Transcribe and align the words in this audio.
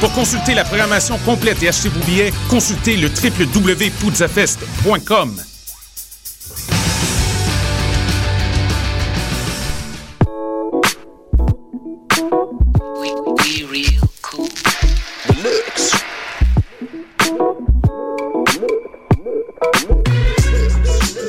Pour 0.00 0.12
consulter 0.12 0.54
la 0.54 0.64
programmation 0.64 1.16
complète 1.18 1.62
et 1.62 1.68
acheter 1.68 1.88
vos 1.88 2.04
billets, 2.04 2.32
consultez 2.48 2.96
le 2.96 3.08
www.poudzafest.com. 3.08 5.42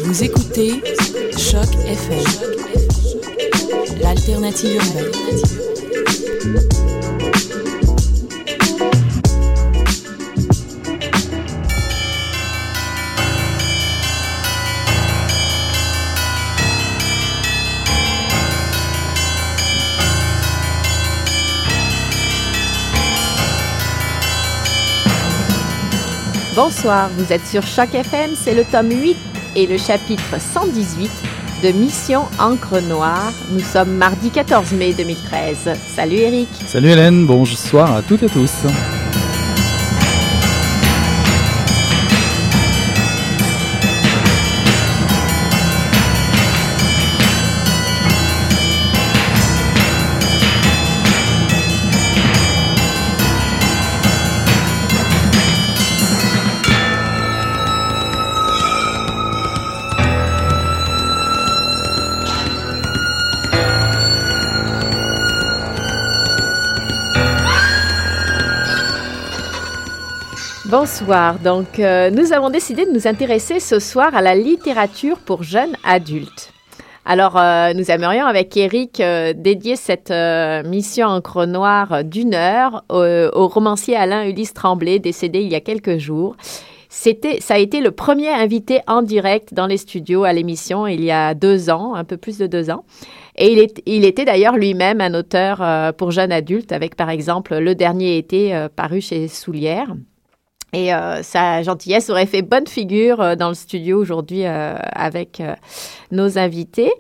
Vous 0.04 0.24
écoutez 0.24 0.82
Choc 1.38 1.68
FM, 1.86 2.24
l'alternative 4.02 4.76
urbaine. 4.76 5.39
Bonsoir, 26.82 27.10
vous 27.18 27.34
êtes 27.34 27.46
sur 27.46 27.62
Choc 27.62 27.94
FM, 27.94 28.32
c'est 28.36 28.56
le 28.56 28.64
tome 28.64 28.90
8 28.90 29.18
et 29.58 29.68
le 29.68 29.78
chapitre 29.78 30.40
118 30.40 31.12
de 31.62 31.72
Mission 31.74 32.22
Encre 32.40 32.82
Noire. 32.82 33.34
Nous 33.52 33.60
sommes 33.60 33.98
mardi 33.98 34.30
14 34.30 34.72
mai 34.72 34.94
2013. 34.94 35.72
Salut 35.94 36.16
Eric. 36.16 36.48
Salut 36.66 36.88
Hélène, 36.88 37.26
bonsoir 37.26 37.94
à 37.94 38.02
toutes 38.02 38.24
et 38.24 38.30
tous. 38.30 38.64
Bonsoir. 70.82 71.38
Donc, 71.40 71.78
euh, 71.80 72.10
nous 72.10 72.32
avons 72.32 72.50
décidé 72.50 72.86
de 72.86 72.92
nous 72.92 73.06
intéresser 73.06 73.60
ce 73.60 73.80
soir 73.80 74.16
à 74.16 74.22
la 74.22 74.34
littérature 74.34 75.18
pour 75.18 75.44
jeunes 75.44 75.76
adultes. 75.84 76.54
Alors, 77.04 77.36
euh, 77.36 77.74
nous 77.74 77.92
aimerions 77.92 78.26
avec 78.26 78.56
Eric 78.56 79.02
euh, 79.02 79.34
dédier 79.36 79.76
cette 79.76 80.14
mission 80.66 81.08
encre 81.08 81.46
noire 81.46 82.06
d'une 82.06 82.34
heure 82.34 82.86
au, 82.88 83.48
romancier 83.50 83.98
Alain 83.98 84.26
Ulysse 84.26 84.54
Tremblay, 84.54 85.00
décédé 85.00 85.42
il 85.42 85.52
y 85.52 85.56
a 85.56 85.60
quelques 85.60 85.98
jours. 85.98 86.38
C'était, 86.88 87.42
ça 87.42 87.56
a 87.56 87.58
été 87.58 87.82
le 87.82 87.92
premier 87.92 88.30
invité 88.30 88.80
en 88.88 89.02
direct 89.02 89.54
dans 89.54 89.68
les 89.68 89.76
studios 89.78 90.24
à 90.24 90.32
l'émission 90.32 90.88
il 90.88 91.04
y 91.04 91.12
a 91.12 91.34
deux 91.34 91.70
ans, 91.70 91.94
un 91.94 92.06
peu 92.06 92.16
plus 92.16 92.38
de 92.38 92.48
deux 92.48 92.70
ans. 92.70 92.86
Et 93.36 93.68
il, 93.86 94.06
était 94.06 94.24
d'ailleurs 94.24 94.56
lui-même 94.56 95.02
un 95.02 95.14
auteur 95.14 95.94
pour 95.96 96.12
jeunes 96.12 96.32
adultes, 96.32 96.72
avec 96.72 96.96
par 96.96 97.10
exemple 97.10 97.58
Le 97.58 97.76
dernier 97.76 98.18
été 98.18 98.68
paru 98.78 99.02
chez 99.02 99.28
Soulière. 99.28 99.94
Et 100.72 100.94
euh, 100.94 101.24
sa 101.24 101.64
gentillesse 101.64 102.10
aurait 102.10 102.28
fait 102.28 102.42
bonne 102.42 102.68
figure 102.68 103.22
euh, 103.22 103.36
dans 103.36 103.50
le 103.50 103.56
studio 103.56 104.00
aujourd'hui 104.00 104.46
euh, 104.46 104.76
avec 104.94 105.42
nos 106.12 106.38
invités. 106.38 106.92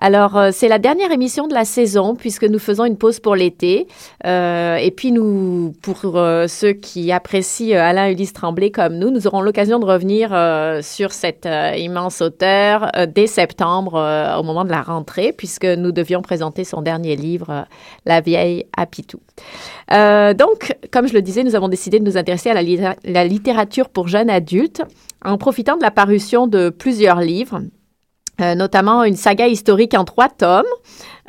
Alors, 0.00 0.36
euh, 0.36 0.50
c'est 0.52 0.68
la 0.68 0.78
dernière 0.78 1.10
émission 1.10 1.48
de 1.48 1.54
la 1.54 1.64
saison 1.64 2.14
puisque 2.14 2.44
nous 2.44 2.58
faisons 2.58 2.84
une 2.84 2.96
pause 2.96 3.20
pour 3.20 3.34
l'été. 3.34 3.86
Euh, 4.26 4.76
et 4.76 4.90
puis, 4.90 5.12
nous, 5.12 5.74
pour 5.82 6.16
euh, 6.16 6.46
ceux 6.46 6.72
qui 6.72 7.10
apprécient 7.12 7.78
Alain 7.78 8.10
Ulysse 8.10 8.32
Tremblay 8.32 8.70
comme 8.70 8.96
nous, 8.96 9.10
nous 9.10 9.26
aurons 9.26 9.40
l'occasion 9.40 9.78
de 9.78 9.84
revenir 9.84 10.28
sur 10.82 11.12
cet 11.12 11.48
immense 11.76 12.20
auteur 12.20 12.90
dès 13.08 13.26
septembre, 13.26 13.94
au 14.38 14.42
moment 14.42 14.64
de 14.64 14.70
la 14.70 14.82
rentrée, 14.82 15.32
puisque 15.32 15.64
nous 15.64 15.92
devions 15.92 16.22
présenter 16.22 16.64
son 16.64 16.82
dernier 16.82 17.16
livre, 17.16 17.66
La 18.06 18.20
vieille 18.20 18.66
à 18.76 18.86
Pitou. 18.86 19.20
Euh, 19.92 20.34
donc, 20.34 20.76
comme 20.90 21.08
je 21.08 21.14
le 21.14 21.22
disais, 21.22 21.44
nous 21.44 21.54
avons 21.54 21.68
décidé 21.68 21.98
de 21.98 22.04
nous 22.04 22.16
intéresser 22.16 22.50
à 22.50 22.54
la 22.54 23.24
littérature 23.24 23.88
pour 23.88 24.08
jeunes 24.08 24.30
adultes 24.30 24.82
en 25.24 25.38
profitant 25.38 25.76
de 25.76 25.82
la 25.82 25.90
parution 25.90 26.46
de 26.46 26.68
plusieurs 26.70 27.20
livres, 27.20 27.60
euh, 28.40 28.54
notamment 28.54 29.04
une 29.04 29.16
saga 29.16 29.46
historique 29.46 29.94
en 29.94 30.04
trois 30.04 30.28
tomes, 30.28 30.64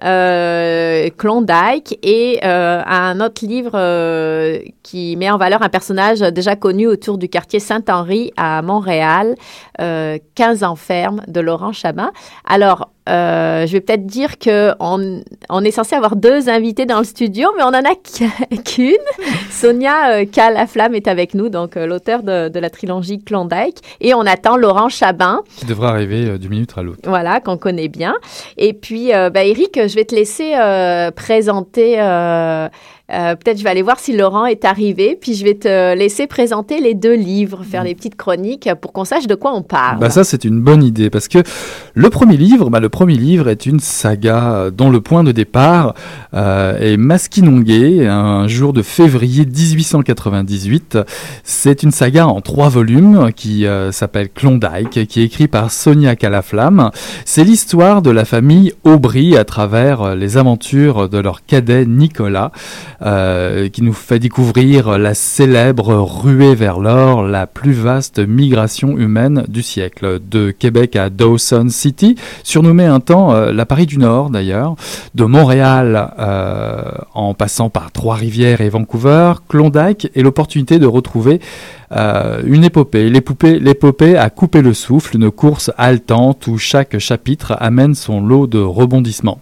euh, 0.03 1.09
Klondike, 1.17 1.97
et 2.03 2.39
euh, 2.43 2.81
un 2.85 3.19
autre 3.19 3.45
livre 3.45 3.71
euh, 3.73 4.59
qui 4.83 5.15
met 5.17 5.29
en 5.29 5.37
valeur 5.37 5.61
un 5.61 5.69
personnage 5.69 6.19
déjà 6.19 6.55
connu 6.55 6.87
autour 6.87 7.17
du 7.17 7.27
quartier 7.29 7.59
Saint-Henri 7.59 8.31
à 8.37 8.61
Montréal, 8.61 9.35
euh, 9.81 10.17
15 10.35 10.63
ans 10.63 10.75
ferme 10.75 11.21
de 11.27 11.39
Laurent 11.41 11.73
Chabin. 11.73 12.11
Alors, 12.45 12.89
euh, 13.09 13.65
je 13.65 13.71
vais 13.73 13.81
peut-être 13.81 14.05
dire 14.05 14.37
que 14.37 14.71
on, 14.79 15.21
on 15.49 15.63
est 15.63 15.71
censé 15.71 15.95
avoir 15.95 16.15
deux 16.15 16.47
invités 16.49 16.85
dans 16.85 16.99
le 16.99 17.03
studio, 17.03 17.49
mais 17.57 17.63
on 17.63 17.67
en 17.67 17.73
a 17.73 17.95
qu'une. 18.63 18.95
Sonia 19.49 20.11
euh, 20.19 20.25
Calaflamme 20.25 20.95
est 20.95 21.07
avec 21.07 21.33
nous, 21.33 21.49
donc 21.49 21.75
euh, 21.77 21.85
l'auteur 21.85 22.23
de, 22.23 22.49
de 22.49 22.59
la 22.59 22.69
trilogie 22.69 23.19
Klondike, 23.23 23.77
et 24.01 24.13
on 24.13 24.21
attend 24.21 24.55
Laurent 24.57 24.89
Chabin, 24.89 25.41
Qui 25.57 25.65
devrait 25.65 25.89
arriver 25.89 26.25
euh, 26.27 26.37
d'une 26.37 26.51
minute 26.51 26.71
à 26.77 26.83
l'autre. 26.83 26.99
voilà, 27.05 27.39
qu'on 27.39 27.57
connaît 27.57 27.87
bien. 27.87 28.15
Et 28.57 28.73
puis, 28.73 29.13
euh, 29.13 29.29
bah, 29.29 29.43
Eric, 29.43 29.79
je 29.87 29.95
vais 29.95 30.05
te 30.05 30.15
laisser 30.15 30.53
euh, 30.55 31.11
présenter. 31.11 31.97
Euh, 33.11 33.35
Peut-être 33.35 33.57
je 33.57 33.63
vais 33.63 33.69
aller 33.69 33.81
voir 33.81 33.99
si 33.99 34.15
Laurent 34.15 34.45
est 34.45 34.65
arrivé, 34.65 35.17
puis 35.19 35.33
je 35.33 35.43
vais 35.43 35.55
te 35.55 35.95
laisser 35.95 36.27
présenter 36.27 36.79
les 36.79 36.93
deux 36.93 37.15
livres, 37.15 37.63
faire 37.63 37.83
les 37.83 37.95
petites 37.95 38.15
chroniques 38.15 38.69
pour 38.81 38.93
qu'on 38.93 39.05
sache 39.05 39.27
de 39.27 39.35
quoi 39.35 39.53
on 39.53 39.61
parle. 39.61 39.99
Bah 39.99 40.09
ça 40.09 40.23
c'est 40.23 40.45
une 40.45 40.61
bonne 40.61 40.83
idée 40.83 41.09
parce 41.09 41.27
que 41.27 41.39
le 41.93 42.09
premier 42.09 42.37
livre, 42.37 42.69
bah, 42.69 42.79
le 42.79 42.89
premier 42.89 43.15
livre 43.15 43.49
est 43.49 43.65
une 43.65 43.79
saga 43.79 44.69
dont 44.71 44.89
le 44.89 45.01
point 45.01 45.23
de 45.23 45.31
départ 45.31 45.93
euh, 46.33 46.77
est 46.79 46.97
Maskinongé, 46.97 48.07
un 48.07 48.47
jour 48.47 48.73
de 48.73 48.81
février 48.81 49.45
1898. 49.45 50.97
C'est 51.43 51.83
une 51.83 51.91
saga 51.91 52.27
en 52.27 52.41
trois 52.41 52.69
volumes 52.69 53.31
qui 53.35 53.65
euh, 53.65 53.91
s'appelle 53.91 54.29
Klondike, 54.29 55.07
qui 55.07 55.21
est 55.21 55.25
écrit 55.25 55.47
par 55.47 55.71
Sonia 55.71 56.15
Calaflamme. 56.15 56.91
C'est 57.25 57.43
l'histoire 57.43 58.01
de 58.01 58.11
la 58.11 58.25
famille 58.25 58.73
Aubry 58.83 59.37
à 59.37 59.45
travers 59.45 60.15
les 60.15 60.37
aventures 60.37 61.09
de 61.09 61.17
leur 61.17 61.45
cadet 61.45 61.85
Nicolas, 61.85 62.51
euh, 63.01 63.69
qui 63.69 63.81
nous 63.81 63.93
fait 63.93 64.19
découvrir 64.19 64.97
la 64.97 65.13
célèbre 65.13 65.93
ruée 65.95 66.55
vers 66.55 66.79
l'or, 66.79 67.23
la 67.23 67.47
plus 67.47 67.71
vaste 67.71 68.19
migration 68.19 68.97
humaine 68.97 69.45
du 69.47 69.61
siècle, 69.61 70.19
de 70.29 70.51
Québec 70.51 70.95
à 70.95 71.09
Dawson 71.09 71.67
City, 71.69 72.15
surnommée 72.43 72.85
un 72.85 72.99
temps 72.99 73.33
euh, 73.33 73.51
la 73.51 73.65
Paris 73.65 73.85
du 73.85 73.97
Nord 73.97 74.29
d'ailleurs, 74.29 74.75
de 75.15 75.23
Montréal 75.23 76.13
euh, 76.19 76.83
en 77.13 77.33
passant 77.33 77.69
par 77.69 77.91
Trois-Rivières 77.91 78.61
et 78.61 78.69
Vancouver, 78.69 79.33
Klondike 79.47 80.09
et 80.15 80.21
l'opportunité 80.21 80.79
de 80.79 80.87
retrouver 80.87 81.39
euh, 81.91 82.41
une 82.45 82.63
épopée. 82.63 83.09
L'épopée, 83.09 84.15
a 84.15 84.29
coupé 84.29 84.61
le 84.61 84.73
souffle, 84.73 85.15
une 85.15 85.31
course 85.31 85.71
haletante 85.77 86.45
où 86.47 86.57
chaque 86.57 86.99
chapitre 86.99 87.55
amène 87.59 87.95
son 87.95 88.21
lot 88.21 88.47
de 88.47 88.59
rebondissements. 88.59 89.39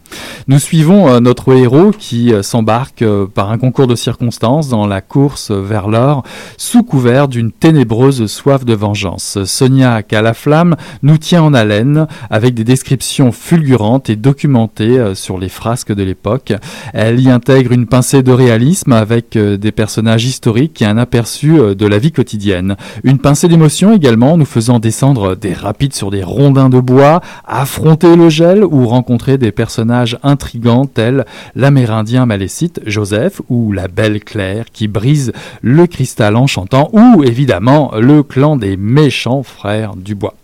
Nous 0.47 0.59
suivons 0.59 1.09
euh, 1.09 1.19
notre 1.19 1.53
héros 1.53 1.91
qui 1.91 2.33
euh, 2.33 2.41
s'embarque 2.41 3.03
par 3.33 3.51
un 3.51 3.57
concours 3.57 3.87
de 3.87 3.95
circonstances 3.95 4.69
dans 4.69 4.87
la 4.87 5.01
course 5.01 5.51
vers 5.51 5.89
l'or 5.89 6.23
sous 6.55 6.83
couvert 6.83 7.27
d'une 7.27 7.51
ténébreuse 7.51 8.27
soif 8.27 8.63
de 8.63 8.73
vengeance. 8.73 9.43
Sonia 9.43 10.03
Calaflamme 10.03 10.75
nous 11.03 11.17
tient 11.17 11.43
en 11.43 11.53
haleine 11.53 12.07
avec 12.29 12.53
des 12.53 12.63
descriptions 12.63 13.31
fulgurantes 13.31 14.09
et 14.09 14.15
documentées 14.15 15.15
sur 15.15 15.37
les 15.37 15.49
frasques 15.49 15.93
de 15.93 16.03
l'époque. 16.03 16.53
Elle 16.93 17.19
y 17.19 17.29
intègre 17.29 17.73
une 17.73 17.87
pincée 17.87 18.23
de 18.23 18.31
réalisme 18.31 18.93
avec 18.93 19.37
des 19.37 19.71
personnages 19.71 20.25
historiques 20.25 20.81
et 20.81 20.85
un 20.85 20.97
aperçu 20.97 21.57
de 21.75 21.85
la 21.85 21.97
vie 21.97 22.11
quotidienne. 22.11 22.36
Une 23.03 23.19
pincée 23.19 23.47
d'émotion 23.47 23.93
également, 23.93 24.37
nous 24.37 24.45
faisant 24.45 24.79
descendre 24.79 25.35
des 25.35 25.53
rapides 25.53 25.93
sur 25.93 26.11
des 26.11 26.23
rondins 26.23 26.69
de 26.69 26.79
bois, 26.79 27.21
affronter 27.45 28.15
le 28.15 28.29
gel 28.29 28.63
ou 28.63 28.87
rencontrer 28.87 29.37
des 29.37 29.51
personnages 29.51 30.17
intrigants 30.23 30.85
tels 30.85 31.25
l'Amérindien 31.55 32.25
malécite 32.25 32.81
Joseph 32.85 33.41
ou 33.49 33.71
la 33.71 33.87
belle 33.87 34.23
Claire 34.23 34.65
qui 34.71 34.87
brise 34.87 35.31
le 35.61 35.87
cristal 35.87 36.35
enchantant 36.35 36.89
ou 36.93 37.23
évidemment 37.23 37.91
le 37.99 38.23
clan 38.23 38.55
des 38.55 38.77
méchants 38.77 39.43
frères 39.43 39.95
du 39.95 40.15
bois. 40.15 40.35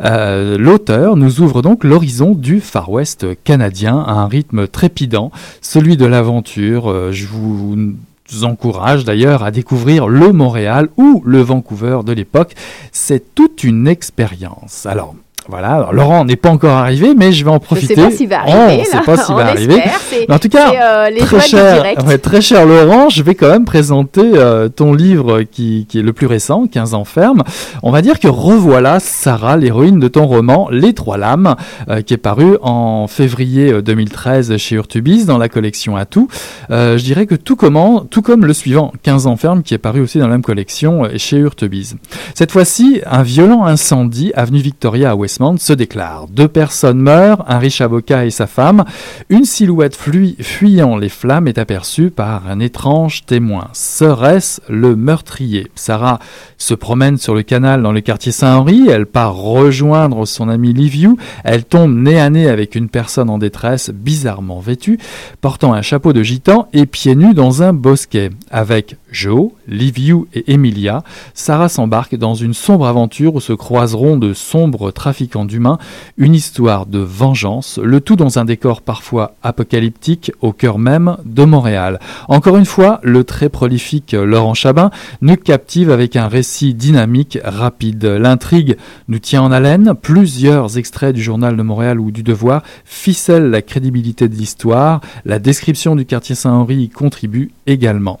Euh, 0.00 0.56
l'auteur 0.58 1.16
nous 1.16 1.40
ouvre 1.40 1.60
donc 1.60 1.82
l'horizon 1.82 2.34
du 2.34 2.60
Far 2.60 2.90
West 2.90 3.26
canadien 3.42 3.98
à 3.98 4.12
un 4.12 4.28
rythme 4.28 4.68
trépidant, 4.68 5.32
celui 5.60 5.96
de 5.96 6.06
l'aventure. 6.06 6.90
Euh, 6.90 7.12
je 7.12 7.26
vous 7.26 7.96
encourage 8.42 9.04
d'ailleurs 9.04 9.42
à 9.42 9.50
découvrir 9.50 10.08
le 10.08 10.32
Montréal 10.32 10.88
ou 10.96 11.22
le 11.24 11.40
Vancouver 11.40 12.00
de 12.04 12.12
l'époque. 12.12 12.54
C'est 12.92 13.34
toute 13.34 13.64
une 13.64 13.88
expérience. 13.88 14.86
Alors, 14.86 15.14
voilà, 15.48 15.76
alors 15.76 15.94
Laurent 15.94 16.26
n'est 16.26 16.36
pas 16.36 16.50
encore 16.50 16.76
arrivé, 16.76 17.14
mais 17.16 17.32
je 17.32 17.42
vais 17.42 17.50
en 17.50 17.58
profiter. 17.58 17.94
Je 17.94 18.00
sais 18.00 18.06
pas 18.06 18.10
s'il 18.10 18.28
va 18.28 18.40
arriver. 18.40 18.82
Oh, 18.92 18.96
on 19.00 19.02
pas 19.02 19.16
s'il 19.16 19.34
va 19.34 19.46
arriver. 19.46 19.82
en 20.28 20.38
tout 20.38 20.50
cas, 20.50 20.72
euh, 21.08 21.18
très, 21.20 21.40
cher, 21.40 21.84
très 22.22 22.42
cher 22.42 22.66
Laurent, 22.66 23.08
je 23.08 23.22
vais 23.22 23.34
quand 23.34 23.48
même 23.48 23.64
présenter 23.64 24.20
euh, 24.34 24.68
ton 24.68 24.92
livre 24.92 25.44
qui, 25.44 25.86
qui, 25.88 26.00
est 26.00 26.02
le 26.02 26.12
plus 26.12 26.26
récent, 26.26 26.66
15 26.66 26.92
ans 26.92 27.06
ferme. 27.06 27.44
On 27.82 27.90
va 27.90 28.02
dire 28.02 28.20
que 28.20 28.28
revoilà 28.28 29.00
Sarah, 29.00 29.56
l'héroïne 29.56 29.98
de 29.98 30.08
ton 30.08 30.26
roman 30.26 30.68
Les 30.70 30.92
Trois 30.92 31.16
Lames, 31.16 31.56
euh, 31.88 32.02
qui 32.02 32.12
est 32.12 32.18
paru 32.18 32.58
en 32.60 33.06
février 33.06 33.80
2013 33.80 34.54
chez 34.58 34.76
Urtubis 34.76 35.24
dans 35.24 35.38
la 35.38 35.48
collection 35.48 35.96
Atout. 35.96 36.28
je 36.68 37.02
dirais 37.02 37.24
que 37.24 37.34
tout, 37.34 37.56
comment, 37.56 38.00
tout 38.00 38.20
comme 38.20 38.44
le 38.44 38.52
suivant, 38.52 38.92
15 39.02 39.26
ans 39.26 39.36
ferme, 39.36 39.62
qui 39.62 39.72
est 39.72 39.78
paru 39.78 40.02
aussi 40.02 40.18
dans 40.18 40.26
la 40.26 40.32
même 40.32 40.42
collection 40.42 41.08
chez 41.16 41.38
Urtubis. 41.38 41.94
Cette 42.34 42.52
fois-ci, 42.52 43.00
un 43.06 43.22
violent 43.22 43.64
incendie 43.64 44.30
avenue 44.34 44.58
Victoria 44.58 45.12
à 45.12 45.14
West 45.14 45.37
se 45.58 45.72
déclare. 45.72 46.26
Deux 46.28 46.48
personnes 46.48 46.98
meurent, 46.98 47.44
un 47.46 47.58
riche 47.58 47.80
avocat 47.80 48.26
et 48.26 48.30
sa 48.30 48.48
femme. 48.48 48.84
Une 49.28 49.44
silhouette 49.44 49.96
fuyant 50.40 50.96
les 50.96 51.08
flammes 51.08 51.46
est 51.46 51.58
aperçue 51.58 52.10
par 52.10 52.48
un 52.48 52.58
étrange 52.58 53.24
témoin. 53.24 53.68
Serait-ce 53.72 54.60
le 54.68 54.96
meurtrier? 54.96 55.70
Sarah 55.76 56.18
se 56.56 56.74
promène 56.74 57.18
sur 57.18 57.36
le 57.36 57.44
canal 57.44 57.82
dans 57.82 57.92
le 57.92 58.00
quartier 58.00 58.32
Saint-Henri. 58.32 58.88
Elle 58.88 59.06
part 59.06 59.36
rejoindre 59.36 60.26
son 60.26 60.48
ami 60.48 60.72
Liviu. 60.72 61.16
Elle 61.44 61.64
tombe 61.64 61.94
nez 61.94 62.18
à 62.18 62.30
nez 62.30 62.48
avec 62.48 62.74
une 62.74 62.88
personne 62.88 63.30
en 63.30 63.38
détresse, 63.38 63.90
bizarrement 63.90 64.58
vêtue, 64.58 64.98
portant 65.40 65.72
un 65.72 65.82
chapeau 65.82 66.12
de 66.12 66.24
gitan 66.24 66.68
et 66.72 66.86
pieds 66.86 67.14
nus 67.14 67.34
dans 67.34 67.62
un 67.62 67.72
bosquet. 67.72 68.30
Avec 68.50 68.96
Joe, 69.12 69.50
Liviu 69.68 70.24
et 70.34 70.52
Emilia, 70.52 71.04
Sarah 71.32 71.68
s'embarque 71.68 72.16
dans 72.16 72.34
une 72.34 72.54
sombre 72.54 72.88
aventure 72.88 73.36
où 73.36 73.40
se 73.40 73.52
croiseront 73.52 74.16
de 74.16 74.32
sombres 74.32 74.90
trafiquants 74.90 75.27
d'humains, 75.36 75.78
une 76.16 76.34
histoire 76.34 76.86
de 76.86 76.98
vengeance, 76.98 77.78
le 77.82 78.00
tout 78.00 78.16
dans 78.16 78.38
un 78.38 78.44
décor 78.44 78.82
parfois 78.82 79.34
apocalyptique 79.42 80.32
au 80.40 80.52
cœur 80.52 80.78
même 80.78 81.16
de 81.24 81.44
Montréal. 81.44 82.00
Encore 82.28 82.56
une 82.56 82.64
fois, 82.64 83.00
le 83.02 83.24
très 83.24 83.48
prolifique 83.48 84.12
Laurent 84.12 84.54
Chabin 84.54 84.90
nous 85.20 85.36
captive 85.36 85.90
avec 85.90 86.16
un 86.16 86.28
récit 86.28 86.74
dynamique, 86.74 87.38
rapide. 87.44 88.04
L'intrigue 88.04 88.76
nous 89.08 89.18
tient 89.18 89.42
en 89.42 89.52
haleine, 89.52 89.94
plusieurs 90.00 90.78
extraits 90.78 91.14
du 91.14 91.22
journal 91.22 91.56
de 91.56 91.62
Montréal 91.62 92.00
ou 92.00 92.10
du 92.10 92.22
Devoir 92.22 92.62
ficellent 92.84 93.50
la 93.50 93.62
crédibilité 93.62 94.28
de 94.28 94.34
l'histoire, 94.34 95.00
la 95.24 95.38
description 95.38 95.96
du 95.96 96.06
quartier 96.06 96.34
Saint-Henri 96.34 96.82
y 96.82 96.88
contribue 96.88 97.50
également. 97.66 98.20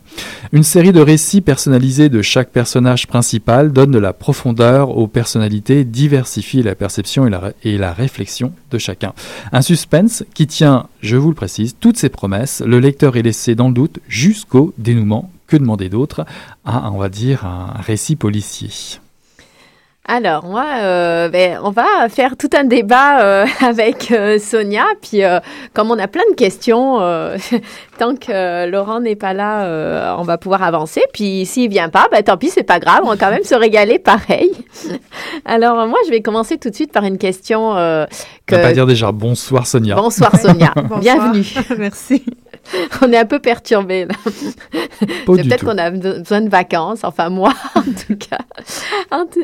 Une 0.52 0.62
série 0.62 0.92
de 0.92 1.00
récits 1.00 1.40
personnalisés 1.40 2.08
de 2.08 2.22
chaque 2.22 2.50
personnage 2.50 3.06
principal 3.06 3.72
donne 3.72 3.90
de 3.90 3.98
la 3.98 4.12
profondeur 4.12 4.96
aux 4.96 5.08
personnalités, 5.08 5.84
diversifie 5.84 6.62
la 6.62 6.74
perception 6.88 7.26
et 7.26 7.30
la, 7.30 7.52
et 7.64 7.76
la 7.76 7.92
réflexion 7.92 8.52
de 8.70 8.78
chacun. 8.78 9.12
Un 9.52 9.60
suspense 9.60 10.24
qui 10.32 10.46
tient, 10.46 10.86
je 11.02 11.16
vous 11.16 11.28
le 11.28 11.34
précise, 11.34 11.76
toutes 11.78 11.98
ses 11.98 12.08
promesses. 12.08 12.62
Le 12.64 12.80
lecteur 12.80 13.18
est 13.18 13.22
laissé 13.22 13.54
dans 13.54 13.68
le 13.68 13.74
doute 13.74 13.98
jusqu'au 14.08 14.72
dénouement. 14.78 15.30
Que 15.46 15.58
demander 15.58 15.90
d'autre? 15.90 16.24
À, 16.64 16.90
on 16.90 16.98
va 16.98 17.10
dire, 17.10 17.44
un 17.44 17.74
récit 17.80 18.16
policier 18.16 18.70
alors, 20.10 20.46
moi, 20.46 20.64
euh, 20.80 21.28
ben, 21.28 21.60
on 21.62 21.70
va 21.70 22.08
faire 22.08 22.38
tout 22.38 22.48
un 22.56 22.64
débat 22.64 23.20
euh, 23.20 23.46
avec 23.60 24.10
euh, 24.10 24.38
Sonia. 24.38 24.86
Puis, 25.02 25.20
comme 25.74 25.90
on 25.90 25.98
a 25.98 26.08
plein 26.08 26.22
de 26.30 26.34
questions, 26.34 26.98
tant 27.98 28.16
que 28.16 28.66
Laurent 28.70 29.00
n'est 29.00 29.16
pas 29.16 29.34
là, 29.34 30.16
on 30.18 30.22
va 30.22 30.38
pouvoir 30.38 30.62
avancer. 30.62 31.02
Puis, 31.12 31.44
s'il 31.44 31.68
vient 31.68 31.90
pas, 31.90 32.08
ben, 32.10 32.22
tant 32.22 32.38
pis, 32.38 32.48
c'est 32.48 32.62
pas 32.62 32.78
grave. 32.78 33.02
On 33.04 33.10
va 33.10 33.16
quand 33.18 33.30
même 33.30 33.44
se 33.44 33.54
régaler 33.54 33.98
pareil. 33.98 34.50
Alors, 35.44 35.86
moi, 35.86 35.98
je 36.06 36.10
vais 36.10 36.22
commencer 36.22 36.56
tout 36.56 36.70
de 36.70 36.74
suite 36.74 36.90
par 36.90 37.04
une 37.04 37.18
question. 37.18 37.74
que... 37.74 38.54
On 38.54 38.56
va 38.56 38.62
pas 38.62 38.72
dire 38.72 38.86
déjà 38.86 39.12
bonsoir 39.12 39.66
Sonia. 39.66 39.94
Bonsoir 39.94 40.34
Sonia. 40.40 40.72
Bienvenue. 41.00 41.46
Merci. 41.76 42.24
on 43.02 43.12
est 43.12 43.18
un 43.18 43.24
peu 43.24 43.38
perturbé 43.38 44.06
peut-être 45.26 45.64
qu'on 45.64 45.78
a 45.78 45.90
besoin 45.90 46.40
de 46.40 46.48
vacances, 46.48 47.04
enfin 47.04 47.28
moi 47.28 47.52
en 47.74 47.82
tout 47.82 48.16
cas. 48.16 48.38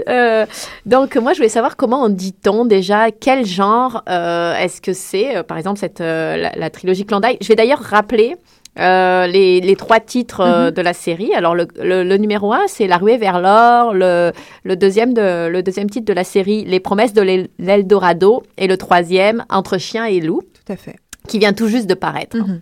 Euh, 0.09 0.47
donc 0.87 1.17
moi 1.17 1.33
je 1.33 1.39
voulais 1.39 1.49
savoir 1.49 1.77
comment 1.77 2.03
on 2.05 2.09
dit-on 2.09 2.65
déjà, 2.65 3.11
quel 3.11 3.47
genre 3.47 4.03
euh, 4.09 4.57
est-ce 4.57 4.81
que 4.81 4.93
c'est, 4.93 5.37
euh, 5.37 5.43
par 5.43 5.59
exemple 5.59 5.79
cette 5.79 6.01
la, 6.01 6.71
trilogie 6.71 7.05
Klondike? 7.05 7.39
Je 7.43 7.49
vais 7.49 7.57
d'ailleurs 7.57 7.81
rappeler. 7.81 8.37
les, 8.77 9.77
trois 9.79 10.01
titres 10.01 10.43
mm-hmm. 10.43 10.71
de 10.73 10.83
la 10.83 10.93
série. 10.93 11.33
Alors, 11.35 11.55
le, 11.55 12.17
numéro 12.17 12.53
un, 12.53 12.67
c'est 12.67 12.87
La 12.87 12.97
ruée 12.97 13.19
vers 13.19 13.41
l'or. 13.41 13.95
Le, 13.95 14.33
deuxième 14.75 15.15
de, 15.15 15.49
le 15.49 15.63
deuxième 15.63 15.89
titre 15.89 16.07
de 16.07 16.13
la 16.13 16.25
série, 16.25 16.65
Les 16.65 16.81
promesses 16.81 17.13
de 17.13 17.47
l'Eldorado. 17.59 18.43
Et 18.59 18.67
le 18.67 18.77
troisième, 18.77 19.45
Entre 19.49 19.79
chien 19.79 20.07
et 20.07 20.21
loup. 20.21 20.43
Tout 20.67 20.73
à 20.73 20.77
fait. 20.77 20.97
Qui 21.29 21.39
vient 21.39 21.53
tout 21.53 21.69
juste 21.69 21.89
de 21.89 21.95
paraître. 21.95 22.37
Mm-hmm. 22.37 22.61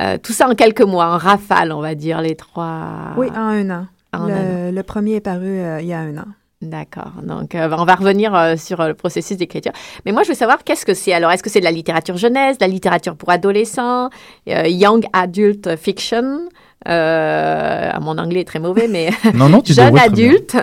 Euh, 0.00 0.18
tout 0.18 0.32
ça 0.32 0.48
en 0.48 0.54
quelques 0.54 0.82
mois, 0.82 1.06
en 1.06 1.18
rafale, 1.18 1.72
on 1.72 1.80
va 1.80 1.94
dire, 1.94 2.20
les 2.20 2.34
trois. 2.34 3.12
Oui, 3.16 3.28
en 3.30 3.36
un 3.36 3.70
an. 3.70 3.86
le, 4.12 4.82
premier 4.82 5.14
est 5.16 5.20
paru 5.20 5.46
euh, 5.46 5.80
il 5.80 5.86
y 5.86 5.92
a 5.92 6.00
un 6.00 6.16
an. 6.18 6.26
D'accord. 6.60 7.12
Donc, 7.22 7.54
euh, 7.54 7.68
on 7.76 7.84
va 7.84 7.94
revenir 7.94 8.54
sur 8.58 8.82
le 8.84 8.94
processus 8.94 9.36
d'écriture. 9.36 9.72
Mais 10.06 10.12
moi, 10.12 10.22
je 10.22 10.28
veux 10.28 10.34
savoir 10.34 10.64
qu'est-ce 10.64 10.86
que 10.86 10.94
c'est? 10.94 11.12
Alors, 11.12 11.30
est-ce 11.30 11.42
que 11.42 11.50
c'est 11.50 11.60
de 11.60 11.64
la 11.64 11.70
littérature 11.70 12.16
jeunesse, 12.16 12.58
de 12.58 12.64
la 12.64 12.68
littérature 12.68 13.16
pour 13.16 13.30
adolescents, 13.30 14.08
young 14.46 15.04
adult 15.12 15.76
fiction? 15.76 16.48
Euh, 16.88 17.90
mon 18.00 18.18
anglais 18.18 18.40
est 18.40 18.44
très 18.44 18.58
mauvais, 18.58 18.88
mais 18.88 19.10
non, 19.34 19.48
non, 19.48 19.62
jeune 19.64 19.98
adulte. 19.98 20.56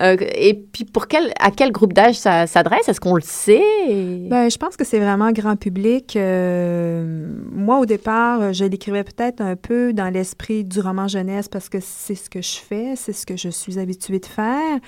Euh, 0.00 0.16
et 0.34 0.54
puis, 0.54 0.84
pour 0.84 1.08
quel, 1.08 1.32
à 1.40 1.50
quel 1.50 1.72
groupe 1.72 1.92
d'âge 1.92 2.16
ça 2.16 2.46
s'adresse? 2.46 2.88
Est-ce 2.88 3.00
qu'on 3.00 3.16
le 3.16 3.22
sait? 3.22 3.62
Ben, 4.28 4.48
Je 4.50 4.56
pense 4.56 4.76
que 4.76 4.84
c'est 4.84 5.00
vraiment 5.00 5.32
grand 5.32 5.56
public. 5.56 6.16
Euh, 6.16 7.26
moi, 7.52 7.78
au 7.78 7.86
départ, 7.86 8.52
je 8.52 8.64
l'écrivais 8.64 9.04
peut-être 9.04 9.40
un 9.40 9.56
peu 9.56 9.92
dans 9.92 10.08
l'esprit 10.12 10.64
du 10.64 10.80
roman 10.80 11.08
jeunesse 11.08 11.48
parce 11.48 11.68
que 11.68 11.78
c'est 11.80 12.14
ce 12.14 12.30
que 12.30 12.40
je 12.40 12.56
fais, 12.56 12.94
c'est 12.96 13.12
ce 13.12 13.26
que 13.26 13.36
je 13.36 13.48
suis 13.48 13.78
habituée 13.78 14.20
de 14.20 14.26
faire. 14.26 14.78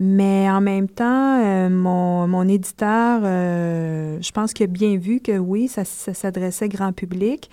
Mais 0.00 0.50
en 0.50 0.60
même 0.60 0.88
temps, 0.88 1.40
euh, 1.44 1.68
mon, 1.68 2.26
mon, 2.26 2.48
éditeur, 2.48 3.20
je 3.22 4.30
pense 4.32 4.52
qu'il 4.52 4.64
a 4.64 4.66
bien 4.66 4.96
vu 4.96 5.20
que 5.20 5.38
oui, 5.38 5.68
ça, 5.68 5.84
ça 5.84 6.12
s'adressait 6.12 6.68
grand 6.68 6.92
public. 6.92 7.48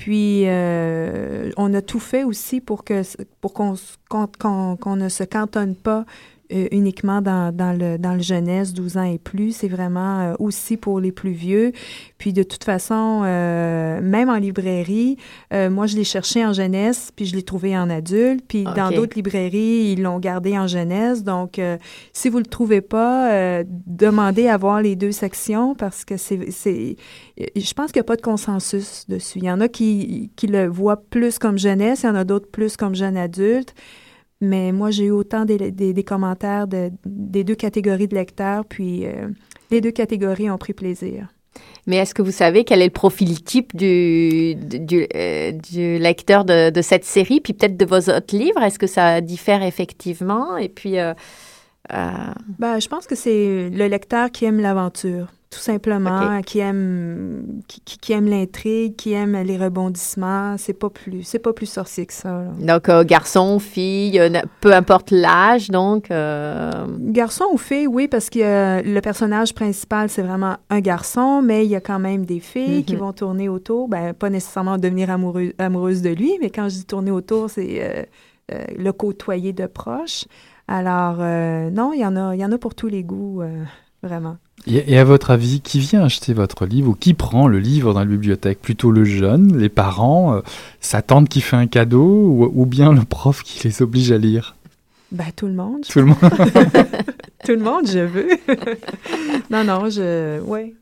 Puis, 0.00 0.44
euh, 0.46 1.50
on 1.58 1.74
a 1.74 1.82
tout 1.82 2.00
fait 2.00 2.24
aussi 2.24 2.62
pour 2.62 2.84
que 2.84 3.02
pour 3.42 3.52
qu'on 3.52 3.74
qu'on 4.08 4.96
ne 4.96 5.10
se 5.10 5.24
cantonne 5.24 5.76
pas 5.76 6.06
euh, 6.52 6.66
uniquement 6.72 7.22
dans, 7.22 7.54
dans, 7.54 7.72
le, 7.76 7.96
dans 7.96 8.14
le 8.14 8.20
jeunesse, 8.20 8.72
12 8.72 8.96
ans 8.96 9.04
et 9.04 9.18
plus. 9.18 9.54
C'est 9.54 9.68
vraiment 9.68 10.20
euh, 10.20 10.34
aussi 10.38 10.76
pour 10.76 10.98
les 10.98 11.12
plus 11.12 11.30
vieux. 11.30 11.72
Puis 12.18 12.32
de 12.32 12.42
toute 12.42 12.64
façon, 12.64 13.22
euh, 13.24 14.00
même 14.02 14.28
en 14.28 14.36
librairie, 14.36 15.16
moi, 15.52 15.86
je 15.86 15.96
l'ai 15.96 16.04
cherché 16.04 16.44
en 16.44 16.52
jeunesse, 16.52 17.10
puis 17.14 17.26
je 17.26 17.34
l'ai 17.34 17.42
trouvé 17.42 17.76
en 17.76 17.88
adulte. 17.90 18.44
Puis 18.46 18.64
dans 18.64 18.90
d'autres 18.90 19.16
librairies, 19.16 19.92
ils 19.92 20.02
l'ont 20.02 20.18
gardé 20.18 20.58
en 20.58 20.66
jeunesse. 20.66 21.24
Donc, 21.24 21.60
si 22.12 22.28
vous 22.28 22.38
ne 22.38 22.44
le 22.44 22.50
trouvez 22.50 22.80
pas, 22.80 23.62
demandez 23.86 24.48
à 24.48 24.56
voir 24.56 24.82
les 24.82 24.96
deux 24.96 25.12
sections 25.12 25.74
parce 25.74 26.04
que 26.04 26.16
c'est... 26.16 26.96
Je 27.38 27.74
pense 27.74 27.92
qu'il 27.92 28.00
n'y 28.00 28.04
a 28.04 28.04
pas 28.04 28.16
de 28.16 28.22
consensus 28.22 29.06
dessus. 29.08 29.38
Il 29.38 29.44
y 29.44 29.50
en 29.50 29.60
a 29.60 29.68
qui, 29.68 30.30
qui 30.36 30.46
le 30.46 30.66
voient 30.66 31.02
plus 31.02 31.38
comme 31.38 31.58
jeunesse, 31.58 32.02
il 32.02 32.06
y 32.06 32.10
en 32.10 32.14
a 32.14 32.24
d'autres 32.24 32.50
plus 32.50 32.76
comme 32.76 32.94
jeune 32.94 33.16
adulte. 33.16 33.74
Mais 34.40 34.72
moi, 34.72 34.90
j'ai 34.90 35.04
eu 35.04 35.10
autant 35.10 35.44
des, 35.44 35.70
des, 35.70 35.92
des 35.92 36.04
commentaires 36.04 36.66
de, 36.66 36.90
des 37.04 37.44
deux 37.44 37.54
catégories 37.54 38.08
de 38.08 38.14
lecteurs, 38.14 38.64
puis 38.64 39.06
euh, 39.06 39.28
les 39.70 39.80
deux 39.80 39.90
catégories 39.90 40.50
ont 40.50 40.58
pris 40.58 40.72
plaisir. 40.72 41.28
Mais 41.86 41.96
est-ce 41.96 42.14
que 42.14 42.22
vous 42.22 42.30
savez 42.30 42.64
quel 42.64 42.80
est 42.80 42.86
le 42.86 42.90
profil 42.90 43.42
type 43.42 43.74
du, 43.76 44.54
du, 44.54 45.06
euh, 45.14 45.52
du 45.52 45.98
lecteur 45.98 46.44
de, 46.44 46.70
de, 46.70 46.82
cette 46.82 47.04
série, 47.04 47.40
puis 47.40 47.52
peut-être 47.52 47.76
de 47.76 47.84
vos 47.84 48.10
autres 48.10 48.36
livres? 48.36 48.62
Est-ce 48.62 48.78
que 48.78 48.86
ça 48.86 49.20
diffère 49.20 49.62
effectivement? 49.62 50.56
Et 50.56 50.68
puis... 50.68 50.98
Euh, 50.98 51.12
euh... 51.92 52.10
Ben, 52.58 52.78
je 52.80 52.88
pense 52.88 53.06
que 53.06 53.14
c'est 53.14 53.68
le 53.70 53.86
lecteur 53.88 54.30
qui 54.30 54.44
aime 54.44 54.60
l'aventure 54.60 55.28
tout 55.50 55.58
simplement, 55.58 56.36
okay. 56.36 56.42
qui 56.44 56.58
aime 56.60 57.60
qui, 57.66 57.80
qui 57.80 58.12
aime 58.12 58.28
l'intrigue, 58.28 58.94
qui 58.94 59.12
aime 59.14 59.36
les 59.42 59.58
rebondissements. 59.58 60.56
C'est 60.56 60.74
pas 60.74 60.90
plus 60.90 61.24
c'est 61.24 61.40
pas 61.40 61.52
plus 61.52 61.66
sorcier 61.66 62.06
que 62.06 62.12
ça. 62.12 62.44
Là. 62.44 62.52
Donc 62.60 62.88
euh, 62.88 63.02
garçon, 63.02 63.58
fille, 63.58 64.20
euh, 64.20 64.30
peu 64.60 64.72
importe 64.72 65.10
l'âge, 65.10 65.68
donc. 65.68 66.12
Euh... 66.12 66.86
Garçon 67.00 67.46
ou 67.52 67.58
fille, 67.58 67.88
oui, 67.88 68.06
parce 68.06 68.30
que 68.30 68.38
euh, 68.38 68.82
le 68.82 69.00
personnage 69.00 69.52
principal 69.52 70.08
c'est 70.08 70.22
vraiment 70.22 70.56
un 70.70 70.80
garçon, 70.80 71.42
mais 71.42 71.64
il 71.64 71.70
y 71.70 71.76
a 71.76 71.80
quand 71.80 71.98
même 71.98 72.24
des 72.24 72.38
filles 72.38 72.78
mm 72.78 72.80
-hmm. 72.80 72.84
qui 72.84 72.96
vont 72.96 73.12
tourner 73.12 73.48
autour. 73.48 73.88
Ben 73.88 74.14
pas 74.14 74.30
nécessairement 74.30 74.78
devenir 74.78 75.10
amoureux, 75.10 75.52
amoureuse 75.58 76.00
de 76.00 76.10
lui, 76.10 76.32
mais 76.40 76.50
quand 76.50 76.68
je 76.68 76.76
dis 76.76 76.86
tourner 76.86 77.10
autour, 77.10 77.50
c'est 77.50 78.06
euh, 78.52 78.64
le 78.78 78.92
côtoyer 78.92 79.52
de 79.52 79.66
proche. 79.66 80.26
Alors 80.68 81.18
non, 81.78 81.92
il 81.92 82.00
y 82.00 82.06
en 82.06 82.14
a 82.14 82.36
il 82.36 82.40
y 82.40 82.44
en 82.44 82.52
a 82.52 82.58
pour 82.58 82.74
tous 82.76 82.90
les 82.96 83.02
goûts, 83.02 83.42
vraiment. 84.04 84.36
Et 84.66 84.98
à 84.98 85.04
votre 85.04 85.30
avis, 85.30 85.60
qui 85.60 85.78
vient 85.78 86.04
acheter 86.04 86.34
votre 86.34 86.66
livre 86.66 86.90
ou 86.90 86.94
qui 86.94 87.14
prend 87.14 87.48
le 87.48 87.58
livre 87.58 87.94
dans 87.94 88.00
la 88.00 88.06
bibliothèque? 88.06 88.60
Plutôt 88.60 88.90
le 88.90 89.04
jeune, 89.04 89.56
les 89.58 89.70
parents, 89.70 90.34
euh, 90.34 90.40
sa 90.80 91.00
tante 91.00 91.28
qui 91.28 91.40
fait 91.40 91.56
un 91.56 91.66
cadeau 91.66 92.04
ou, 92.04 92.50
ou, 92.54 92.66
bien 92.66 92.92
le 92.92 93.02
prof 93.02 93.42
qui 93.42 93.66
les 93.66 93.80
oblige 93.80 94.12
à 94.12 94.18
lire? 94.18 94.56
Ben, 95.12 95.26
tout 95.34 95.46
le 95.46 95.54
monde. 95.54 95.82
Tout 95.88 96.00
le 96.00 96.06
monde. 96.06 96.18
tout 97.44 97.52
le 97.52 97.58
monde, 97.58 97.86
je 97.86 98.00
veux. 98.00 98.28
non, 99.50 99.64
non, 99.64 99.88
je. 99.88 100.40
Oui. 100.42 100.74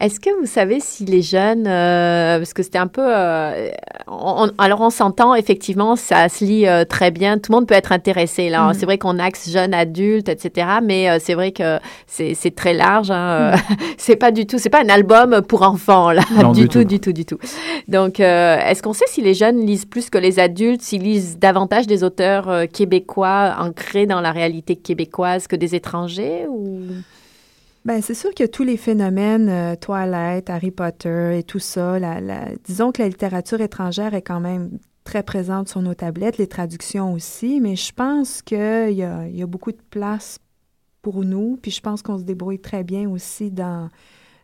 Est-ce 0.00 0.20
que 0.20 0.30
vous 0.38 0.46
savez 0.46 0.78
si 0.78 1.04
les 1.04 1.22
jeunes, 1.22 1.66
euh, 1.66 2.38
parce 2.38 2.52
que 2.52 2.62
c'était 2.62 2.78
un 2.78 2.86
peu, 2.86 3.02
euh, 3.04 3.68
on, 4.06 4.48
alors 4.56 4.80
on 4.80 4.90
s'entend 4.90 5.34
effectivement, 5.34 5.96
ça 5.96 6.28
se 6.28 6.44
lit 6.44 6.68
euh, 6.68 6.84
très 6.84 7.10
bien, 7.10 7.36
tout 7.38 7.50
le 7.50 7.56
monde 7.56 7.66
peut 7.66 7.74
être 7.74 7.90
intéressé. 7.90 8.48
Là, 8.48 8.68
mm. 8.68 8.74
c'est 8.74 8.86
vrai 8.86 8.98
qu'on 8.98 9.18
axe 9.18 9.50
jeunes, 9.50 9.74
adultes, 9.74 10.28
etc. 10.28 10.68
Mais 10.84 11.10
euh, 11.10 11.18
c'est 11.20 11.34
vrai 11.34 11.50
que 11.50 11.80
c'est 12.06 12.54
très 12.54 12.74
large. 12.74 13.10
Hein, 13.10 13.56
mm. 13.56 13.74
c'est 13.98 14.14
pas 14.14 14.30
du 14.30 14.46
tout, 14.46 14.58
c'est 14.58 14.70
pas 14.70 14.84
un 14.84 14.88
album 14.88 15.42
pour 15.42 15.62
enfants 15.62 16.12
là, 16.12 16.22
non, 16.40 16.52
du, 16.52 16.60
du, 16.60 16.68
tout, 16.68 16.78
tout, 16.78 16.84
du 16.84 17.00
tout, 17.00 17.12
du 17.12 17.24
tout. 17.24 17.38
Donc, 17.88 18.20
euh, 18.20 18.56
est-ce 18.56 18.84
qu'on 18.84 18.92
sait 18.92 19.06
si 19.08 19.20
les 19.20 19.34
jeunes 19.34 19.66
lisent 19.66 19.86
plus 19.86 20.10
que 20.10 20.18
les 20.18 20.38
adultes, 20.38 20.80
s'ils 20.80 21.02
lisent 21.02 21.40
davantage 21.40 21.88
des 21.88 22.04
auteurs 22.04 22.68
québécois 22.72 23.56
ancrés 23.58 24.06
dans 24.06 24.20
la 24.20 24.30
réalité 24.30 24.76
québécoise 24.76 25.48
que 25.48 25.56
des 25.56 25.74
étrangers 25.74 26.46
ou? 26.48 26.82
Ben, 27.88 28.02
c'est 28.02 28.12
sûr 28.12 28.34
que 28.34 28.44
tous 28.44 28.64
les 28.64 28.76
phénomènes, 28.76 29.48
euh, 29.48 29.74
Twilight, 29.74 30.50
Harry 30.50 30.70
Potter 30.70 31.38
et 31.38 31.42
tout 31.42 31.58
ça, 31.58 31.98
la, 31.98 32.20
disons 32.62 32.92
que 32.92 33.00
la 33.00 33.08
littérature 33.08 33.62
étrangère 33.62 34.12
est 34.12 34.20
quand 34.20 34.40
même 34.40 34.78
très 35.04 35.22
présente 35.22 35.70
sur 35.70 35.80
nos 35.80 35.94
tablettes, 35.94 36.36
les 36.36 36.48
traductions 36.48 37.14
aussi, 37.14 37.62
mais 37.62 37.76
je 37.76 37.94
pense 37.94 38.42
qu'il 38.42 38.58
y 38.92 39.02
a, 39.02 39.26
y 39.26 39.42
a 39.42 39.46
beaucoup 39.46 39.72
de 39.72 39.80
place 39.88 40.38
pour 41.00 41.24
nous, 41.24 41.58
puis 41.62 41.70
je 41.70 41.80
pense 41.80 42.02
qu'on 42.02 42.18
se 42.18 42.24
débrouille 42.24 42.58
très 42.58 42.84
bien 42.84 43.08
aussi 43.08 43.50
dans, 43.50 43.88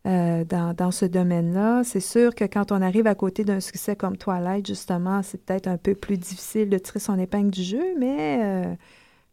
euh, 0.06 0.42
dans, 0.46 0.72
dans, 0.72 0.90
ce 0.90 1.04
domaine-là. 1.04 1.84
C'est 1.84 2.00
sûr 2.00 2.34
que 2.34 2.44
quand 2.44 2.72
on 2.72 2.80
arrive 2.80 3.06
à 3.06 3.14
côté 3.14 3.44
d'un 3.44 3.60
succès 3.60 3.94
comme 3.94 4.16
Twilight, 4.16 4.66
justement, 4.66 5.22
c'est 5.22 5.44
peut-être 5.44 5.66
un 5.66 5.76
peu 5.76 5.94
plus 5.94 6.16
difficile 6.16 6.70
de 6.70 6.78
tirer 6.78 6.98
son 6.98 7.18
épingle 7.18 7.50
du 7.50 7.62
jeu, 7.62 7.94
mais 7.98 8.40
euh, 8.42 8.74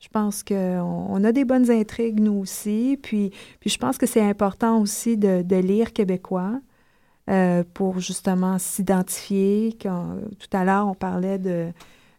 je 0.02 0.10
pense 0.10 0.44
qu'on 0.44 1.06
on 1.10 1.24
a 1.24 1.32
des 1.32 1.46
bonnes 1.46 1.70
intrigues, 1.70 2.20
nous 2.20 2.40
aussi. 2.40 2.98
Puis, 3.02 3.32
puis 3.60 3.70
je 3.70 3.78
pense 3.78 3.98
que 3.98 4.08
c'est 4.08 4.22
important 4.22 4.82
aussi 4.82 5.16
de, 5.16 5.44
de 5.44 5.56
lire 5.56 5.94
québécois 5.94 6.60
euh, 7.30 7.64
pour 7.76 8.00
justement 8.00 8.58
s'identifier. 8.58 9.78
Tout 9.80 10.58
à 10.58 10.66
l'heure, 10.66 10.88
on 10.88 10.96
parlait 10.96 11.38
de 11.38 11.72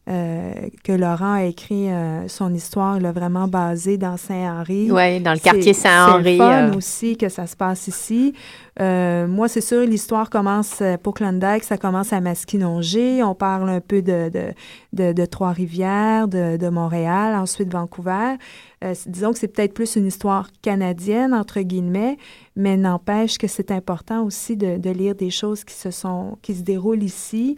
euh, 0.09 0.52
que 0.82 0.90
Laurent 0.90 1.35
a 1.35 1.44
écrit 1.44 1.88
euh, 1.88 2.26
son 2.26 2.52
histoire, 2.52 2.99
il 2.99 3.06
a 3.06 3.12
vraiment 3.12 3.47
basé 3.47 3.99
dans 3.99 4.16
Saint-Henri. 4.16 4.90
Oui, 4.90 5.21
dans 5.21 5.32
le 5.32 5.38
quartier 5.38 5.73
Saint-Henri. 5.73 6.38
C'est 6.38 6.38
fun 6.38 6.73
aussi 6.76 7.16
que 7.16 7.28
ça 7.28 7.47
se 7.47 7.54
passe 7.54 7.87
ici. 7.87 8.35
Euh, 8.80 9.28
moi, 9.28 9.47
c'est 9.47 9.61
sûr, 9.61 9.82
l'histoire 9.82 10.28
commence 10.28 10.82
pour 11.04 11.14
Klondike, 11.14 11.62
ça 11.62 11.78
commence 11.78 12.12
à 12.12 12.21
Masquinongé. 12.21 13.23
On 13.23 13.37
parle 13.37 13.68
un 13.71 13.80
peu 13.80 14.02
de, 14.02 14.28
de, 14.28 14.52
de, 14.92 15.12
de 15.12 15.25
Trois-Rivières, 15.25 16.26
de, 16.26 16.56
de, 16.56 16.68
Montréal, 16.68 17.37
ensuite 17.37 17.71
Vancouver. 17.71 18.37
Euh, 18.82 18.94
disons 19.06 19.32
que 19.32 19.38
c'est 19.38 19.49
peut-être 19.49 19.75
plus 19.75 19.97
une 19.97 20.06
histoire 20.06 20.49
canadienne, 20.62 21.32
entre 21.32 21.61
guillemets, 21.61 22.16
mais 22.56 22.76
n'empêche 22.76 23.38
que 23.38 23.47
c'est 23.47 23.71
important 23.71 24.25
aussi 24.25 24.56
de, 24.56 24.78
de, 24.78 24.90
lire 24.90 25.14
des 25.14 25.30
choses 25.30 25.64
qui 25.64 25.75
se 25.75 25.90
sont, 25.90 26.38
qui 26.42 26.54
se 26.54 26.62
déroulent 26.62 27.02
ici, 27.02 27.56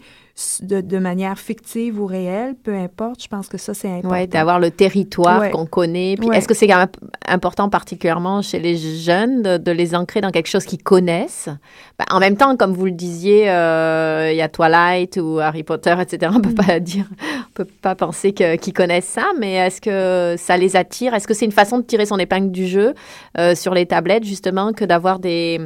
de, 0.62 0.80
de, 0.80 0.98
manière 0.98 1.38
fictive 1.38 2.00
ou 2.00 2.06
réelle, 2.06 2.56
peu 2.56 2.74
importe. 2.74 3.22
Je 3.22 3.28
pense 3.28 3.48
que 3.48 3.56
ça, 3.56 3.72
c'est 3.72 3.88
important. 3.88 4.16
Oui, 4.16 4.26
d'avoir 4.26 4.58
le 4.58 4.72
territoire 4.72 5.40
ouais. 5.40 5.50
qu'on 5.50 5.64
connaît. 5.64 6.16
Puis 6.18 6.28
ouais. 6.28 6.38
est-ce 6.38 6.48
que 6.48 6.54
c'est 6.54 6.68
important 7.28 7.68
particulièrement 7.68 8.42
chez 8.42 8.58
les 8.58 8.76
jeunes 8.76 9.42
de, 9.42 9.58
de, 9.58 9.70
les 9.70 9.94
ancrer 9.94 10.20
dans 10.20 10.32
quelque 10.32 10.48
chose 10.48 10.64
qu'ils 10.64 10.82
connaissent? 10.82 11.48
Ben, 12.00 12.06
en 12.10 12.18
même 12.18 12.36
temps, 12.36 12.56
comme 12.56 12.72
vous 12.72 12.86
le 12.86 12.90
disiez, 12.90 13.48
euh, 13.48 14.30
il 14.32 14.36
y 14.36 14.42
a 14.42 14.48
Twilight 14.48 15.18
ou 15.18 15.38
Harry 15.38 15.62
Potter, 15.62 15.94
etc. 16.00 16.32
On 16.34 16.40
peut 16.40 16.50
mm. 16.50 16.66
pas 16.66 16.80
dire, 16.80 17.06
on 17.50 17.52
peut 17.54 17.68
pas 17.80 17.94
penser 17.94 18.32
qu'ils 18.32 18.58
qu 18.58 18.72
connaissent 18.72 19.04
ça, 19.04 19.26
mais 19.38 19.54
est-ce 19.54 19.80
que 19.80 20.34
ça 20.36 20.56
les 20.56 20.74
attire? 20.74 21.14
Est-ce 21.14 21.28
que 21.28 21.34
c'est 21.34 21.44
une 21.44 21.52
façon 21.52 21.78
de 21.78 21.84
tirer 21.84 22.06
son 22.06 22.18
épingle 22.18 22.50
du 22.50 22.66
jeu 22.66 22.94
euh, 23.38 23.54
sur 23.54 23.72
les 23.72 23.86
tablettes, 23.86 24.24
justement, 24.24 24.72
que 24.72 24.84
d'avoir 24.84 25.20
des, 25.20 25.60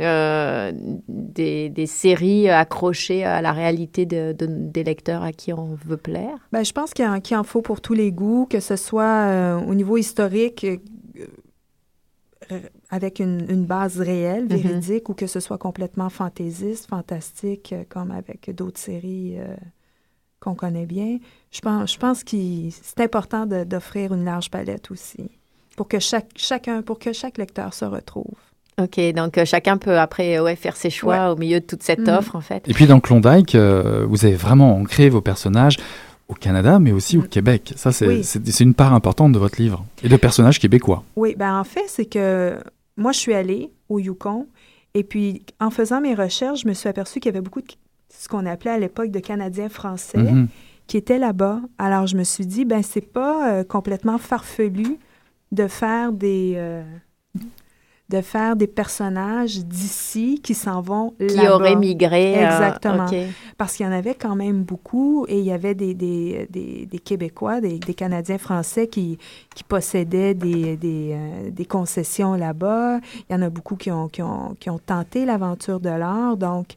euh, 0.00 0.72
des, 1.08 1.68
des, 1.70 1.86
séries 1.86 2.48
accrochées 2.48 3.24
à 3.24 3.42
la 3.42 3.52
réalité 3.52 4.06
de, 4.06 4.32
de, 4.32 4.46
des 4.46 4.84
lecteurs 4.84 5.22
à 5.22 5.32
qui 5.32 5.52
on 5.52 5.76
veut 5.86 5.96
plaire? 5.96 6.38
Ben, 6.52 6.64
je 6.64 6.72
pense 6.72 6.94
qu'il 6.94 7.04
en, 7.04 7.20
qu 7.20 7.34
en, 7.34 7.42
faut 7.42 7.62
pour 7.62 7.80
tous 7.80 7.94
les 7.94 8.12
goûts, 8.12 8.46
que 8.48 8.60
ce 8.60 8.76
soit 8.76 9.04
euh, 9.04 9.60
au 9.60 9.74
niveau 9.74 9.96
historique 9.96 10.64
euh, 10.64 12.60
avec 12.90 13.18
une, 13.18 13.44
une, 13.50 13.64
base 13.64 13.98
réelle, 14.00 14.46
véridique, 14.46 15.08
mm 15.08 15.10
-hmm. 15.10 15.10
ou 15.10 15.14
que 15.14 15.26
ce 15.26 15.40
soit 15.40 15.58
complètement 15.58 16.10
fantaisiste, 16.10 16.86
fantastique, 16.88 17.74
comme 17.88 18.10
avec 18.12 18.54
d'autres 18.54 18.80
séries 18.80 19.36
qu'on 20.40 20.54
connaît 20.54 20.86
bien. 20.86 21.18
Je 21.50 21.60
pense, 21.60 21.92
je 21.94 21.98
pense 21.98 22.24
que 22.24 22.36
c'est 22.70 23.00
important 23.00 23.46
d'offrir 23.46 24.14
une 24.14 24.24
large 24.24 24.50
palette 24.50 24.90
aussi, 24.90 25.30
pour 25.76 25.88
que 25.88 25.98
chaque, 25.98 26.30
chacun, 26.36 26.82
pour 26.82 26.98
que 26.98 27.12
chaque 27.12 27.38
lecteur 27.38 27.74
se 27.74 27.84
retrouve. 27.84 28.38
OK, 28.78 29.00
donc 29.14 29.38
euh, 29.38 29.44
chacun 29.44 29.76
peut 29.76 29.98
après 29.98 30.38
ouais, 30.38 30.54
faire 30.54 30.76
ses 30.76 30.90
choix 30.90 31.26
ouais. 31.26 31.32
au 31.32 31.36
milieu 31.36 31.60
de 31.60 31.64
toute 31.64 31.82
cette 31.82 32.06
mmh. 32.06 32.10
offre, 32.10 32.36
en 32.36 32.40
fait. 32.40 32.62
Et 32.68 32.74
puis 32.74 32.86
dans 32.86 33.00
Klondike, 33.00 33.54
euh, 33.54 34.06
vous 34.08 34.24
avez 34.24 34.36
vraiment 34.36 34.76
ancré 34.76 35.08
vos 35.08 35.20
personnages 35.20 35.76
au 36.28 36.34
Canada, 36.34 36.78
mais 36.78 36.92
aussi 36.92 37.18
au 37.18 37.22
Québec. 37.22 37.72
Ça, 37.76 37.90
c'est 37.90 38.06
oui. 38.06 38.22
une 38.60 38.74
part 38.74 38.92
importante 38.92 39.32
de 39.32 39.38
votre 39.38 39.60
livre 39.60 39.84
et 40.02 40.08
de 40.08 40.16
personnages 40.16 40.60
québécois. 40.60 41.02
Oui, 41.16 41.34
ben 41.36 41.58
en 41.58 41.64
fait, 41.64 41.84
c'est 41.86 42.04
que 42.04 42.58
moi, 42.96 43.12
je 43.12 43.18
suis 43.18 43.34
allée 43.34 43.70
au 43.88 43.98
Yukon 43.98 44.46
et 44.94 45.04
puis 45.04 45.44
en 45.58 45.70
faisant 45.70 46.00
mes 46.00 46.14
recherches, 46.14 46.62
je 46.62 46.68
me 46.68 46.74
suis 46.74 46.88
aperçue 46.88 47.18
qu'il 47.20 47.32
y 47.32 47.34
avait 47.34 47.42
beaucoup 47.42 47.62
de 47.62 47.66
ce 48.10 48.28
qu'on 48.28 48.46
appelait 48.46 48.72
à 48.72 48.78
l'époque 48.78 49.10
de 49.10 49.18
Canadiens 49.18 49.68
français 49.68 50.18
mmh. 50.18 50.48
qui 50.86 50.96
étaient 50.98 51.18
là-bas. 51.18 51.60
Alors, 51.78 52.06
je 52.06 52.16
me 52.16 52.24
suis 52.24 52.46
dit, 52.46 52.64
ben 52.64 52.82
c'est 52.82 53.00
pas 53.00 53.52
euh, 53.52 53.64
complètement 53.64 54.18
farfelu 54.18 54.98
de 55.50 55.66
faire 55.66 56.12
des... 56.12 56.54
De 58.08 58.22
faire 58.22 58.56
des 58.56 58.66
personnages 58.66 59.58
d'ici 59.66 60.40
qui 60.42 60.54
s'en 60.54 60.80
vont 60.80 61.14
Qui 61.18 61.46
auraient 61.46 61.76
migré. 61.76 62.32
Exactement. 62.32 63.02
Euh, 63.02 63.06
okay. 63.06 63.26
Parce 63.58 63.76
qu'il 63.76 63.84
y 63.84 63.88
en 63.88 63.92
avait 63.92 64.14
quand 64.14 64.34
même 64.34 64.62
beaucoup 64.62 65.26
et 65.28 65.38
il 65.38 65.44
y 65.44 65.52
avait 65.52 65.74
des, 65.74 65.92
des, 65.92 66.46
des, 66.48 66.86
des 66.86 66.98
Québécois, 66.98 67.60
des, 67.60 67.78
des, 67.78 67.92
Canadiens 67.92 68.38
français 68.38 68.86
qui, 68.86 69.18
qui 69.54 69.62
possédaient 69.62 70.32
des, 70.32 70.78
des, 70.78 71.12
euh, 71.12 71.50
des 71.50 71.66
concessions 71.66 72.34
là-bas. 72.34 73.00
Il 73.28 73.32
y 73.32 73.36
en 73.36 73.42
a 73.42 73.50
beaucoup 73.50 73.76
qui 73.76 73.90
ont, 73.90 74.08
qui 74.08 74.22
ont, 74.22 74.56
qui 74.58 74.70
ont 74.70 74.78
tenté 74.78 75.26
l'aventure 75.26 75.78
de 75.78 75.90
l'art. 75.90 76.38
Donc, 76.38 76.76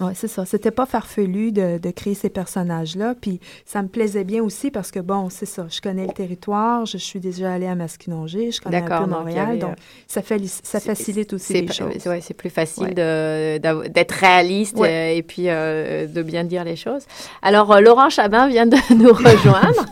oui, 0.00 0.12
c'est 0.14 0.28
ça. 0.28 0.44
C'était 0.44 0.70
pas 0.70 0.86
farfelu 0.86 1.52
de, 1.52 1.78
de, 1.78 1.90
créer 1.90 2.14
ces 2.14 2.28
personnages-là. 2.28 3.14
Puis 3.20 3.40
ça 3.64 3.82
me 3.82 3.88
plaisait 3.88 4.24
bien 4.24 4.42
aussi 4.42 4.70
parce 4.70 4.90
que, 4.90 5.00
bon, 5.00 5.28
c'est 5.30 5.46
ça. 5.46 5.66
Je 5.70 5.80
connais 5.80 6.06
le 6.06 6.12
territoire, 6.12 6.86
je 6.86 6.98
suis 6.98 7.20
déjà 7.20 7.52
allée 7.52 7.66
à 7.66 7.74
Masquinongé, 7.74 8.50
je 8.50 8.60
connais 8.60 8.82
un 8.82 9.02
peu 9.02 9.10
Montréal. 9.10 9.58
Donc, 9.58 9.76
ça, 10.06 10.22
fait, 10.22 10.40
ça 10.46 10.80
facilite 10.80 11.32
aussi 11.32 11.52
les 11.54 11.72
choses. 11.72 11.92
Oui, 12.06 12.16
c'est 12.20 12.34
plus 12.34 12.50
facile 12.50 12.94
ouais. 12.96 13.60
d'être 13.60 14.12
réaliste 14.12 14.76
ouais. 14.76 15.16
et 15.16 15.22
puis 15.22 15.44
euh, 15.48 16.06
de 16.06 16.22
bien 16.22 16.44
dire 16.44 16.64
les 16.64 16.76
choses. 16.76 17.02
Alors, 17.42 17.72
euh, 17.72 17.80
Laurent 17.80 18.10
Chabin 18.10 18.48
vient 18.48 18.66
de 18.66 18.76
nous 18.94 19.12
rejoindre. 19.12 19.86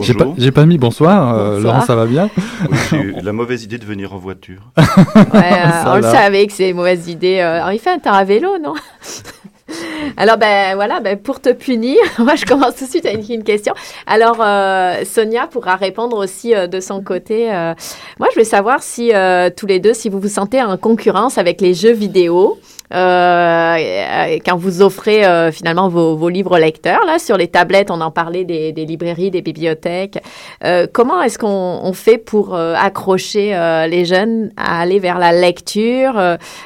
J'ai 0.00 0.14
pas, 0.14 0.26
pas, 0.52 0.66
mis 0.66 0.78
bonsoir. 0.78 1.34
Euh, 1.34 1.56
bonsoir. 1.56 1.60
Laurent, 1.60 1.86
ça 1.86 1.94
va 1.94 2.06
bien? 2.06 2.30
Oui, 2.70 2.78
J'ai 2.90 3.20
la 3.22 3.32
mauvaise 3.32 3.64
idée 3.64 3.78
de 3.78 3.84
venir 3.84 4.14
en 4.14 4.18
voiture. 4.18 4.70
ouais, 4.76 4.84
on 5.86 5.96
le 5.96 6.02
savait 6.02 6.46
que 6.46 6.52
c'est 6.52 6.70
une 6.70 6.76
mauvaise 6.76 7.08
idée. 7.08 7.40
Alors, 7.40 7.72
il 7.72 7.78
fait 7.78 7.90
un 7.90 7.98
temps 7.98 8.12
à 8.12 8.24
vélo, 8.24 8.58
non? 8.58 8.74
Alors, 10.16 10.36
ben 10.36 10.74
voilà, 10.74 11.00
ben, 11.00 11.16
pour 11.16 11.40
te 11.40 11.50
punir, 11.50 11.96
moi 12.18 12.34
je 12.34 12.44
commence 12.44 12.76
tout 12.76 12.84
de 12.84 12.90
suite 12.90 13.06
avec 13.06 13.28
une 13.28 13.44
question. 13.44 13.74
Alors, 14.06 14.36
euh, 14.40 15.04
Sonia 15.04 15.46
pourra 15.46 15.76
répondre 15.76 16.16
aussi 16.16 16.54
euh, 16.54 16.66
de 16.66 16.80
son 16.80 17.02
côté. 17.02 17.52
Euh, 17.52 17.74
moi, 18.18 18.28
je 18.34 18.38
veux 18.38 18.44
savoir 18.44 18.82
si 18.82 19.12
tous 19.56 19.66
les 19.66 19.80
deux, 19.80 19.94
si 19.94 20.08
vous 20.08 20.20
vous 20.20 20.28
sentez 20.28 20.62
en 20.62 20.76
concurrence 20.76 21.38
avec 21.38 21.60
les 21.60 21.74
jeux 21.74 21.92
vidéo. 21.92 22.58
Euh, 22.92 23.76
euh, 23.76 24.38
quand 24.44 24.56
vous 24.56 24.82
offrez 24.82 25.24
euh, 25.24 25.50
finalement 25.52 25.88
vos, 25.88 26.16
vos 26.16 26.28
livres 26.28 26.58
lecteurs 26.58 27.04
là 27.06 27.18
sur 27.18 27.36
les 27.36 27.48
tablettes, 27.48 27.90
on 27.90 28.00
en 28.00 28.10
parlait 28.10 28.44
des, 28.44 28.72
des 28.72 28.84
librairies, 28.84 29.30
des 29.30 29.42
bibliothèques. 29.42 30.18
Comment 30.92 31.22
est-ce 31.22 31.38
qu'on 31.38 31.80
on 31.82 31.92
fait 31.92 32.18
pour 32.18 32.54
accrocher 32.54 33.56
les 33.88 34.04
jeunes 34.04 34.50
à 34.56 34.80
aller 34.80 34.98
vers 34.98 35.18
la 35.18 35.32
lecture 35.32 36.20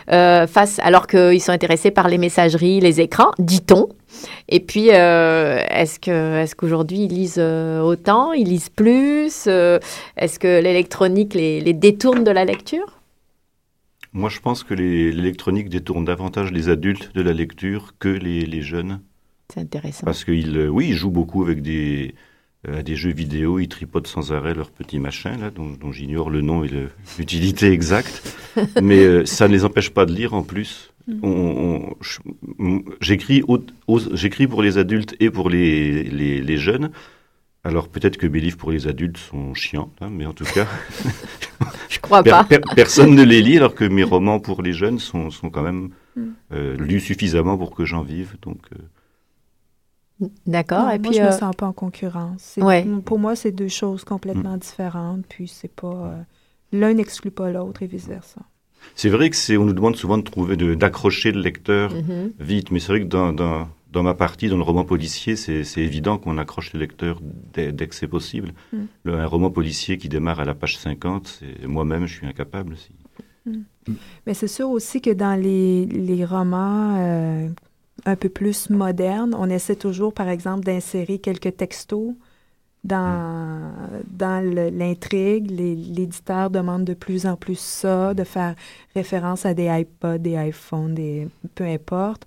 face 0.09 0.80
alors 0.83 1.06
qu'ils 1.06 1.40
sont 1.40 1.52
intéressés 1.52 1.90
par 1.90 2.09
les 2.09 2.18
messageries, 2.18 2.80
les 2.80 3.00
écrans, 3.00 3.30
dit-on? 3.38 3.88
Et 4.49 4.61
puis, 4.61 4.90
euh, 4.92 5.61
est-ce 5.68 5.99
que 5.99 6.40
est-ce 6.40 6.54
qu'aujourd'hui 6.54 7.04
ils 7.04 7.12
lisent 7.12 7.37
euh, 7.38 7.80
autant, 7.80 8.33
ils 8.33 8.49
lisent 8.49 8.68
plus 8.68 9.45
euh, 9.47 9.78
Est-ce 10.16 10.38
que 10.38 10.61
l'électronique 10.61 11.35
les, 11.35 11.61
les 11.61 11.73
détourne 11.73 12.25
de 12.25 12.30
la 12.30 12.45
lecture? 12.45 12.95
Moi, 14.16 14.30
je 14.30 14.40
pense 14.40 14.64
que 14.64 14.73
l'électronique 14.73 15.68
détourne 15.68 16.06
davantage 16.06 16.50
les 16.50 16.70
adultes 16.70 17.11
de 17.14 17.20
la 17.20 17.35
lecture 17.35 17.94
que 17.99 18.08
les, 18.08 18.46
les 18.46 18.62
jeunes. 18.62 19.00
C'est 19.52 19.61
intéressant. 19.61 20.06
Parce 20.06 20.25
qu'ils, 20.25 20.56
euh, 20.56 20.68
oui, 20.68 20.87
ils 20.88 20.96
jouent 20.96 21.11
beaucoup 21.11 21.42
avec 21.44 21.61
des, 21.61 22.14
euh, 22.66 22.78
à 22.78 22.82
des 22.82 22.96
jeux 22.96 23.12
vidéo, 23.12 23.58
ils 23.58 23.68
tripotent 23.68 24.06
sans 24.06 24.32
arrêt 24.32 24.54
leurs 24.54 24.70
petits 24.70 24.99
machins, 24.99 25.38
là, 25.38 25.50
dont, 25.50 25.68
dont 25.78 25.92
j'ignore 25.92 26.30
le 26.30 26.40
nom 26.40 26.64
et 26.64 26.70
l'utilité 27.18 27.66
exacte. 27.70 28.35
Mais 28.82 29.00
euh, 29.04 29.26
ça 29.26 29.49
ne 29.49 29.52
les 29.52 29.66
empêche 29.66 29.90
pas 29.90 30.06
de 30.06 30.14
lire 30.14 30.32
en 30.32 30.42
plus. 30.42 30.92
On- 31.23 31.28
on- 31.28 31.94
je- 32.00 32.18
m- 32.58 32.82
J'écris 33.02 34.46
pour 34.49 34.62
les 34.62 34.78
adultes 34.78 35.14
et 35.20 35.28
pour 35.30 35.50
les, 35.50 36.02
les, 36.04 36.40
les 36.40 36.56
jeunes. 36.56 36.90
Alors 37.66 37.88
peut-être 37.88 38.16
que 38.16 38.26
mes 38.28 38.40
livres 38.40 38.56
pour 38.56 38.70
les 38.70 38.87
adultes 38.87 39.18
sont 39.18 39.52
chiants, 39.54 39.90
hein, 40.00 40.08
mais 40.11 40.25
en 40.26 40.32
tout 40.32 40.44
cas, 40.44 40.66
Je 41.88 41.99
crois 41.99 42.23
per- 42.23 42.30
pas. 42.30 42.44
per- 42.44 42.61
personne 42.76 43.14
ne 43.14 43.25
les 43.25 43.42
lit, 43.42 43.56
alors 43.56 43.75
que 43.75 43.85
mes 43.85 44.04
romans 44.04 44.38
pour 44.38 44.62
les 44.62 44.73
jeunes 44.73 44.99
sont, 44.99 45.30
sont 45.30 45.50
quand 45.50 45.62
même 45.62 45.90
Mm. 46.16 46.28
euh, 46.52 46.76
lus 46.78 47.00
suffisamment 47.00 47.58
pour 47.58 47.75
que 47.75 47.85
j'en 47.85 48.00
vive. 48.02 48.37
Donc, 48.40 48.61
euh, 48.73 50.28
D'accord. 50.46 50.88
Et 50.90 50.99
moi, 50.99 51.11
puis, 51.11 51.18
je 51.18 51.23
me 51.23 51.26
euh, 51.26 51.32
sens 51.32 51.54
pas 51.54 51.66
en 51.66 51.75
concurrence. 51.75 52.54
Ouais. 52.56 52.87
Pour 53.04 53.18
moi, 53.18 53.37
c'est 53.37 53.52
deux 53.52 53.68
choses 53.68 54.02
complètement 54.04 54.56
différentes. 54.56 55.26
Puis 55.28 55.46
c'est 55.46 55.68
pas 55.75 55.88
euh, 55.88 56.23
l'un 56.73 56.94
n'exclut 56.94 57.30
pas 57.30 57.50
l'autre 57.50 57.82
et 57.82 57.87
vice 57.87 58.08
versa. 58.08 58.40
C'est 58.94 59.11
vrai 59.11 59.28
que 59.28 59.37
c'est, 59.37 59.56
on 59.58 59.64
nous 59.66 59.75
demande 59.75 59.96
souvent 59.96 60.16
de 60.16 60.23
trouver, 60.23 60.56
de- 60.56 60.75
d'accrocher 60.75 61.32
le 61.32 61.40
lecteur 61.42 61.92
mhm. 61.92 62.32
vite, 62.38 62.70
mais 62.70 62.78
c'est 62.78 62.92
vrai 62.92 63.00
que 63.00 63.06
dans, 63.08 63.32
dans, 63.35 63.68
dans 63.96 64.02
ma 64.02 64.14
partie, 64.14 64.48
dans 64.48 64.58
le 64.58 64.62
roman 64.62 64.84
policier, 64.84 65.36
c'est, 65.36 65.64
c'est 65.64 65.80
évident 65.80 66.18
qu'on 66.18 66.36
accroche 66.38 66.72
le 66.74 66.80
lecteur 66.80 67.14
dès, 67.54 67.72
dès 67.72 67.86
que 67.88 67.94
c'est 67.94 68.06
possible. 68.18 68.52
Mm. 68.72 68.76
Le- 69.04 69.14
un 69.24 69.26
roman 69.26 69.50
policier 69.50 69.96
qui 69.96 70.08
démarre 70.16 70.40
à 70.40 70.44
la 70.44 70.54
page 70.54 70.76
50, 70.76 71.26
c'est, 71.26 71.66
moi-même, 71.66 72.04
je 72.06 72.14
suis 72.18 72.26
incapable. 72.26 72.76
Si. 72.76 72.90
Mais 74.26 74.34
c'est 74.34 74.48
sûr 74.58 74.68
aussi 74.70 75.00
que 75.00 75.10
dans 75.24 75.40
les, 75.40 75.86
les 75.86 76.24
romans 76.24 76.96
euh, 76.98 77.48
un 78.04 78.16
peu 78.16 78.28
plus 78.28 78.68
modernes, 78.70 79.34
on 79.38 79.48
essaie 79.48 79.76
toujours, 79.76 80.12
par 80.12 80.28
exemple, 80.28 80.64
d'insérer 80.64 81.18
quelques 81.18 81.56
textos 81.56 82.12
dans, 82.84 83.72
dans 84.24 84.44
le- 84.44 84.70
l'intrigue. 84.70 85.50
Les- 85.50 85.74
L'éditeur 85.76 86.50
demande 86.50 86.84
de 86.84 86.94
plus 86.94 87.24
en 87.26 87.36
plus 87.36 87.58
ça, 87.58 88.14
de 88.14 88.24
faire 88.24 88.54
référence 88.94 89.46
à 89.46 89.54
des 89.54 89.68
iPods, 89.82 90.18
des 90.18 90.34
iPhones, 90.50 90.94
des, 90.94 91.28
peu 91.54 91.64
importe, 91.64 92.26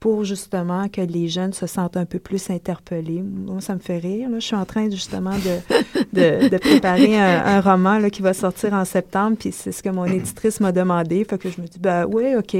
pour 0.00 0.24
justement 0.24 0.88
que 0.88 1.02
les 1.02 1.28
jeunes 1.28 1.52
se 1.52 1.66
sentent 1.66 1.96
un 1.98 2.06
peu 2.06 2.18
plus 2.18 2.48
interpellés. 2.50 3.22
Moi, 3.22 3.60
ça 3.60 3.74
me 3.74 3.80
fait 3.80 3.98
rire. 3.98 4.30
là. 4.30 4.38
Je 4.38 4.46
suis 4.46 4.56
en 4.56 4.64
train 4.64 4.88
justement 4.90 5.30
de, 5.36 5.60
de, 6.14 6.48
de 6.48 6.56
préparer 6.58 7.18
un, 7.20 7.44
un 7.44 7.60
roman 7.60 7.98
là, 7.98 8.08
qui 8.10 8.22
va 8.22 8.32
sortir 8.32 8.72
en 8.72 8.84
septembre, 8.86 9.36
puis 9.38 9.52
c'est 9.52 9.72
ce 9.72 9.82
que 9.82 9.90
mon 9.90 10.06
éditrice 10.06 10.58
m'a 10.60 10.72
demandé. 10.72 11.22
Fait 11.24 11.36
que 11.38 11.50
je 11.50 11.60
me 11.60 11.66
dis, 11.66 11.78
ben 11.78 12.06
oui, 12.10 12.34
OK. 12.34 12.56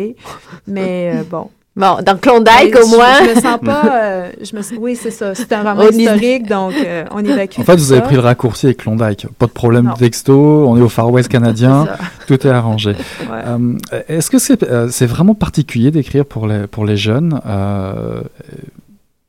Mais 0.67 1.13
euh, 1.17 1.23
bon. 1.25 1.51
Bon, 1.81 1.97
dans 2.05 2.17
Klondike, 2.19 2.77
au 2.77 2.87
je- 2.91 2.97
moins. 2.97 3.25
Je 3.25 3.35
me 3.37 3.41
sens 3.41 3.59
pas. 3.65 3.83
euh, 3.93 4.31
je 4.43 4.55
me, 4.57 4.79
oui, 4.79 4.97
c'est 5.01 5.11
ça. 5.11 5.35
C'est 5.35 5.51
un 5.53 5.63
roman 5.63 5.85
On 5.89 5.91
y- 5.93 6.03
historique, 6.03 6.47
donc 6.49 6.75
euh, 6.75 7.05
on 7.11 7.25
évacue. 7.25 7.59
En 7.61 7.65
fait, 7.65 7.77
vous 7.77 7.93
avez 7.93 8.03
pris 8.03 8.15
le 8.17 8.21
raccourci 8.21 8.67
avec 8.67 8.79
Klondike. 8.79 9.27
Pas 9.39 9.47
de 9.47 9.51
problème 9.53 9.87
Non. 9.87 9.95
de 9.95 9.99
texto, 9.99 10.67
on 10.69 10.77
est 10.77 10.83
au 10.83 10.89
Far 10.91 11.11
West 11.11 11.29
canadien, 11.29 11.89
tout 12.27 12.47
est 12.47 12.51
arrangé. 12.51 12.91
Ouais. 12.91 13.39
Euh, 13.47 13.75
Est-ce 14.09 14.31
que 14.31 14.39
c'est 14.39 14.63
euh, 14.63 14.89
c'est 14.91 15.07
vraiment 15.07 15.35
particulier 15.35 15.91
d'écrire 15.91 16.25
pour 16.27 16.47
les, 16.47 16.67
pour 16.67 16.85
les 16.85 16.97
jeunes 16.97 17.41
euh, 17.47 18.21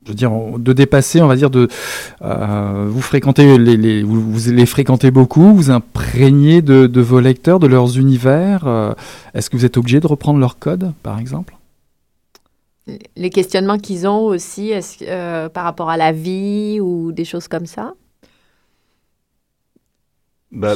je 0.04 0.10
veux 0.10 0.16
dire, 0.16 0.32
de 0.58 0.72
dépasser, 0.72 1.20
on 1.22 1.28
va 1.28 1.36
dire, 1.36 1.48
de 1.48 1.68
euh, 2.22 2.86
vous 2.88 3.00
fréquentez 3.00 3.56
les, 3.56 3.76
les- 3.76 4.02
vous, 4.02 4.20
vous 4.20 4.50
les 4.50 4.66
fréquentez 4.66 5.12
beaucoup, 5.12 5.54
vous 5.54 5.70
imprégnez 5.70 6.60
de, 6.60 6.88
de 6.88 7.00
vos 7.00 7.20
lecteurs, 7.20 7.60
de 7.60 7.68
leurs 7.68 7.96
univers. 7.98 8.64
euh, 8.66 8.94
Est-ce 9.32 9.48
que 9.48 9.56
vous 9.56 9.64
êtes 9.64 9.76
obligé 9.76 10.00
de 10.00 10.06
reprendre 10.08 10.40
leur 10.40 10.58
code, 10.58 10.92
par 11.04 11.20
exemple? 11.20 11.54
Les 13.16 13.30
questionnements 13.30 13.78
qu'ils 13.78 14.08
ont 14.08 14.24
aussi 14.24 14.72
euh, 15.02 15.48
par 15.48 15.64
rapport 15.64 15.88
à 15.90 15.96
la 15.96 16.10
vie 16.12 16.80
ou 16.80 17.12
des 17.12 17.24
choses 17.24 17.46
comme 17.48 17.66
ça? 17.66 17.94
Bah, 20.54 20.74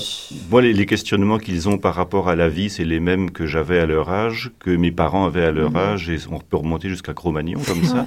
moi, 0.50 0.62
les, 0.62 0.72
les 0.72 0.86
questionnements 0.86 1.36
qu'ils 1.36 1.68
ont 1.68 1.76
par 1.76 1.94
rapport 1.94 2.30
à 2.30 2.34
la 2.36 2.48
vie, 2.48 2.70
c'est 2.70 2.84
les 2.84 2.98
mêmes 2.98 3.30
que 3.30 3.44
j'avais 3.44 3.78
à 3.78 3.84
leur 3.84 4.08
âge, 4.08 4.50
que 4.58 4.70
mes 4.70 4.90
parents 4.90 5.26
avaient 5.26 5.44
à 5.44 5.50
leur 5.50 5.72
Mhm. 5.72 5.76
âge, 5.76 6.08
et 6.08 6.16
on 6.30 6.38
peut 6.38 6.56
remonter 6.56 6.88
jusqu'à 6.88 7.12
Cro-Magnon 7.12 7.58
comme 7.66 7.82
ça. 7.84 8.06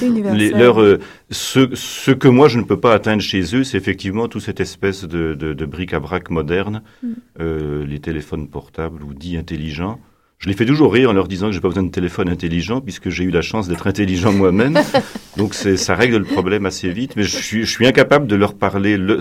Universel. 0.00 0.38
Les, 0.38 0.48
leur, 0.48 0.80
euh, 0.80 0.98
ce, 1.30 1.74
ce 1.74 2.10
que 2.12 2.26
moi 2.28 2.48
je 2.48 2.58
ne 2.58 2.64
peux 2.64 2.80
pas 2.80 2.94
atteindre 2.94 3.20
chez 3.20 3.42
eux, 3.54 3.64
c'est 3.64 3.76
effectivement 3.76 4.28
toute 4.28 4.40
cette 4.40 4.60
espèce 4.60 5.04
de, 5.04 5.34
de, 5.34 5.52
de 5.52 5.66
bric-à-brac 5.66 6.30
moderne, 6.30 6.82
Mm. 7.02 7.08
euh, 7.40 7.84
les 7.84 7.98
téléphones 7.98 8.48
portables 8.48 9.02
ou 9.02 9.12
dits 9.12 9.36
intelligents. 9.36 9.98
Je 10.40 10.48
les 10.48 10.54
fais 10.54 10.64
toujours 10.64 10.92
rire 10.94 11.10
en 11.10 11.12
leur 11.12 11.28
disant 11.28 11.48
que 11.48 11.52
j'ai 11.52 11.60
pas 11.60 11.68
besoin 11.68 11.82
de 11.82 11.90
téléphone 11.90 12.30
intelligent 12.30 12.80
puisque 12.80 13.10
j'ai 13.10 13.24
eu 13.24 13.30
la 13.30 13.42
chance 13.42 13.68
d'être 13.68 13.86
intelligent 13.86 14.32
moi-même. 14.32 14.78
Donc 15.36 15.52
c'est, 15.52 15.76
ça 15.76 15.94
règle 15.94 16.16
le 16.16 16.24
problème 16.24 16.64
assez 16.64 16.90
vite. 16.90 17.14
Mais 17.14 17.24
je 17.24 17.36
suis, 17.36 17.60
je 17.66 17.70
suis 17.70 17.86
incapable 17.86 18.26
de 18.26 18.36
leur 18.36 18.54
parler 18.54 18.96
le, 18.96 19.18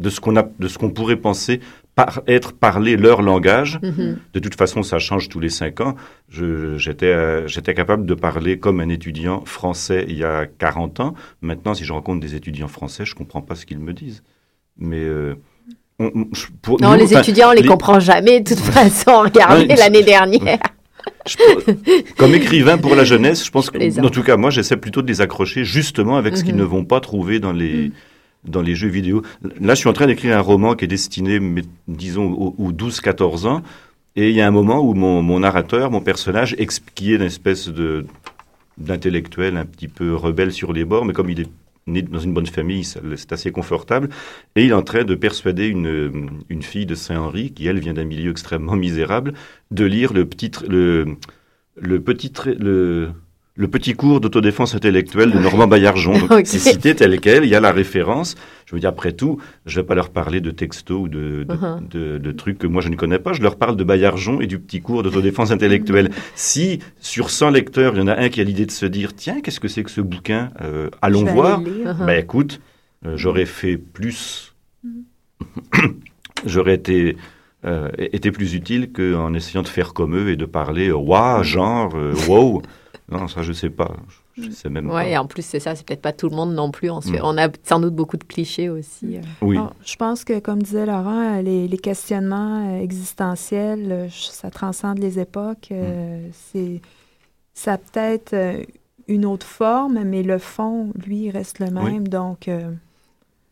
de 0.00 0.10
ce 0.10 0.20
qu'on 0.20 0.34
a, 0.36 0.42
de 0.58 0.66
ce 0.66 0.76
qu'on 0.76 0.90
pourrait 0.90 1.14
penser 1.16 1.60
par 1.94 2.22
être 2.26 2.52
parler 2.52 2.96
leur 2.96 3.22
langage. 3.22 3.78
Mhm. 3.84 4.18
De 4.34 4.40
toute 4.40 4.56
façon, 4.56 4.82
ça 4.82 4.98
change 4.98 5.28
tous 5.28 5.38
les 5.38 5.48
cinq 5.48 5.80
ans. 5.80 5.94
Je- 6.28 6.76
J'étais 6.76 7.06
euh, 7.06 7.46
j'étais 7.46 7.72
capable 7.74 8.04
de 8.04 8.14
parler 8.14 8.58
comme 8.58 8.80
un 8.80 8.88
étudiant 8.88 9.44
français 9.44 10.06
il 10.08 10.16
y 10.18 10.24
a 10.24 10.46
40 10.46 10.98
ans. 10.98 11.14
Maintenant, 11.40 11.74
si 11.74 11.84
je 11.84 11.92
rencontre 11.92 12.18
des 12.20 12.34
étudiants 12.34 12.68
français, 12.68 13.04
je 13.04 13.14
comprends 13.14 13.42
pas 13.42 13.54
ce 13.54 13.64
qu'ils 13.64 13.78
me 13.78 13.92
disent. 13.92 14.24
Mais 14.76 14.98
euh, 15.04 15.36
on- 15.98 16.28
pour 16.62 16.80
Non, 16.80 16.92
nous, 16.92 16.98
les 16.98 17.14
étudiants, 17.16 17.48
on 17.50 17.52
les 17.52 17.62
les- 17.62 17.68
comprend 17.68 17.98
jamais. 18.00 18.40
De 18.40 18.48
toute 18.54 18.60
façon, 18.64 19.20
regardez 19.24 19.74
l'année 19.76 20.02
dernière. 20.02 20.58
je- 21.26 22.12
comme 22.16 22.34
écrivain 22.34 22.78
pour 22.78 22.94
la 22.94 23.04
jeunesse, 23.04 23.44
je 23.44 23.50
pense 23.50 23.70
que, 23.70 24.00
en 24.04 24.10
tout 24.10 24.22
cas, 24.22 24.36
moi, 24.36 24.50
j'essaie 24.50 24.76
plutôt 24.76 25.02
de 25.02 25.08
les 25.08 25.20
accrocher 25.20 25.64
justement 25.64 26.16
avec 26.16 26.36
ce 26.36 26.44
qu'ils 26.44 26.54
Mhm. 26.54 26.60
ne 26.60 26.64
vont 26.64 26.84
pas 26.84 27.00
trouver 27.00 27.40
dans 27.40 27.52
les 27.52 27.86
Mhm. 27.88 27.92
dans 28.44 28.62
les 28.62 28.76
jeux 28.76 28.88
vidéo. 28.88 29.22
Là, 29.60 29.74
je 29.74 29.80
suis 29.80 29.88
en 29.88 29.92
train 29.92 30.06
d'écrire 30.06 30.36
un 30.38 30.40
roman 30.40 30.74
qui 30.74 30.84
est 30.84 30.88
destiné, 30.88 31.40
mais, 31.40 31.62
disons, 31.88 32.30
aux, 32.32 32.54
aux 32.56 32.72
12-14 32.72 33.46
ans. 33.46 33.62
Et 34.14 34.30
il 34.30 34.34
y 34.36 34.40
a 34.40 34.46
un 34.46 34.50
moment 34.52 34.80
où 34.80 34.94
mon, 34.94 35.22
mon 35.22 35.40
narrateur, 35.40 35.90
mon 35.90 36.00
personnage, 36.00 36.56
qui 36.94 37.12
est 37.12 37.16
une 37.16 37.22
espèce 37.22 37.68
de 37.68 38.06
d'intellectuel 38.78 39.56
un 39.56 39.64
petit 39.64 39.88
peu 39.88 40.14
rebelle 40.14 40.52
sur 40.52 40.72
les 40.72 40.84
bords, 40.84 41.04
mais 41.04 41.12
comme 41.12 41.30
il 41.30 41.40
est 41.40 41.48
né 41.88 42.02
dans 42.02 42.18
une 42.18 42.32
bonne 42.32 42.46
famille, 42.46 42.84
c'est 42.84 43.32
assez 43.32 43.50
confortable. 43.50 44.08
Et 44.56 44.64
il 44.64 44.70
est 44.70 44.74
en 44.74 44.82
train 44.82 45.04
de 45.04 45.14
persuader 45.14 45.66
une, 45.66 46.30
une 46.48 46.62
fille 46.62 46.86
de 46.86 46.94
Saint-Henri, 46.94 47.52
qui 47.52 47.66
elle 47.66 47.80
vient 47.80 47.94
d'un 47.94 48.04
milieu 48.04 48.30
extrêmement 48.30 48.76
misérable, 48.76 49.32
de 49.70 49.84
lire 49.84 50.12
le 50.12 50.24
petit, 50.26 50.50
le, 50.68 51.16
le 51.76 52.00
petit, 52.00 52.32
le, 52.58 53.10
le 53.56 53.68
petit 53.68 53.94
cours 53.94 54.20
d'autodéfense 54.20 54.74
intellectuelle 54.74 55.32
de 55.32 55.38
Normand 55.40 55.66
Baillargeon. 55.66 56.18
Donc, 56.18 56.30
Ok. 56.30 56.46
C'est 56.46 56.58
cité 56.58 56.94
tel 56.94 57.20
quel, 57.20 57.44
il 57.44 57.50
y 57.50 57.54
a 57.54 57.60
la 57.60 57.72
référence. 57.72 58.36
Je 58.68 58.74
veux 58.74 58.80
dire, 58.80 58.90
après 58.90 59.12
tout, 59.12 59.38
je 59.64 59.80
vais 59.80 59.86
pas 59.86 59.94
leur 59.94 60.10
parler 60.10 60.42
de 60.42 60.50
texto 60.50 60.98
ou 60.98 61.08
de, 61.08 61.46
de, 61.48 61.88
de- 61.88 62.18
de 62.18 62.32
trucs 62.32 62.58
que 62.58 62.66
moi 62.66 62.82
je 62.82 62.90
ne 62.90 62.96
connais 62.96 63.18
pas. 63.18 63.32
Je 63.32 63.40
leur 63.40 63.56
parle 63.56 63.76
de 63.78 63.82
Baillargeon 63.82 64.42
et 64.42 64.46
du 64.46 64.58
petit 64.58 64.82
cours 64.82 65.02
d'autodéfense 65.02 65.50
intellectuelle. 65.58 66.10
Si 66.34 66.78
sur 67.00 67.30
100 67.30 67.48
lecteurs, 67.48 67.94
il 67.94 68.00
y 68.00 68.02
en 68.02 68.08
a 68.08 68.16
un 68.20 68.28
qui 68.28 68.42
a 68.42 68.44
l'idée 68.44 68.66
de 68.66 68.70
se 68.70 68.84
dire, 68.84 69.14
tiens, 69.16 69.40
qu'est-ce 69.40 69.58
que 69.58 69.68
c'est 69.68 69.84
que 69.84 69.90
ce 69.90 70.02
bouquin 70.02 70.50
Euh, 70.60 70.90
Allons 71.00 71.24
voir. 71.24 71.62
lire. 71.62 71.94
Mhm. 71.94 72.06
Ben 72.06 72.18
écoute, 72.20 72.60
euh, 73.06 73.16
j'aurais 73.16 73.46
fait 73.46 73.78
plus. 73.78 74.54
j'aurais 76.44 76.74
été, 76.74 77.16
euh, 77.64 77.88
été 77.96 78.30
plus 78.30 78.54
utile 78.54 78.92
qu'en 78.92 79.32
essayant 79.34 79.62
de 79.62 79.68
faire 79.68 79.94
comme 79.94 80.14
eux 80.14 80.28
et 80.28 80.36
de 80.36 80.44
parler 80.44 80.92
waouh, 80.92 81.42
genre, 81.42 81.94
wow. 82.28 82.62
Non, 83.10 83.28
ça, 83.28 83.42
je 83.42 83.52
sais 83.54 83.70
pas. 83.70 83.96
Je, 84.40 84.50
sais 84.50 84.68
même 84.68 84.90
Ouais, 84.90 85.12
et 85.12 85.16
en 85.18 85.26
plus, 85.26 85.42
c'est 85.44 85.60
ça, 85.60 85.74
c'est 85.74 85.84
peut-être 85.86 86.02
pas 86.02 86.12
tout 86.12 86.28
le 86.28 86.36
monde 86.36 86.54
non 86.54 86.70
plus. 86.70 86.90
On, 86.90 87.00
se 87.00 87.10
fait- 87.10 87.18
Mm. 87.18 87.24
on 87.24 87.38
a 87.38 87.48
sans 87.64 87.80
doute 87.80 87.94
beaucoup 87.94 88.16
de 88.16 88.24
clichés 88.24 88.68
aussi. 88.68 89.16
euh. 89.16 89.20
Oui. 89.42 89.56
Bon, 89.56 89.70
je 89.84 89.96
pense 89.96 90.24
que, 90.24 90.38
comme 90.38 90.62
disait 90.62 90.86
Laurent, 90.86 91.38
euh, 91.38 91.42
les, 91.42 91.68
les 91.68 91.78
questionnements 91.78 92.76
euh, 92.76 92.80
existentiels, 92.82 94.08
ça 94.10 94.50
transcende 94.50 94.98
les 94.98 95.18
époques. 95.18 95.68
Mm. 95.70 96.30
C'est, 96.32 96.80
ça 97.54 97.74
a 97.74 97.78
peut-être 97.78 98.34
une 99.08 99.24
autre 99.24 99.46
forme, 99.46 100.02
mais 100.04 100.22
le 100.22 100.38
fond, 100.38 100.92
lui, 101.06 101.30
reste 101.30 101.58
le 101.60 101.70
même. 101.70 102.06
Donc, 102.08 102.46
euh, 102.48 102.70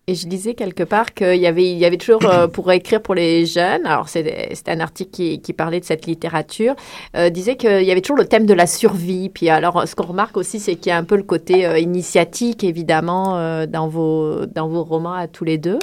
Et 0.09 0.15
je 0.15 0.29
disais 0.29 0.55
quelque 0.55 0.85
part 0.85 1.15
qu'il 1.15 1.35
y 1.35 1.49
avait, 1.49 1.69
il 1.69 1.79
y 1.79 1.85
avait 1.85 1.97
toujours, 1.97 2.25
euh, 2.27 2.47
pour 2.53 2.71
écrire 2.71 3.03
pour 3.03 3.17
les 3.17 3.45
jeunes, 3.45 3.85
alors 3.87 4.09
c'est 4.09 4.69
un 4.69 4.79
article 4.79 5.11
qui, 5.11 5.41
qui 5.41 5.53
parlait 5.53 5.81
de 5.81 5.85
cette 5.85 6.07
littérature, 6.07 6.77
euh, 7.17 7.29
disait 7.29 7.57
qu'il 7.57 7.83
y 7.83 7.91
avait 7.91 8.03
toujours 8.03 8.19
le 8.19 8.27
thème 8.27 8.47
de 8.47 8.55
la 8.55 8.69
survie. 8.69 9.31
Puis 9.31 9.49
alors, 9.49 9.89
ce 9.89 9.97
qu'on 9.97 10.07
remarque 10.07 10.37
aussi, 10.37 10.61
c'est 10.61 10.77
qu'il 10.77 10.91
y 10.91 10.93
a 10.93 10.97
un 10.97 11.03
peu 11.03 11.17
le 11.17 11.25
côté 11.25 11.67
euh, 11.67 11.81
initiatique, 11.81 12.63
évidemment, 12.63 13.37
euh, 13.37 13.67
dans, 13.67 13.89
vos, 13.89 14.47
dans 14.47 14.69
vos 14.69 14.85
romans 14.85 15.15
à 15.15 15.27
tous 15.27 15.45
les 15.45 15.59
deux. 15.59 15.81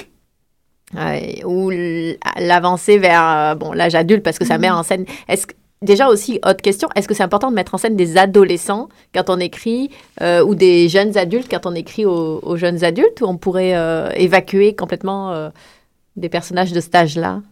Euh, 0.96 1.20
ou 1.44 1.70
l'avancée 2.38 2.98
vers 2.98 3.56
bon 3.56 3.72
l'âge 3.72 3.94
adulte 3.96 4.22
parce 4.22 4.38
que 4.38 4.44
ça 4.44 4.58
met 4.58 4.70
en 4.70 4.84
scène 4.84 5.06
est-ce 5.28 5.46
que 5.48 5.54
déjà 5.84 6.08
aussi 6.08 6.40
autre 6.44 6.62
question 6.62 6.88
est-ce 6.96 7.06
que 7.06 7.14
c'est 7.14 7.22
important 7.22 7.50
de 7.50 7.54
mettre 7.54 7.74
en 7.74 7.78
scène 7.78 7.94
des 7.96 8.16
adolescents 8.16 8.88
quand 9.14 9.30
on 9.30 9.38
écrit 9.38 9.90
euh, 10.20 10.42
ou 10.44 10.54
des 10.54 10.88
jeunes 10.88 11.16
adultes 11.16 11.46
quand 11.50 11.66
on 11.66 11.74
écrit 11.74 12.04
aux, 12.06 12.40
aux 12.42 12.56
jeunes 12.56 12.82
adultes 12.82 13.20
ou 13.20 13.26
on 13.26 13.36
pourrait 13.36 13.76
euh, 13.76 14.10
évacuer 14.16 14.74
complètement 14.74 15.30
euh, 15.32 15.50
des 16.16 16.28
personnages 16.28 16.72
de 16.72 16.80
cet 16.80 16.94
âge-là? 16.94 17.42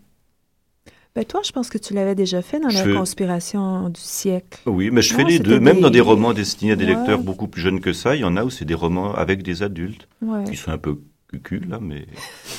Ben 1.14 1.24
toi, 1.26 1.42
je 1.44 1.52
pense 1.52 1.68
que 1.68 1.76
tu 1.76 1.92
l'avais 1.92 2.14
déjà 2.14 2.40
fait 2.40 2.58
dans 2.58 2.70
Je 2.70 2.78
la 2.78 2.84
fais- 2.84 2.94
conspiration 2.94 3.90
du 3.90 4.00
siècle. 4.00 4.60
Oui, 4.64 4.90
mais 4.90 5.02
je 5.02 5.12
fais 5.14 5.24
les 5.24 5.38
deux. 5.38 5.60
Même 5.60 5.76
des- 5.76 5.82
dans 5.82 5.90
des 5.90 6.00
romans 6.00 6.32
destinés 6.32 6.72
à 6.72 6.76
des 6.76 6.86
Ouais. 6.86 6.94
lecteurs 6.94 7.18
beaucoup 7.18 7.48
plus 7.48 7.60
jeunes 7.60 7.80
que 7.80 7.92
ça, 7.92 8.16
il 8.16 8.22
y 8.22 8.24
en 8.24 8.34
a 8.38 8.44
où 8.44 8.48
c'est 8.50 8.64
des 8.64 8.72
romans 8.74 9.12
avec 9.14 9.42
des 9.42 9.62
adultes 9.62 10.08
Ouais. 10.22 10.44
qui 10.44 10.56
sont 10.56 10.70
un 10.70 10.78
peu 10.78 11.00
cucu 11.32 11.60
là, 11.68 11.78
mais 11.80 12.06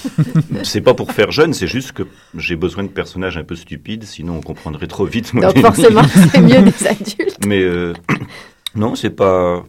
c'est 0.63 0.81
pas 0.81 0.93
pour 0.93 1.11
faire 1.11 1.31
jeune, 1.31 1.53
c'est 1.53 1.67
juste 1.67 1.91
que 1.93 2.03
j'ai 2.35 2.55
besoin 2.55 2.83
de 2.83 2.89
personnages 2.89 3.37
un 3.37 3.43
peu 3.43 3.55
stupides, 3.55 4.03
sinon 4.03 4.37
on 4.37 4.41
comprendrait 4.41 4.87
trop 4.87 5.05
vite. 5.05 5.33
mon 5.33 5.41
donc 5.41 5.57
forcément 5.59 6.01
c'est 6.31 6.41
mieux 6.41 6.61
des 6.61 6.87
adultes 6.87 7.45
Mais 7.45 7.61
euh, 7.61 7.93
non, 8.75 8.95
c'est 8.95 9.09
pas. 9.11 9.63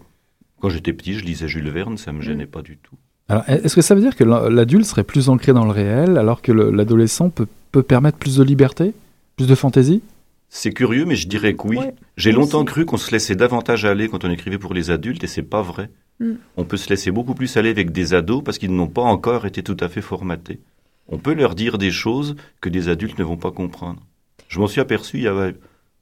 Quand 0.60 0.70
j'étais 0.70 0.92
petit, 0.94 1.14
je 1.14 1.24
lisais 1.24 1.46
Jules 1.48 1.68
Verne, 1.70 1.98
ça 1.98 2.10
me 2.12 2.22
gênait 2.22 2.46
pas 2.46 2.62
du 2.62 2.78
tout. 2.78 2.96
Alors, 3.28 3.42
est-ce 3.48 3.74
que 3.74 3.82
ça 3.82 3.94
veut 3.94 4.00
dire 4.00 4.16
que 4.16 4.24
l'adulte 4.24 4.84
serait 4.86 5.04
plus 5.04 5.28
ancré 5.28 5.52
dans 5.52 5.64
le 5.64 5.70
réel, 5.70 6.16
alors 6.18 6.40
que 6.42 6.52
le- 6.52 6.70
l'adolescent 6.70 7.28
peut, 7.30 7.46
peut 7.72 7.82
permettre 7.82 8.18
plus 8.18 8.36
de 8.36 8.42
liberté, 8.44 8.92
plus 9.36 9.46
de 9.46 9.54
fantaisie? 9.54 10.02
C'est 10.48 10.72
curieux, 10.72 11.04
mais 11.04 11.16
je 11.16 11.26
dirais 11.28 11.54
que 11.54 11.66
oui. 11.66 11.78
Ouais, 11.78 11.94
J'ai 12.16 12.32
moi 12.32 12.40
longtemps 12.42 12.58
aussi. 12.58 12.66
cru 12.66 12.84
qu'on 12.86 12.96
se 12.96 13.10
laissait 13.10 13.34
davantage 13.34 13.84
aller 13.84 14.08
quand 14.08 14.24
on 14.24 14.30
écrivait 14.30 14.58
pour 14.58 14.72
les 14.72 14.90
adultes, 14.90 15.24
et 15.24 15.26
c'est 15.26 15.42
pas 15.42 15.62
vrai. 15.62 15.90
Mm. 16.24 16.34
On 16.56 16.64
peut 16.64 16.76
se 16.76 16.88
laisser 16.88 17.10
beaucoup 17.10 17.34
plus 17.34 17.56
aller 17.56 17.70
avec 17.70 17.90
des 17.92 18.14
ados 18.14 18.42
parce 18.44 18.58
qu'ils 18.58 18.74
n'ont 18.74 18.88
pas 18.88 19.02
encore 19.02 19.46
été 19.46 19.62
tout 19.62 19.76
à 19.80 19.88
fait 19.88 20.00
formatés. 20.02 20.60
On 21.08 21.18
peut 21.18 21.34
leur 21.34 21.54
dire 21.54 21.76
des 21.78 21.90
choses 21.90 22.34
que 22.60 22.68
des 22.70 22.88
adultes 22.88 23.18
ne 23.18 23.24
vont 23.24 23.36
pas 23.36 23.50
comprendre. 23.52 24.00
Je 24.48 24.58
m'en 24.58 24.66
suis 24.66 24.80
aperçu 24.80 25.18
il 25.18 25.22
y 25.24 25.28
a 25.28 25.52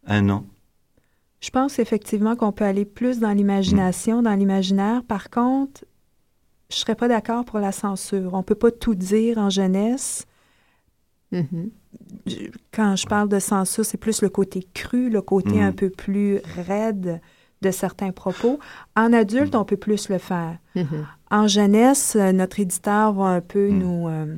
un 0.06 0.28
an. 0.30 0.44
Je 1.40 1.50
pense 1.50 1.78
effectivement 1.80 2.36
qu'on 2.36 2.52
peut 2.52 2.64
aller 2.64 2.84
plus 2.84 3.18
dans 3.18 3.32
l'imagination, 3.32 4.22
dans 4.22 4.34
l'imaginaire. 4.34 5.02
Par 5.02 5.28
contre, 5.28 5.84
je 6.70 6.76
serais 6.76 6.94
pas 6.94 7.08
d'accord 7.08 7.44
pour 7.44 7.58
la 7.58 7.72
censure. 7.72 8.34
On 8.34 8.44
peut 8.44 8.54
pas 8.54 8.70
tout 8.70 8.94
dire 8.94 9.38
en 9.38 9.50
jeunesse. 9.50 10.26
Mhm. 11.32 11.70
Je- 12.26 12.36
Quand 12.72 12.94
je 12.96 13.06
parle 13.06 13.28
de 13.28 13.38
censure, 13.38 13.84
c'est 13.84 13.98
plus 13.98 14.22
le 14.22 14.28
côté 14.28 14.66
cru, 14.72 15.10
le 15.10 15.20
côté 15.22 15.54
Mhm. 15.56 15.62
un 15.62 15.72
peu 15.72 15.90
plus 15.90 16.38
raide 16.66 17.20
de 17.62 17.70
certains 17.70 18.10
propos. 18.12 18.58
En 18.96 19.12
adulte, 19.12 19.54
on 19.54 19.64
peut 19.64 19.76
plus 19.78 20.08
le 20.10 20.18
faire. 20.18 20.58
Mhm. 20.76 21.06
En 21.30 21.46
jeunesse, 21.46 22.14
euh, 22.16 22.32
notre 22.32 22.60
éditeur 22.60 23.12
va 23.14 23.24
un 23.26 23.40
peu 23.40 23.68
Mhm. 23.70 23.78
nous... 23.78 24.08
euh, 24.08 24.36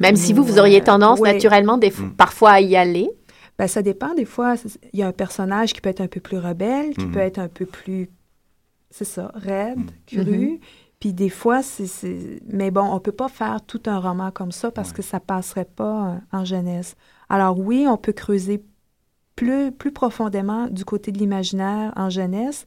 même 0.00 0.16
si 0.16 0.32
vous 0.32 0.42
vous 0.42 0.58
auriez 0.58 0.80
tendance 0.82 1.20
Ouais. 1.20 1.32
naturellement 1.34 1.76
des, 1.78 1.90
Mm. 1.90 2.14
parfois 2.16 2.52
à 2.52 2.60
y 2.60 2.74
aller 2.76 3.08
Ben, 3.58 3.66
ça 3.68 3.82
dépend. 3.82 4.14
Des 4.14 4.24
fois, 4.24 4.54
il 4.94 5.00
y 5.00 5.02
a 5.02 5.08
un 5.08 5.12
personnage 5.12 5.74
qui 5.74 5.82
peut 5.82 5.90
être 5.90 6.00
un 6.00 6.06
peu 6.08 6.20
plus 6.20 6.38
rebelle, 6.38 6.94
qui 6.96 7.04
Mhm. 7.04 7.12
peut 7.12 7.18
être 7.20 7.38
un 7.38 7.48
peu 7.48 7.66
plus, 7.66 8.08
c'est 8.90 9.04
ça, 9.04 9.30
raide, 9.34 9.78
Mhm. 10.12 10.24
cru. 10.24 10.60
Puis 10.98 11.12
des 11.12 11.28
fois, 11.28 11.62
c'est... 11.62 11.86
c'est- 11.86 12.40
Mais 12.50 12.70
bon, 12.70 12.80
on 12.90 13.00
peut 13.00 13.12
pas 13.12 13.28
faire 13.28 13.60
tout 13.60 13.82
un 13.84 13.98
roman 13.98 14.30
comme 14.30 14.50
ça 14.52 14.70
parce 14.70 14.92
que 14.94 15.02
ça 15.02 15.20
passerait 15.20 15.66
pas 15.66 16.08
euh, 16.08 16.38
en 16.38 16.44
jeunesse. 16.46 16.96
Alors 17.28 17.58
oui, 17.58 17.84
on 17.86 17.98
peut 17.98 18.12
creuser 18.14 18.64
plus, 19.36 19.72
plus 19.72 19.92
profondément 19.92 20.66
du 20.68 20.84
côté 20.84 21.12
de 21.12 21.18
l'imaginaire 21.18 21.92
en 21.96 22.10
jeunesse, 22.10 22.66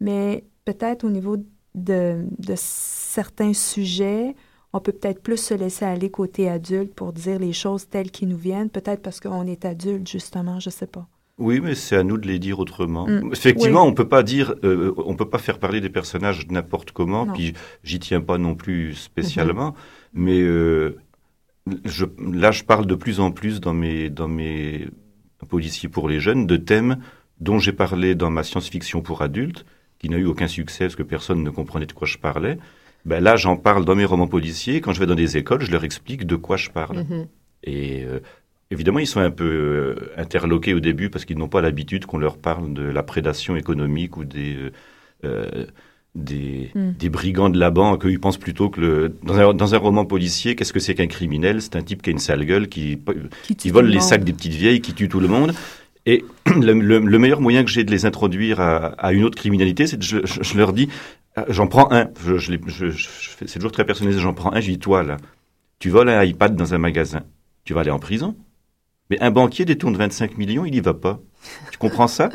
mais 0.00 0.44
peut-être 0.64 1.04
au 1.04 1.10
niveau 1.10 1.36
de, 1.74 2.24
de 2.38 2.54
certains 2.56 3.52
sujets, 3.52 4.34
on 4.72 4.80
peut 4.80 4.92
peut-être 4.92 5.22
plus 5.22 5.38
se 5.38 5.54
laisser 5.54 5.84
aller 5.84 6.10
côté 6.10 6.48
adulte 6.48 6.94
pour 6.94 7.12
dire 7.12 7.38
les 7.38 7.52
choses 7.52 7.88
telles 7.88 8.10
qu'ils 8.10 8.28
nous 8.28 8.36
viennent, 8.36 8.70
peut-être 8.70 9.02
parce 9.02 9.20
qu'on 9.20 9.46
est 9.46 9.64
adulte, 9.64 10.08
justement, 10.08 10.60
je 10.60 10.70
sais 10.70 10.86
pas. 10.86 11.06
Oui, 11.38 11.60
mais 11.60 11.74
c'est 11.76 11.96
à 11.96 12.02
nous 12.02 12.18
de 12.18 12.26
les 12.26 12.38
dire 12.40 12.58
autrement. 12.58 13.06
Mm. 13.06 13.30
Effectivement, 13.32 13.84
Oui. 13.84 13.90
on 13.90 13.94
peut 13.94 14.08
pas 14.08 14.22
dire, 14.24 14.54
euh, 14.64 14.92
on 14.98 15.14
peut 15.14 15.28
pas 15.28 15.38
faire 15.38 15.58
parler 15.58 15.80
des 15.80 15.88
personnages 15.88 16.46
n'importe 16.48 16.90
comment. 16.90 17.26
Non. 17.26 17.32
Puis 17.32 17.54
j'y 17.84 18.00
tiens 18.00 18.20
pas 18.20 18.38
non 18.38 18.56
plus 18.56 18.94
spécialement, 18.94 19.74
mais 20.12 20.40
euh, 20.40 20.98
je, 21.84 22.06
là, 22.32 22.50
je 22.50 22.64
parle 22.64 22.86
de 22.86 22.94
plus 22.96 23.20
en 23.20 23.30
plus 23.30 23.60
dans 23.60 23.74
mes 23.74 24.10
dans 24.10 24.28
mes 24.28 24.88
policiers 25.46 25.88
pour 25.88 26.08
les 26.08 26.20
jeunes 26.20 26.46
de 26.46 26.56
thèmes 26.56 26.98
dont 27.40 27.58
j'ai 27.58 27.72
parlé 27.72 28.14
dans 28.14 28.30
ma 28.30 28.42
science-fiction 28.42 29.00
pour 29.00 29.22
adultes, 29.22 29.64
qui 29.98 30.08
n'a 30.08 30.16
eu 30.16 30.26
aucun 30.26 30.48
succès 30.48 30.86
parce 30.86 30.96
que 30.96 31.02
personne 31.02 31.42
ne 31.42 31.50
comprenait 31.50 31.86
de 31.86 31.92
quoi 31.92 32.06
je 32.06 32.18
parlais. 32.18 32.58
Ben 33.04 33.22
là, 33.22 33.36
j'en 33.36 33.56
parle 33.56 33.84
dans 33.84 33.94
mes 33.94 34.04
romans 34.04 34.26
policiers. 34.26 34.80
Quand 34.80 34.92
je 34.92 35.00
vais 35.00 35.06
dans 35.06 35.14
des 35.14 35.36
écoles, 35.36 35.62
je 35.62 35.70
leur 35.70 35.84
explique 35.84 36.26
de 36.26 36.36
quoi 36.36 36.56
je 36.56 36.70
parle. 36.70 36.98
Mhm. 36.98 37.28
Et 37.64 38.04
euh, 38.04 38.20
évidemment, 38.70 38.98
ils 38.98 39.06
sont 39.06 39.20
un 39.20 39.30
peu 39.30 39.44
euh, 39.44 40.12
interloqués 40.16 40.74
au 40.74 40.80
début 40.80 41.10
parce 41.10 41.24
qu'ils 41.24 41.38
n'ont 41.38 41.48
pas 41.48 41.60
l'habitude 41.60 42.06
qu'on 42.06 42.18
leur 42.18 42.38
parle 42.38 42.72
de 42.72 42.82
la 42.82 43.02
prédation 43.02 43.56
économique 43.56 44.16
ou 44.16 44.24
des, 44.24 44.56
euh, 44.56 44.70
euh, 45.24 45.66
des, 46.24 46.70
Mm. 46.74 46.90
des 46.98 47.08
brigands 47.08 47.48
de 47.50 47.58
la 47.58 47.70
banque. 47.70 48.04
Eux, 48.06 48.10
Ils 48.10 48.20
pensent 48.20 48.36
plutôt 48.38 48.68
que 48.70 48.80
le, 48.80 49.14
dans, 49.22 49.38
un, 49.38 49.54
dans 49.54 49.74
un 49.74 49.78
roman 49.78 50.04
policier, 50.04 50.54
qu'est-ce 50.56 50.72
que 50.72 50.80
c'est 50.80 50.94
qu'un 50.94 51.06
criminel? 51.06 51.62
C'est 51.62 51.76
un 51.76 51.82
type 51.82 52.02
qui 52.02 52.10
a 52.10 52.12
une 52.12 52.18
sale 52.18 52.44
gueule, 52.44 52.68
qui, 52.68 52.98
Qui, 53.44 53.56
qui 53.56 53.70
vole 53.70 53.86
les 53.86 54.00
sacs 54.00 54.24
des 54.24 54.32
petites 54.32 54.52
vieilles, 54.54 54.80
qui 54.80 54.92
tue 54.94 55.08
tout 55.08 55.20
le 55.20 55.28
monde. 55.28 55.54
Et 56.06 56.24
le, 56.46 56.72
le- 56.72 56.98
le 57.00 57.18
meilleur 57.18 57.40
moyen 57.40 57.64
que 57.64 57.70
j'ai 57.70 57.84
de 57.84 57.90
les 57.90 58.06
introduire 58.06 58.60
à, 58.60 58.86
à 58.98 59.12
une 59.12 59.24
autre 59.24 59.36
criminalité, 59.38 59.86
c'est 59.86 59.98
que 59.98 60.04
je, 60.04 60.18
je- 60.24 60.42
je 60.42 60.56
leur 60.56 60.72
dis, 60.72 60.88
ah, 61.36 61.44
j'en 61.48 61.66
prends 61.66 61.92
un. 61.92 62.08
Je, 62.26 62.90
c'est 63.46 63.58
toujours 63.58 63.72
très 63.72 63.84
personnalisé. 63.84 64.20
J'en 64.20 64.34
prends 64.34 64.52
un. 64.52 64.60
Je 64.60 64.70
dis, 64.70 64.78
toi 64.78 65.02
là, 65.02 65.16
tu 65.78 65.90
voles 65.90 66.08
un 66.08 66.24
iPad 66.24 66.56
dans 66.56 66.74
un 66.74 66.78
magasin, 66.78 67.22
tu 67.64 67.74
vas 67.74 67.80
aller 67.82 67.90
en 67.90 67.98
prison. 67.98 68.34
Mais 69.10 69.18
un 69.22 69.30
banquier 69.30 69.64
détourne 69.64 69.96
25 69.96 70.36
millions, 70.38 70.64
il 70.66 70.74
y 70.74 70.80
va 70.80 70.92
pas. 70.94 71.20
Tu 71.70 71.78
comprends 71.78 72.08
ça? 72.08 72.30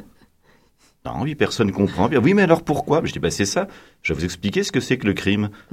Non, 1.05 1.15
oui, 1.21 1.35
personne 1.35 1.71
comprend. 1.73 2.07
Bien, 2.07 2.19
oui, 2.23 2.33
mais 2.33 2.43
alors 2.43 2.61
pourquoi? 2.63 3.01
Je 3.03 3.11
dis, 3.11 3.19
bah 3.19 3.29
c'est 3.29 3.43
ça. 3.43 3.67
Je 4.03 4.13
vais 4.13 4.19
vous 4.19 4.25
expliquer 4.25 4.63
ce 4.63 4.71
que 4.71 4.79
c'est 4.79 4.95
que 4.97 5.05
le 5.05 5.13
crime. 5.13 5.49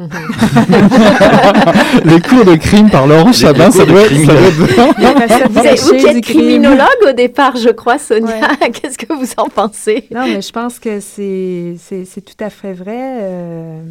Les 2.05 2.21
cours 2.21 2.45
de 2.45 2.57
crime 2.57 2.91
par 2.91 3.07
Laurent 3.07 3.33
Chabin, 3.33 3.71
ça 3.71 3.85
doit 3.87 4.03
être... 4.03 4.17
ça 4.25 4.33
doit 4.35 4.43
être- 4.49 5.49
Vous, 5.51 5.61
êtes- 5.65 5.81
vous 5.83 5.95
qui 5.97 6.07
êtes 6.07 6.25
criminologue 6.25 6.87
au 7.09 7.13
départ, 7.13 7.57
je 7.57 7.69
crois, 7.71 7.99
Sonia. 7.99 8.49
Qu'est-ce 8.73 8.99
que 8.99 9.13
vous 9.13 9.29
en 9.37 9.49
pensez? 9.49 10.05
Non, 10.13 10.25
mais 10.27 10.43
je 10.43 10.51
pense 10.53 10.79
que 10.81 10.99
c'est 11.01 11.77
c'est- 11.79 12.05
c'est 12.05 12.23
tout 12.23 12.43
à 12.45 12.51
fait 12.51 12.73
vrai. 12.73 12.99
Euh, 13.21 13.83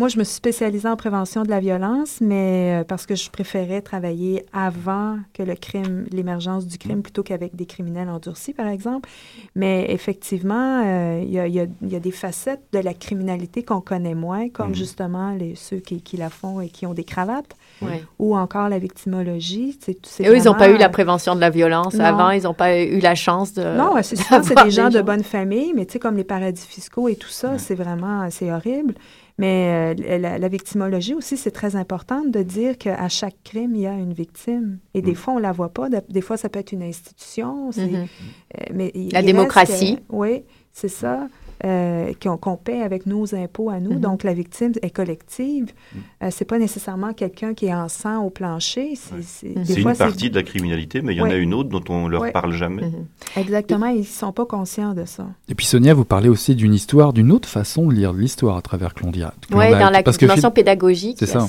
moi, 0.00 0.08
je 0.08 0.18
me 0.18 0.24
suis 0.24 0.34
spécialisée 0.34 0.88
en 0.88 0.96
prévention 0.96 1.42
de 1.42 1.50
la 1.50 1.60
violence, 1.60 2.22
mais 2.22 2.80
euh, 2.80 2.84
parce 2.84 3.04
que 3.04 3.14
je 3.14 3.28
préférais 3.30 3.82
travailler 3.82 4.46
avant 4.54 5.18
que 5.34 5.42
le 5.42 5.54
crime, 5.54 6.06
l'émergence 6.10 6.66
du 6.66 6.78
crime, 6.78 7.02
plutôt 7.02 7.22
qu'avec 7.22 7.54
des 7.54 7.66
criminels 7.66 8.08
endurcis, 8.08 8.54
par 8.54 8.66
exemple. 8.68 9.10
Mais 9.54 9.84
effectivement, 9.90 10.82
euh, 10.86 11.20
il 11.22 11.30
y, 11.30 11.38
a, 11.38 11.46
y 11.46 11.68
y 11.82 12.00
des 12.00 12.10
facettes 12.12 12.62
de 12.72 12.78
la 12.78 12.94
criminalité 12.94 13.62
qu'on 13.62 13.82
connaît 13.82 14.14
moins, 14.14 14.48
comme 14.48 14.68
Mhm. 14.70 14.74
justement 14.74 15.32
les, 15.32 15.54
ceux 15.54 15.76
qui, 15.80 16.00
qui 16.00 16.16
la 16.16 16.30
font 16.30 16.62
et 16.62 16.70
qui 16.70 16.86
ont 16.86 16.94
des 16.94 17.04
cravates, 17.04 17.54
Ouais. 17.82 18.02
ou 18.18 18.36
encore 18.36 18.70
la 18.70 18.78
victimologie. 18.78 19.78
C'est- 19.80 19.98
c'est 20.06 20.24
Et 20.24 20.28
eux, 20.28 20.36
ils 20.36 20.44
n'ont 20.44 20.54
pas 20.54 20.70
eu 20.70 20.78
la 20.78 20.88
prévention 20.88 21.34
de 21.34 21.40
la 21.40 21.50
violence 21.50 21.94
Non. 21.94 22.04
avant, 22.04 22.30
ils 22.30 22.44
n'ont 22.44 22.54
pas 22.54 22.78
eu 22.80 23.00
la 23.00 23.14
chance 23.14 23.52
de. 23.52 23.62
non, 23.76 23.92
c'est 24.02 24.16
souvent, 24.16 24.42
c'est 24.42 24.64
des 24.64 24.70
gens 24.70 24.88
de 24.88 25.02
bonne 25.02 25.24
famille, 25.24 25.72
mais 25.74 25.84
tu 25.84 25.92
sais, 25.92 25.98
comme 25.98 26.16
les 26.16 26.24
paradis 26.24 26.66
fiscaux 26.66 27.08
et 27.08 27.16
tout 27.16 27.28
ça, 27.28 27.58
c'est 27.58 27.74
vraiment, 27.74 28.26
c'est 28.30 28.50
horrible. 28.50 28.94
Mais 29.40 29.94
euh, 29.98 30.18
la, 30.18 30.38
la 30.38 30.48
victimologie 30.48 31.14
aussi, 31.14 31.36
c'est 31.36 31.50
très 31.50 31.74
important 31.74 32.22
de 32.24 32.42
dire 32.42 32.76
qu'à 32.78 33.08
chaque 33.08 33.36
crime, 33.42 33.74
il 33.74 33.80
y 33.82 33.86
a 33.86 33.94
une 33.94 34.12
victime. 34.12 34.78
Et 34.94 35.00
des 35.02 35.12
Mm. 35.12 35.14
fois, 35.16 35.34
on 35.34 35.38
la 35.38 35.52
voit 35.52 35.70
pas. 35.70 35.88
De- 35.88 36.02
Des 36.08 36.20
fois, 36.20 36.36
ça 36.36 36.48
peut 36.48 36.58
être 36.58 36.72
une 36.72 36.82
institution. 36.82 37.70
Mhm. 37.76 37.94
euh, 37.94 38.64
mais 38.74 38.90
il- 38.94 39.04
La 39.04 39.06
il 39.08 39.14
reste 39.14 39.26
démocratie. 39.26 39.98
oui, 40.10 40.42
c'est 40.72 40.88
ça. 40.88 41.26
Euh, 41.64 42.12
qu'on 42.20 42.56
paie 42.56 42.82
avec 42.82 43.06
nos 43.06 43.34
impôts 43.34 43.70
à 43.70 43.80
nous. 43.80 43.92
Mhm. 43.94 44.00
Donc, 44.00 44.22
la 44.24 44.32
victime 44.34 44.72
est 44.82 44.90
collective. 44.90 45.72
Euh, 46.22 46.28
c'est 46.30 46.44
pas 46.44 46.58
nécessairement 46.58 47.12
quelqu'un 47.12 47.54
qui 47.54 47.66
est 47.66 47.74
en 47.74 47.88
sang 47.88 48.24
au 48.24 48.30
plancher. 48.30 48.94
C'est 49.22 49.48
Ouais. 49.56 49.74
une 49.80 49.94
partie 49.96 50.30
de 50.30 50.34
la 50.36 50.42
criminalité, 50.42 51.02
mais 51.02 51.14
il 51.14 51.18
y 51.18 51.20
en 51.20 51.24
Ouais. 51.24 51.32
a 51.34 51.36
une 51.36 51.54
autre 51.54 51.68
dont 51.68 51.84
on 51.88 52.08
leur 52.08 52.22
Ouais. 52.22 52.32
parle 52.32 52.52
jamais. 52.52 52.82
Mhm. 52.82 53.06
Exactement, 53.36 53.86
ils 53.86 54.04
sont 54.06 54.32
pas 54.32 54.46
conscients 54.46 54.94
de 54.94 55.04
ça. 55.04 55.26
Et 55.48 55.54
puis 55.54 55.66
Sonia, 55.66 55.94
vous 55.94 56.04
parlez 56.04 56.28
aussi 56.28 56.54
d'une 56.54 56.74
histoire, 56.74 57.12
d'une 57.12 57.30
autre 57.32 57.48
façon 57.48 57.86
de 57.86 57.94
lire 57.94 58.12
l'histoire 58.12 58.56
à 58.56 58.62
travers 58.62 58.94
Clondia. 58.94 59.34
Oui, 59.52 59.70
dans 59.70 59.90
la 59.90 60.02
Parce 60.02 60.16
que 60.16 60.26
dimension 60.26 60.50
pédagogique, 60.50 61.16
c'est 61.20 61.26
ça. 61.26 61.46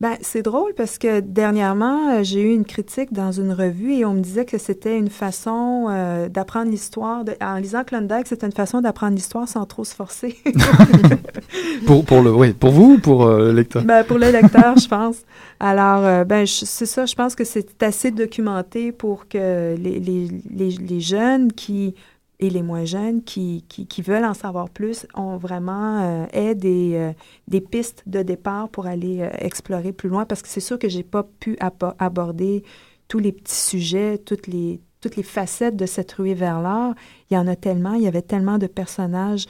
Ben, 0.00 0.16
c'est 0.22 0.40
drôle 0.40 0.72
parce 0.74 0.96
que 0.96 1.20
dernièrement, 1.20 2.08
euh, 2.08 2.20
j'ai 2.22 2.40
eu 2.40 2.54
une 2.54 2.64
critique 2.64 3.12
dans 3.12 3.32
une 3.32 3.52
revue 3.52 3.92
et 3.92 4.06
on 4.06 4.14
me 4.14 4.20
disait 4.20 4.46
que 4.46 4.56
c'était 4.56 4.96
une 4.96 5.10
façon 5.10 5.88
euh, 5.90 6.30
d'apprendre 6.30 6.70
l'histoire. 6.70 7.22
de- 7.22 7.34
En 7.42 7.56
lisant 7.56 7.84
Klondike, 7.84 8.26
c'était 8.26 8.46
une 8.46 8.52
façon 8.52 8.80
d'apprendre 8.80 9.14
l'histoire 9.14 9.46
sans 9.46 9.66
trop 9.66 9.84
se 9.84 9.94
forcer. 9.94 10.36
Pour, 11.86 12.04
pour, 12.04 12.22
le, 12.22 12.32
oui, 12.32 12.52
pour 12.52 12.70
vous 12.70 12.94
ou 12.94 12.98
pour 12.98 13.26
euh, 13.26 13.46
le 13.46 13.52
lecteur? 13.52 13.82
Ben, 13.84 14.04
pour 14.04 14.18
le 14.18 14.30
lecteur, 14.30 14.76
je 14.78 14.86
pense. 14.88 15.16
Alors, 15.58 16.04
euh, 16.04 16.24
ben, 16.24 16.46
c'est 16.46 16.86
ça, 16.86 17.04
je 17.06 17.14
pense 17.14 17.34
que 17.34 17.44
c'est 17.44 17.82
assez 17.82 18.10
documenté 18.10 18.92
pour 18.92 19.26
que 19.28 19.74
les, 19.76 19.98
les, 19.98 20.28
les, 20.54 20.70
les 20.70 21.00
jeunes 21.00 21.52
qui, 21.52 21.94
et 22.40 22.50
les 22.50 22.62
moins 22.62 22.84
jeunes 22.84 23.22
qui, 23.22 23.64
qui, 23.68 23.86
qui 23.86 24.02
veulent 24.02 24.24
en 24.24 24.34
savoir 24.34 24.68
plus 24.70 25.06
ont 25.14 25.36
vraiment 25.36 26.00
euh, 26.02 26.26
aient 26.32 26.54
des, 26.54 26.94
euh, 26.94 27.12
des 27.48 27.60
pistes 27.60 28.02
de 28.06 28.22
départ 28.22 28.68
pour 28.68 28.86
aller 28.86 29.20
euh, 29.20 29.30
explorer 29.38 29.92
plus 29.92 30.08
loin 30.08 30.24
parce 30.24 30.42
que 30.42 30.48
c'est 30.48 30.60
sûr 30.60 30.78
que 30.78 30.88
j'ai 30.88 31.02
pas 31.04 31.22
pu 31.40 31.56
abo- 31.60 31.94
aborder 31.98 32.64
tous 33.08 33.18
les 33.18 33.32
petits 33.32 33.54
sujets, 33.54 34.18
toutes 34.18 34.46
les, 34.46 34.80
toutes 35.00 35.16
les 35.16 35.22
facettes 35.22 35.76
de 35.76 35.86
cette 35.86 36.12
ruée 36.12 36.34
vers 36.34 36.60
l'art. 36.60 36.94
Il 37.30 37.34
y 37.34 37.38
en 37.38 37.46
a 37.46 37.56
tellement, 37.56 37.94
il 37.94 38.02
y 38.02 38.08
avait 38.08 38.22
tellement 38.22 38.58
de 38.58 38.66
personnages 38.66 39.46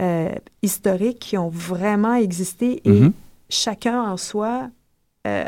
euh, 0.00 0.30
historiques 0.62 1.20
qui 1.20 1.38
ont 1.38 1.48
vraiment 1.48 2.14
existé 2.14 2.80
et 2.84 2.90
Mhm. 3.00 3.12
chacun 3.48 4.02
en 4.02 4.16
soi 4.16 4.68
euh, 5.26 5.44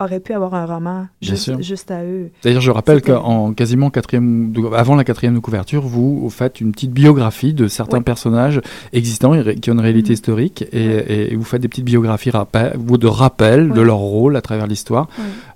aurait 0.00 0.20
pu 0.20 0.32
avoir 0.32 0.54
un 0.54 0.66
roman 0.66 1.06
juste, 1.20 1.90
à 1.90 2.02
eux. 2.04 2.30
D'ailleurs, 2.42 2.60
je 2.60 2.70
rappelle 2.70 3.02
qu'en 3.02 3.52
quasiment 3.52 3.90
quatrième, 3.90 4.52
avant 4.76 4.94
la 4.94 5.04
quatrième 5.04 5.34
de 5.34 5.38
couverture, 5.40 5.82
vous 5.82 6.28
faites 6.30 6.60
une 6.60 6.72
petite 6.72 6.92
biographie 6.92 7.52
de 7.54 7.68
certains 7.68 7.98
Oui. 7.98 8.04
personnages 8.04 8.60
existants 8.92 9.34
et 9.34 9.56
qui 9.56 9.70
ont 9.70 9.74
une 9.74 9.80
réalité 9.80 10.10
Mhm. 10.10 10.14
historique 10.14 10.64
et, 10.72 11.32
et 11.32 11.36
vous 11.36 11.44
faites 11.44 11.60
des 11.62 11.68
petites 11.68 11.84
biographies 11.84 12.30
rappel, 12.30 12.72
de 12.78 13.06
rappel 13.06 13.70
de 13.72 13.80
leur 13.80 13.98
rôle 13.98 14.36
à 14.36 14.40
travers 14.40 14.66
l'histoire. 14.66 15.08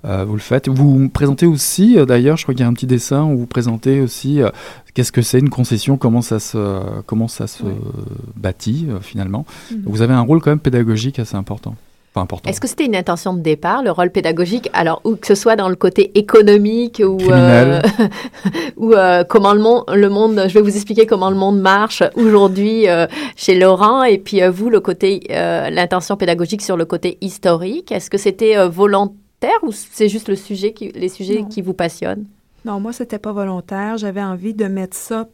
Euh, 0.05 0.23
vous 0.25 0.33
le 0.33 0.39
faites. 0.39 0.67
Vous 0.69 1.09
présentez 1.09 1.45
aussi, 1.45 1.97
euh, 1.97 2.05
d'ailleurs, 2.05 2.37
je 2.37 2.43
crois 2.43 2.53
qu'il 2.53 2.61
y 2.61 2.65
a 2.65 2.69
un 2.69 2.73
petit 2.73 2.85
dessin 2.87 3.23
où 3.25 3.37
vous 3.39 3.45
présentez 3.47 4.01
aussi 4.01 4.41
euh, 4.41 4.49
qu'est-ce 4.93 5.11
que 5.11 5.21
c'est 5.21 5.39
une 5.39 5.49
concession, 5.49 5.97
comment 5.97 6.21
ça 6.21 6.39
se, 6.39 6.57
comment 7.05 7.27
ça 7.27 7.47
se 7.47 7.63
bâtit 8.35 8.87
euh, 8.89 8.99
finalement. 9.01 9.45
Mhm. 9.71 9.81
Vous 9.85 10.01
avez 10.01 10.13
un 10.13 10.21
rôle 10.21 10.41
quand 10.41 10.51
même 10.51 10.59
pédagogique 10.59 11.19
assez 11.19 11.35
important. 11.35 11.75
Important. 12.21 12.49
Est-ce 12.49 12.61
que 12.61 12.67
c'était 12.67 12.85
une 12.85 12.95
intention 12.95 13.33
de 13.33 13.41
départ, 13.41 13.83
le 13.83 13.91
rôle 13.91 14.09
pédagogique, 14.09 14.69
alors 14.73 15.01
ou 15.03 15.15
que 15.15 15.27
ce 15.27 15.35
soit 15.35 15.55
dans 15.55 15.69
le 15.69 15.75
côté 15.75 16.11
économique 16.17 17.01
ou 17.05 17.17
euh, 17.31 17.81
ou 18.77 18.93
euh, 18.93 19.23
comment 19.23 19.53
le 19.53 19.59
monde, 19.59 19.83
le 19.93 20.09
monde, 20.09 20.45
je 20.47 20.53
vais 20.53 20.61
vous 20.61 20.75
expliquer 20.75 21.05
comment 21.05 21.29
le 21.29 21.35
monde 21.35 21.59
marche 21.59 22.03
aujourd'hui 22.15 22.87
euh, 22.87 23.07
chez 23.35 23.57
Laurent 23.59 24.03
et 24.03 24.17
puis 24.17 24.41
euh, 24.41 24.49
vous 24.51 24.69
le 24.69 24.79
côté, 24.79 25.21
euh, 25.31 25.69
l'intention 25.69 26.15
pédagogique 26.17 26.61
sur 26.61 26.77
le 26.77 26.85
côté 26.85 27.17
historique. 27.21 27.91
Est-ce 27.91 28.09
que 28.09 28.17
c'était 28.17 28.57
euh, 28.57 28.67
volontaire 28.69 29.15
ou 29.63 29.71
c'est 29.71 30.09
juste 30.09 30.29
le 30.29 30.35
sujet 30.35 30.73
qui, 30.73 30.89
les 30.93 31.09
sujets 31.09 31.41
Non. 31.41 31.45
qui 31.45 31.61
vous 31.61 31.73
passionnent? 31.73 32.25
Non, 32.63 32.79
moi, 32.79 32.93
c'était 32.93 33.19
pas 33.19 33.31
volontaire. 33.31 33.97
J'avais 33.97 34.23
envie 34.23 34.55
de 34.55 34.65
mettre 34.65 34.97
ça, 34.97 35.27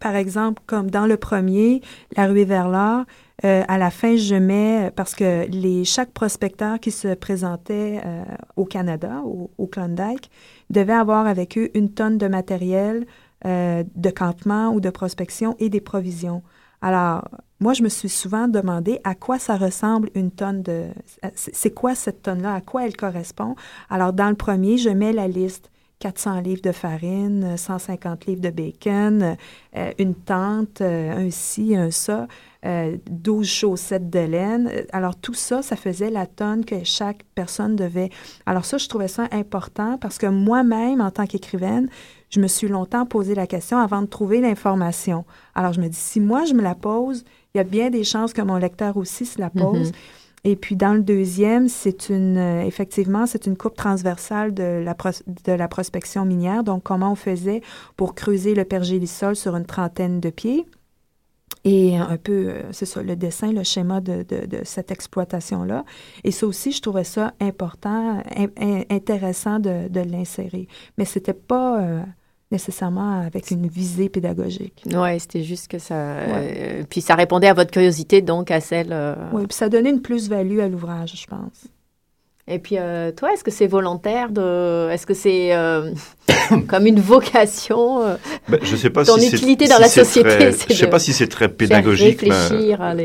par 0.00 0.16
exemple, 0.16 0.62
comme 0.66 0.90
dans 0.90 1.06
le 1.06 1.16
premier, 1.16 1.80
La 2.16 2.26
ruée 2.26 2.44
vers 2.44 2.68
l'art. 2.68 3.04
euh, 3.44 3.62
à 3.68 3.78
la 3.78 3.90
fin, 3.90 4.16
je 4.16 4.34
mets, 4.34 4.90
parce 4.96 5.14
que 5.14 5.46
les, 5.48 5.84
chaque 5.84 6.10
prospecteur 6.10 6.80
qui 6.80 6.90
se 6.90 7.14
présentait 7.14 8.00
euh, 8.04 8.24
au 8.56 8.64
Canada, 8.64 9.22
au, 9.24 9.66
Klondike, 9.66 10.30
devait 10.70 10.92
avoir 10.92 11.26
avec 11.26 11.56
eux 11.56 11.70
une 11.74 11.92
tonne 11.92 12.18
de 12.18 12.26
matériel 12.26 13.06
euh, 13.46 13.84
de 13.94 14.10
campement 14.10 14.70
ou 14.70 14.80
de 14.80 14.90
prospection 14.90 15.54
et 15.60 15.68
des 15.68 15.80
provisions. 15.80 16.42
Alors, 16.82 17.28
moi, 17.60 17.72
je 17.72 17.82
me 17.82 17.88
suis 17.88 18.08
souvent 18.08 18.48
demandé 18.48 19.00
à 19.04 19.14
quoi 19.14 19.38
ça 19.38 19.56
ressemble 19.56 20.10
une 20.14 20.30
tonne 20.30 20.62
de... 20.62 20.86
C'est 21.34 21.74
quoi 21.74 21.94
cette 21.94 22.22
tonne-là? 22.22 22.54
À 22.54 22.60
quoi 22.60 22.86
elle 22.86 22.96
correspond? 22.96 23.56
Alors, 23.90 24.12
dans 24.12 24.28
le 24.28 24.36
premier, 24.36 24.78
je 24.78 24.90
mets 24.90 25.12
la 25.12 25.28
liste. 25.28 25.70
400 26.00 26.40
livres 26.40 26.62
de 26.62 26.72
farine, 26.72 27.56
150 27.56 28.26
livres 28.26 28.40
de 28.40 28.50
bacon, 28.50 29.36
euh, 29.76 29.92
une 29.98 30.14
tente, 30.14 30.80
euh, 30.80 31.26
un 31.26 31.30
ci, 31.30 31.74
un 31.74 31.90
ça, 31.90 32.28
euh, 32.64 32.96
12 33.10 33.46
chaussettes 33.46 34.08
de 34.10 34.20
laine. 34.20 34.70
Euh, 34.72 34.82
Alors 34.92 35.16
tout 35.16 35.34
ça, 35.34 35.62
ça 35.62 35.76
faisait 35.76 36.10
la 36.10 36.26
tonne 36.26 36.64
que 36.64 36.84
chaque 36.84 37.24
personne 37.34 37.76
devait. 37.76 38.10
Alors 38.46 38.64
ça, 38.64 38.78
je 38.78 38.88
trouvais 38.88 39.08
ça 39.08 39.28
important 39.32 39.98
parce 39.98 40.18
que 40.18 40.26
moi-même, 40.26 41.00
en 41.00 41.10
tant 41.10 41.26
qu'écrivaine, 41.26 41.88
je 42.30 42.40
me 42.40 42.46
suis 42.46 42.68
longtemps 42.68 43.06
posé 43.06 43.34
la 43.34 43.46
question 43.46 43.78
avant 43.78 44.02
de 44.02 44.06
trouver 44.06 44.40
l'information. 44.40 45.24
Alors 45.54 45.72
je 45.72 45.80
me 45.80 45.88
dis, 45.88 45.96
si 45.96 46.20
moi 46.20 46.44
je 46.44 46.54
me 46.54 46.62
la 46.62 46.74
pose, 46.74 47.24
il 47.54 47.58
y 47.58 47.60
a 47.60 47.64
bien 47.64 47.90
des 47.90 48.04
chances 48.04 48.32
que 48.32 48.42
mon 48.42 48.56
lecteur 48.56 48.96
aussi 48.96 49.26
se 49.26 49.40
la 49.40 49.50
pose. 49.50 49.88
Mhm. 49.88 49.96
Et 50.44 50.56
puis 50.56 50.76
dans 50.76 50.94
le 50.94 51.02
deuxième, 51.02 51.68
c'est 51.68 52.08
une 52.08 52.36
euh, 52.36 52.62
effectivement 52.62 53.26
c'est 53.26 53.46
une 53.46 53.56
coupe 53.56 53.74
transversale 53.74 54.54
de 54.54 54.82
la 54.84 54.94
de 55.44 55.52
la 55.52 55.68
prospection 55.68 56.24
minière. 56.24 56.62
Donc 56.64 56.84
comment 56.84 57.12
on 57.12 57.16
faisait 57.16 57.60
pour 57.96 58.14
creuser 58.14 58.54
le 58.54 58.64
pergélisol 58.64 59.34
sur 59.36 59.56
une 59.56 59.66
trentaine 59.66 60.20
de 60.20 60.30
pieds? 60.30 60.64
Et 61.64 61.96
un 61.96 62.16
peu, 62.16 62.48
euh, 62.48 62.62
c'est 62.72 62.86
ça, 62.86 63.02
le 63.02 63.16
dessin, 63.16 63.52
le 63.52 63.64
schéma 63.64 64.00
de, 64.00 64.22
de, 64.22 64.60
cette 64.64 64.90
exploitation-là. 64.90 65.84
Et 66.22 66.30
ça 66.30 66.46
aussi, 66.46 66.72
je 66.72 66.80
trouvais 66.80 67.04
ça 67.04 67.34
important, 67.40 68.22
in- 68.36 68.48
in- 68.60 68.84
intéressant 68.90 69.58
de, 69.58 69.88
de 69.88 70.00
l'insérer. 70.00 70.68
Mais 70.96 71.04
c'était 71.04 71.34
pas 71.34 71.82
euh, 71.82 72.02
nécessairement 72.50 73.20
avec 73.20 73.50
une 73.50 73.66
visée 73.66 74.08
pédagogique. 74.08 74.82
Ouais, 74.92 75.18
c'était 75.18 75.42
juste 75.42 75.68
que 75.68 75.78
ça. 75.78 75.94
euh, 75.94 76.82
puis 76.88 77.00
ça 77.00 77.14
répondait 77.14 77.48
à 77.48 77.54
votre 77.54 77.70
curiosité, 77.70 78.22
donc 78.22 78.50
à 78.50 78.60
celle. 78.60 78.88
euh, 78.92 79.14
Oui, 79.32 79.46
puis 79.46 79.54
ça 79.56 79.68
donnait 79.68 79.90
une 79.90 80.00
plus-value 80.02 80.60
à 80.60 80.68
l'ouvrage, 80.68 81.12
je 81.20 81.26
pense. 81.26 81.66
Et 82.50 82.58
puis, 82.58 82.78
euh, 82.78 83.12
toi, 83.12 83.34
est-ce 83.34 83.44
que 83.44 83.50
c'est 83.50 83.66
volontaire 83.66 84.30
de. 84.30 84.88
Est-ce 84.90 85.06
que 85.06 85.12
c'est 85.12 85.54
euh, 85.54 85.92
comme 86.68 86.86
une 86.86 86.98
vocation 87.00 88.00
euh, 88.02 88.16
Ben, 88.48 88.58
je 88.62 88.74
sais 88.74 88.88
pas 88.88 89.04
Ton 89.04 89.16
si 89.18 89.28
c'est- 89.28 89.36
utilité 89.36 89.68
dans 89.68 89.74
si 89.76 89.80
la 89.82 89.88
société, 89.88 90.28
très- 90.30 90.52
Je 90.52 90.72
sais 90.74 90.86
de 90.86 90.90
pas 90.90 90.98
si 90.98 91.12
c'est 91.12 91.26
très 91.28 91.50
pédagogique. 91.50 92.22
les- 92.22 92.30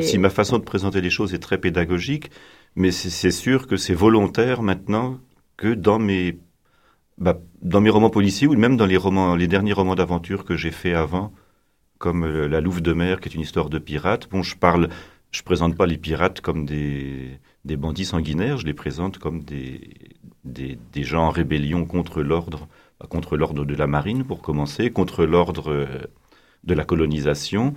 Si 0.03 0.17
ma 0.17 0.29
façon 0.29 0.59
de 0.59 0.63
présenter 0.63 1.01
les 1.01 1.09
choses 1.09 1.33
est 1.33 1.39
très 1.39 1.57
pédagogique, 1.57 2.31
mais 2.77 2.91
c'est 2.91 3.31
sûr 3.31 3.67
que 3.67 3.75
c'est 3.75 3.93
volontaire 3.93 4.61
maintenant 4.61 5.17
que 5.57 5.73
dans 5.73 5.99
mes 5.99 6.37
bah, 7.17 7.39
dans 7.61 7.81
mes 7.81 7.89
romans 7.89 8.09
policiers 8.09 8.47
ou 8.47 8.55
même 8.55 8.77
dans 8.77 8.85
les 8.85 8.97
romans, 8.97 9.35
derniers 9.37 9.73
romans 9.73 9.95
d'aventure 9.95 10.45
que 10.45 10.55
j'ai 10.57 10.71
fait 10.71 10.93
avant, 10.93 11.33
comme 11.97 12.23
euh, 12.25 12.47
La 12.47 12.61
Louve 12.61 12.81
de 12.81 12.93
mer, 12.93 13.19
qui 13.19 13.29
est 13.29 13.35
une 13.35 13.41
histoire 13.41 13.69
de 13.69 13.79
pirates. 13.79 14.29
Bon, 14.29 14.43
je 14.43 14.55
parle, 14.55 14.89
je 15.31 15.43
présente 15.43 15.75
pas 15.75 15.85
les 15.85 15.97
pirates 15.97 16.41
comme 16.41 16.65
des 16.65 17.39
bandits 17.65 18.05
sanguinaires, 18.05 18.57
je 18.57 18.65
les 18.65 18.73
présente 18.73 19.19
comme 19.19 19.43
des 19.43 21.03
gens 21.03 21.27
en 21.27 21.29
rébellion 21.29 21.85
contre 21.85 22.21
l'ordre, 22.21 22.67
bah, 22.99 23.07
contre 23.09 23.37
l'ordre 23.37 23.65
de 23.65 23.75
la 23.75 23.87
marine 23.87 24.23
pour 24.23 24.41
commencer, 24.41 24.91
contre 24.91 25.25
l'ordre 25.25 25.71
euh, 25.71 25.85
de 26.63 26.73
la 26.73 26.85
colonisation 26.85 27.73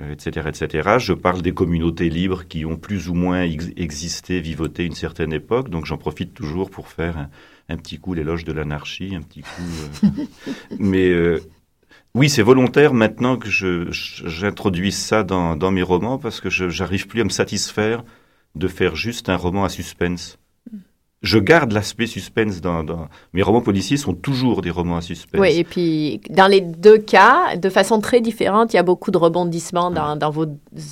etc., 0.00 0.48
etc. 0.48 0.98
Je 0.98 1.12
parle 1.12 1.40
des 1.42 1.52
communautés 1.52 2.10
libres 2.10 2.44
qui 2.46 2.64
ont 2.64 2.76
plus 2.76 3.08
ou 3.08 3.14
moins 3.14 3.42
ex- 3.42 3.70
existé, 3.76 4.40
vivoté 4.40 4.84
une 4.84 4.94
certaine 4.94 5.32
époque. 5.32 5.68
Donc 5.70 5.86
j'en 5.86 5.98
profite 5.98 6.34
toujours 6.34 6.70
pour 6.70 6.88
faire 6.88 7.28
un, 7.68 7.76
petit 7.76 7.98
coup 7.98 8.14
l'éloge 8.14 8.44
de 8.44 8.52
l'anarchie, 8.52 9.14
un 9.14 9.22
petit 9.22 9.42
coup. 9.42 9.62
euh, 10.04 10.08
Mais 10.78 11.08
euh, 11.10 11.40
oui, 12.14 12.28
c'est 12.28 12.42
volontaire 12.42 12.94
maintenant 12.94 13.36
que 13.36 13.48
je- 13.48 13.90
je- 13.92 14.28
j'introduis 14.28 14.92
ça 14.92 15.22
dans, 15.24 15.56
dans 15.56 15.70
mes 15.70 15.82
romans 15.82 16.18
parce 16.18 16.40
que 16.40 16.50
je 16.50 16.68
j'arrive 16.68 17.06
plus 17.06 17.20
à 17.20 17.24
me 17.24 17.28
satisfaire 17.30 18.04
de 18.54 18.68
faire 18.68 18.96
juste 18.96 19.28
un 19.28 19.36
roman 19.36 19.64
à 19.64 19.68
suspense. 19.68 20.38
Je 21.24 21.38
garde 21.38 21.72
l'aspect 21.72 22.06
suspense 22.06 22.60
dans, 22.60 22.84
dans... 22.84 23.08
Mes 23.32 23.42
romans 23.42 23.62
policiers 23.62 23.96
sont 23.96 24.12
toujours 24.12 24.60
des 24.60 24.70
romans 24.70 24.98
à 24.98 25.00
suspense. 25.00 25.40
Oui, 25.40 25.56
et 25.56 25.64
puis 25.64 26.20
dans 26.28 26.46
les 26.46 26.60
deux 26.60 26.98
cas, 26.98 27.56
de 27.56 27.70
façon 27.70 27.98
très 28.00 28.20
différente, 28.20 28.74
il 28.74 28.76
y 28.76 28.78
a 28.78 28.82
beaucoup 28.82 29.10
de 29.10 29.16
rebondissements 29.16 29.90
dans, 29.90 30.16
dans 30.16 30.30
vos 30.30 30.46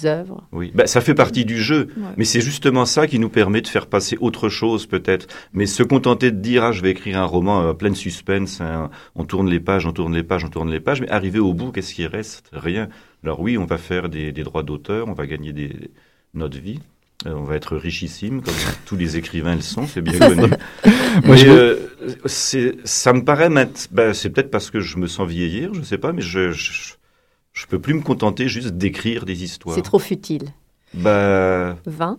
œuvres. 0.04 0.42
Oui, 0.50 0.72
ben, 0.74 0.86
ça 0.86 1.02
fait 1.02 1.14
partie 1.14 1.44
du 1.44 1.60
jeu. 1.60 1.88
Ouais. 1.98 2.04
Mais 2.16 2.24
c'est 2.24 2.40
justement 2.40 2.86
ça 2.86 3.06
qui 3.06 3.18
nous 3.18 3.28
permet 3.28 3.60
de 3.60 3.68
faire 3.68 3.86
passer 3.86 4.16
autre 4.20 4.48
chose, 4.48 4.86
peut-être. 4.86 5.26
Mais 5.52 5.66
se 5.66 5.82
contenter 5.82 6.30
de 6.30 6.38
dire, 6.38 6.64
ah, 6.64 6.72
je 6.72 6.80
vais 6.80 6.90
écrire 6.90 7.18
un 7.18 7.26
roman 7.26 7.60
euh, 7.60 7.72
plein 7.74 7.90
de 7.90 7.94
suspense, 7.94 8.62
hein, 8.62 8.88
on 9.14 9.24
tourne 9.24 9.50
les 9.50 9.60
pages, 9.60 9.84
on 9.84 9.92
tourne 9.92 10.14
les 10.14 10.22
pages, 10.22 10.44
on 10.46 10.48
tourne 10.48 10.70
les 10.70 10.80
pages, 10.80 11.02
mais 11.02 11.10
arriver 11.10 11.40
au 11.40 11.52
bout, 11.52 11.72
qu'est-ce 11.72 11.92
qui 11.92 12.06
reste? 12.06 12.48
Rien. 12.54 12.88
Alors 13.22 13.40
oui, 13.40 13.58
on 13.58 13.66
va 13.66 13.76
faire 13.76 14.08
des, 14.08 14.32
des 14.32 14.44
droits 14.44 14.62
d'auteur, 14.62 15.08
on 15.08 15.12
va 15.12 15.26
gagner 15.26 15.52
des, 15.52 15.90
notre 16.32 16.58
vie. 16.58 16.80
Euh, 17.26 17.34
on 17.34 17.44
va 17.44 17.56
être 17.56 17.76
richissime, 17.76 18.42
comme 18.42 18.54
tous 18.86 18.96
les 18.96 19.16
écrivains 19.16 19.54
le 19.54 19.60
sont, 19.60 19.86
c'est 19.86 20.00
bien 20.02 20.18
connu. 20.18 20.50
Moi, 21.24 21.36
je 21.36 21.46
euh, 21.48 22.72
ça 22.84 23.12
me 23.12 23.24
paraît, 23.24 23.48
ben, 23.90 24.14
c'est 24.14 24.30
peut-être 24.30 24.50
parce 24.50 24.70
que 24.70 24.80
je 24.80 24.98
me 24.98 25.06
sens 25.06 25.28
vieillir, 25.28 25.74
je 25.74 25.82
sais 25.82 25.98
pas, 25.98 26.12
mais 26.12 26.22
je, 26.22 26.52
je, 26.52 26.94
je 27.52 27.66
peux 27.66 27.78
plus 27.78 27.94
me 27.94 28.02
contenter 28.02 28.48
juste 28.48 28.70
d'écrire 28.70 29.24
des 29.24 29.44
histoires. 29.44 29.74
C'est 29.74 29.82
trop 29.82 29.98
futile. 29.98 30.48
Bah, 30.94 31.76
20. 31.86 32.18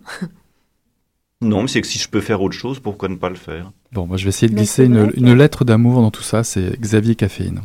non, 1.42 1.64
mais 1.64 1.68
c'est 1.68 1.82
que 1.82 1.88
si 1.88 2.00
je 2.00 2.10
peux 2.10 2.22
faire 2.22 2.42
autre 2.42 2.56
chose, 2.56 2.80
pourquoi 2.80 3.10
ne 3.10 3.16
pas 3.16 3.30
le 3.30 3.36
faire? 3.36 3.72
Bon, 3.92 4.08
moi 4.08 4.18
je 4.18 4.24
vais 4.24 4.30
essayer 4.30 4.50
de 4.50 4.56
glisser 4.56 4.86
une 4.86 5.34
lettre 5.34 5.66
d'amour 5.66 6.02
dans 6.02 6.12
tout 6.12 6.24
ça, 6.24 6.44
c'est 6.44 6.80
Xavier 6.80 7.16
Caféine. 7.16 7.62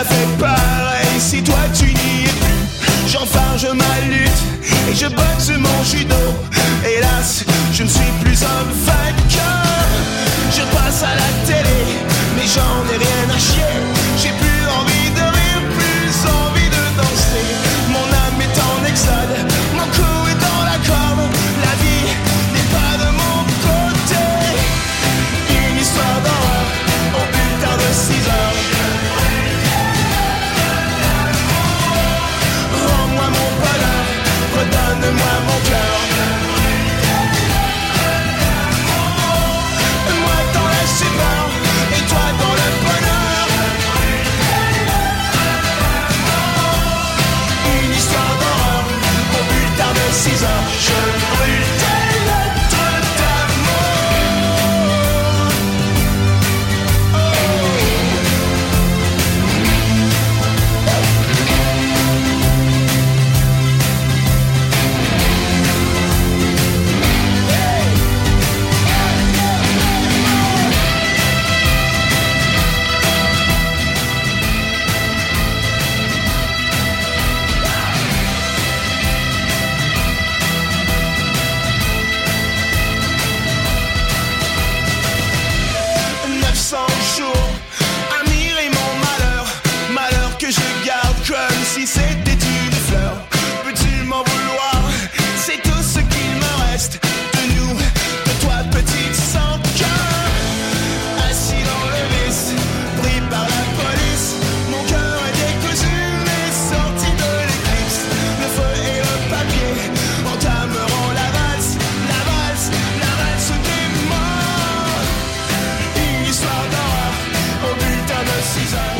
À 0.00 0.04
fait 0.04 0.38
pareil 0.38 1.18
si 1.18 1.42
toi 1.42 1.58
tu 1.74 1.86
n'y 1.86 2.24
es 2.24 2.32
plus. 2.40 3.08
J'enfarge 3.08 3.66
ma 3.74 3.94
lutte 4.08 4.42
et 4.90 4.94
je 4.94 5.06
boxe 5.06 5.50
mon 5.58 5.84
judo. 5.84 6.22
Hélas, 6.84 7.44
je 7.72 7.82
ne 7.82 7.88
suis 7.88 8.12
plus 8.22 8.42
un 8.42 8.62
vainqueur. 8.86 9.86
Je 10.52 10.62
passe 10.74 11.02
à 11.02 11.14
la 11.14 11.30
télé, 11.46 11.80
mais 12.36 12.46
j'en 12.54 12.94
ai 12.94 12.98
rien 12.98 13.19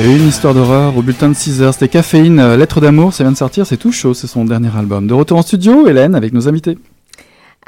Et 0.03 0.17
une 0.17 0.29
histoire 0.29 0.55
d'horreur 0.55 0.97
au 0.97 1.03
bulletin 1.03 1.29
de 1.29 1.35
6 1.35 1.61
heures. 1.61 1.75
C'était 1.75 1.89
Caféine, 1.89 2.41
euh, 2.41 2.57
Lettre 2.57 2.81
d'amour, 2.81 3.13
ça 3.13 3.23
vient 3.23 3.33
de 3.33 3.37
sortir, 3.37 3.67
c'est 3.67 3.77
tout 3.77 3.93
chaud, 3.93 4.15
c'est 4.15 4.27
son 4.27 4.47
dernier 4.47 4.75
album. 4.75 5.07
De 5.07 5.13
retour 5.13 5.37
en 5.37 5.43
studio, 5.43 5.87
Hélène, 5.87 6.15
avec 6.15 6.33
nos 6.33 6.49
invités. 6.49 6.79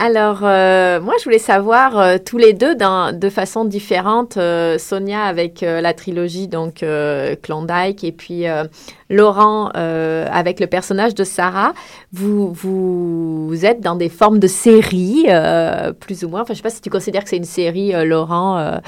Alors, 0.05 0.41
euh, 0.43 1.01
moi, 1.01 1.15
je 1.21 1.25
voulais 1.25 1.39
savoir, 1.39 1.97
euh, 1.97 2.17
tous 2.19 2.37
les 2.37 2.55
deux, 2.55 2.75
de 2.75 3.29
façon 3.29 3.65
différente, 3.65 4.37
euh, 4.37 4.77
Sonia 4.77 5.23
avec 5.23 5.63
euh, 5.63 5.81
la 5.81 5.95
trilogie, 5.95 6.49
donc 6.49 6.83
euh, 6.83 7.37
Klondike, 7.41 8.03
et 8.03 8.11
puis 8.11 8.49
euh, 8.49 8.65
Laurent 9.11 9.71
euh, 9.77 10.27
avec 10.33 10.59
le 10.59 10.67
personnage 10.67 11.15
de 11.15 11.23
Sarah, 11.23 11.73
vous, 12.13 12.53
vous, 12.53 13.47
vous 13.47 13.65
êtes 13.65 13.81
dans 13.81 13.95
des 13.95 14.09
formes 14.09 14.41
de 14.41 14.49
séries, 14.49 15.27
euh, 15.29 15.93
plus 15.93 16.25
ou 16.25 16.29
moins. 16.29 16.43
Enfin, 16.43 16.55
je 16.55 16.57
sais 16.57 16.65
pas 16.65 16.71
si 16.71 16.81
tu 16.81 16.91
considères 16.91 17.23
que 17.23 17.31
c'est 17.31 17.37
une 17.37 17.45
série, 17.45 17.95
euh, 17.95 18.05
Laurent. 18.05 18.59
Euh, 18.59 18.79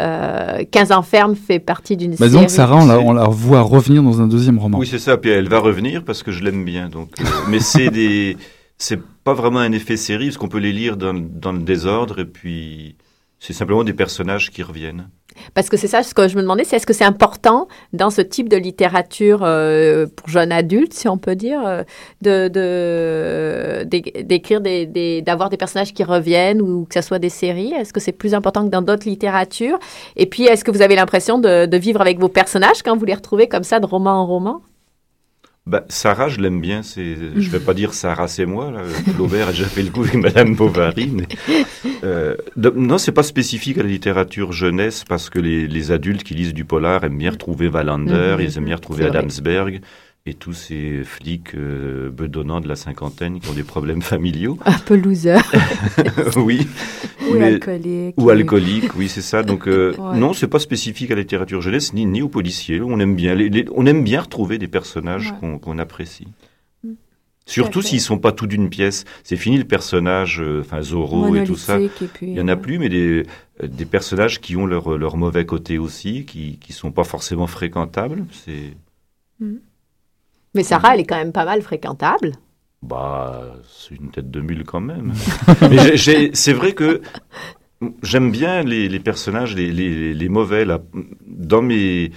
euh, 0.00 0.64
15 0.72 0.90
ans 0.90 1.02
ferme 1.02 1.36
fait 1.36 1.60
partie 1.60 1.96
d'une 1.96 2.16
Bah, 2.16 2.26
série. 2.28 2.32
donc 2.32 2.50
Sarah, 2.50 2.78
on 2.78 2.86
la, 2.86 2.98
on 2.98 3.12
la 3.12 3.28
voit 3.28 3.60
revenir 3.60 4.02
dans 4.02 4.20
un 4.20 4.26
deuxième 4.26 4.58
roman. 4.58 4.78
Oui, 4.78 4.88
c'est 4.88 4.98
ça. 4.98 5.18
Puis 5.18 5.30
elle 5.30 5.48
va 5.48 5.60
revenir 5.60 6.02
parce 6.02 6.24
que 6.24 6.32
je 6.32 6.42
l'aime 6.42 6.64
bien. 6.64 6.88
Donc, 6.88 7.10
euh, 7.20 7.24
mais 7.48 7.60
c'est 7.60 7.90
des, 7.92 8.36
c'est 8.76 8.98
pas 9.24 9.34
vraiment 9.34 9.60
un 9.60 9.72
effet 9.72 9.96
série 9.96 10.26
parce 10.26 10.36
qu'on 10.36 10.48
peut 10.48 10.58
les 10.58 10.72
lire 10.72 10.96
dans, 10.96 11.14
dans 11.14 11.52
le 11.52 11.62
désordre 11.62 12.20
et 12.20 12.26
puis 12.26 12.96
c'est 13.40 13.52
simplement 13.52 13.84
des 13.84 13.92
personnages 13.92 14.50
qui 14.50 14.62
reviennent. 14.62 15.08
Parce 15.52 15.68
que 15.68 15.76
c'est 15.76 15.88
ça, 15.88 16.02
ce 16.02 16.14
que 16.14 16.28
je 16.28 16.36
me 16.36 16.42
demandais, 16.42 16.64
c'est 16.64 16.76
est-ce 16.76 16.86
que 16.86 16.92
c'est 16.92 17.04
important 17.04 17.68
dans 17.92 18.10
ce 18.10 18.20
type 18.20 18.48
de 18.48 18.56
littérature 18.56 19.40
euh, 19.42 20.06
pour 20.06 20.28
jeunes 20.28 20.52
adultes, 20.52 20.94
si 20.94 21.08
on 21.08 21.18
peut 21.18 21.34
dire, 21.34 21.60
euh, 21.66 21.84
d'écrire 23.84 24.60
des, 24.60 25.22
d'avoir 25.22 25.50
des 25.50 25.56
personnages 25.56 25.92
qui 25.92 26.04
reviennent 26.04 26.62
ou 26.62 26.86
que 26.86 26.94
ce 26.94 27.02
soit 27.02 27.18
des 27.18 27.30
séries? 27.30 27.72
Est-ce 27.72 27.92
que 27.92 28.00
c'est 28.00 28.12
plus 28.12 28.34
important 28.34 28.64
que 28.64 28.70
dans 28.70 28.82
d'autres 28.82 29.08
littératures? 29.08 29.78
Et 30.16 30.26
puis, 30.26 30.44
est-ce 30.44 30.64
que 30.64 30.70
vous 30.70 30.82
avez 30.82 30.94
l'impression 30.94 31.38
de, 31.38 31.66
de 31.66 31.76
vivre 31.76 32.00
avec 32.00 32.18
vos 32.18 32.28
personnages 32.28 32.82
quand 32.82 32.96
vous 32.96 33.04
les 33.04 33.14
retrouvez 33.14 33.48
comme 33.48 33.64
ça 33.64 33.80
de 33.80 33.86
roman 33.86 34.22
en 34.22 34.26
roman? 34.26 34.62
Bah, 35.66 35.84
Sarah, 35.88 36.28
je 36.28 36.40
l'aime 36.40 36.60
bien. 36.60 36.82
C'est, 36.82 37.16
je 37.36 37.48
vais 37.50 37.58
pas 37.58 37.72
dire 37.72 37.94
Sarah, 37.94 38.28
c'est 38.28 38.44
moi. 38.44 38.70
Là. 38.70 38.82
Flaubert 39.14 39.48
a 39.48 39.50
déjà 39.52 39.64
fait 39.64 39.82
le 39.82 39.88
coup 39.90 40.02
avec 40.02 40.14
Madame 40.16 40.54
Bovary. 40.54 41.10
Mais, 41.10 41.26
euh, 42.04 42.34
de- 42.56 42.68
non, 42.76 42.98
c'est 42.98 43.12
pas 43.12 43.22
spécifique 43.22 43.78
à 43.78 43.82
la 43.82 43.88
littérature 43.88 44.52
jeunesse 44.52 45.04
parce 45.08 45.30
que 45.30 45.38
les, 45.38 45.66
les 45.66 45.90
adultes 45.90 46.22
qui 46.22 46.34
lisent 46.34 46.52
du 46.52 46.66
polar 46.66 47.02
aiment 47.04 47.16
bien 47.16 47.30
retrouver 47.30 47.68
Wallander, 47.68 48.34
Mhm. 48.36 48.40
ils 48.40 48.58
aiment 48.58 48.64
bien 48.66 48.76
retrouver. 48.76 49.06
Adamsberg 49.06 49.80
et 50.26 50.34
tous 50.34 50.52
ces 50.54 51.02
flics 51.04 51.54
euh, 51.54 52.10
bedonnants 52.10 52.60
de 52.60 52.68
la 52.68 52.76
cinquantaine 52.76 53.40
qui 53.40 53.48
ont 53.48 53.54
des 53.54 53.62
problèmes 53.62 54.02
familiaux. 54.02 54.58
Un 54.66 54.78
peu 54.78 54.96
loser. 54.96 55.36
oui. 56.36 56.66
Ou 57.34 57.38
Mais- 57.38 57.44
alcoolique. 57.54 58.14
Ou 58.18 58.30
alcoolique, 58.30 58.94
oui, 58.96 59.08
c'est 59.08 59.22
ça. 59.22 59.42
Donc 59.42 59.66
euh, 59.68 59.94
Ouais. 59.98 60.18
non, 60.18 60.32
c'est 60.32 60.48
pas 60.48 60.58
spécifique 60.58 61.10
à 61.10 61.14
la 61.14 61.20
littérature 61.22 61.60
jeunesse 61.60 61.92
ni, 61.92 62.06
ni 62.06 62.22
aux 62.22 62.28
policiers. 62.28 62.80
On 62.80 62.98
aime 63.00 63.14
bien, 63.16 63.34
les, 63.34 63.48
les- 63.48 63.66
on 63.74 63.86
aime 63.86 64.02
bien 64.04 64.20
retrouver 64.22 64.58
des 64.58 64.68
personnages 64.68 65.34
Ouais. 65.42 65.58
qu'on 65.60 65.78
apprécie. 65.78 66.28
Mm. 66.82 66.92
Surtout 67.46 67.82
s'ils 67.82 68.00
sont 68.00 68.18
pas 68.18 68.32
tout 68.32 68.46
d'une 68.46 68.70
pièce. 68.70 69.04
C'est 69.22 69.36
fini 69.36 69.58
le 69.58 69.64
personnage, 69.64 70.40
euh, 70.40 70.60
enfin 70.62 70.80
Zorro 70.82 71.34
et 71.36 71.44
tout 71.44 71.56
ça. 71.56 71.74
monolithique, 71.74 72.02
et 72.02 72.06
puis, 72.12 72.26
Il 72.28 72.34
y 72.34 72.40
en 72.40 72.48
a 72.48 72.56
plus, 72.56 72.78
mais 72.78 72.88
des, 72.88 73.24
euh, 73.62 73.66
des 73.68 73.84
personnages 73.84 74.40
qui 74.40 74.56
ont 74.56 74.64
leur, 74.66 74.96
leur 74.96 75.16
mauvais 75.16 75.44
côté 75.44 75.76
aussi, 75.78 76.24
qui 76.24 76.58
qui 76.58 76.72
sont 76.72 76.90
pas 76.92 77.04
forcément 77.04 77.46
fréquentables. 77.46 78.24
C'est 78.32 78.72
Mais 80.54 80.62
Sarah, 80.62 80.94
elle 80.94 81.00
est 81.00 81.04
quand 81.04 81.16
même 81.16 81.32
pas 81.32 81.44
mal 81.44 81.60
fréquentable. 81.62 82.32
Bah, 82.84 83.54
c'est 83.70 83.94
une 83.96 84.10
tête 84.10 84.30
de 84.30 84.40
mule 84.40 84.64
quand 84.64 84.80
même. 84.80 85.12
Mais 85.70 85.96
c'est 85.96 86.52
vrai 86.52 86.72
que 86.72 87.00
j'aime 88.02 88.30
bien 88.30 88.62
les, 88.62 88.88
les 88.88 89.00
personnages, 89.00 89.54
les, 89.54 89.70
les, 89.72 90.14
les 90.14 90.28
mauvais. 90.28 90.64
Là. 90.64 90.80
Dans, 91.26 91.62
mes, 91.62 92.10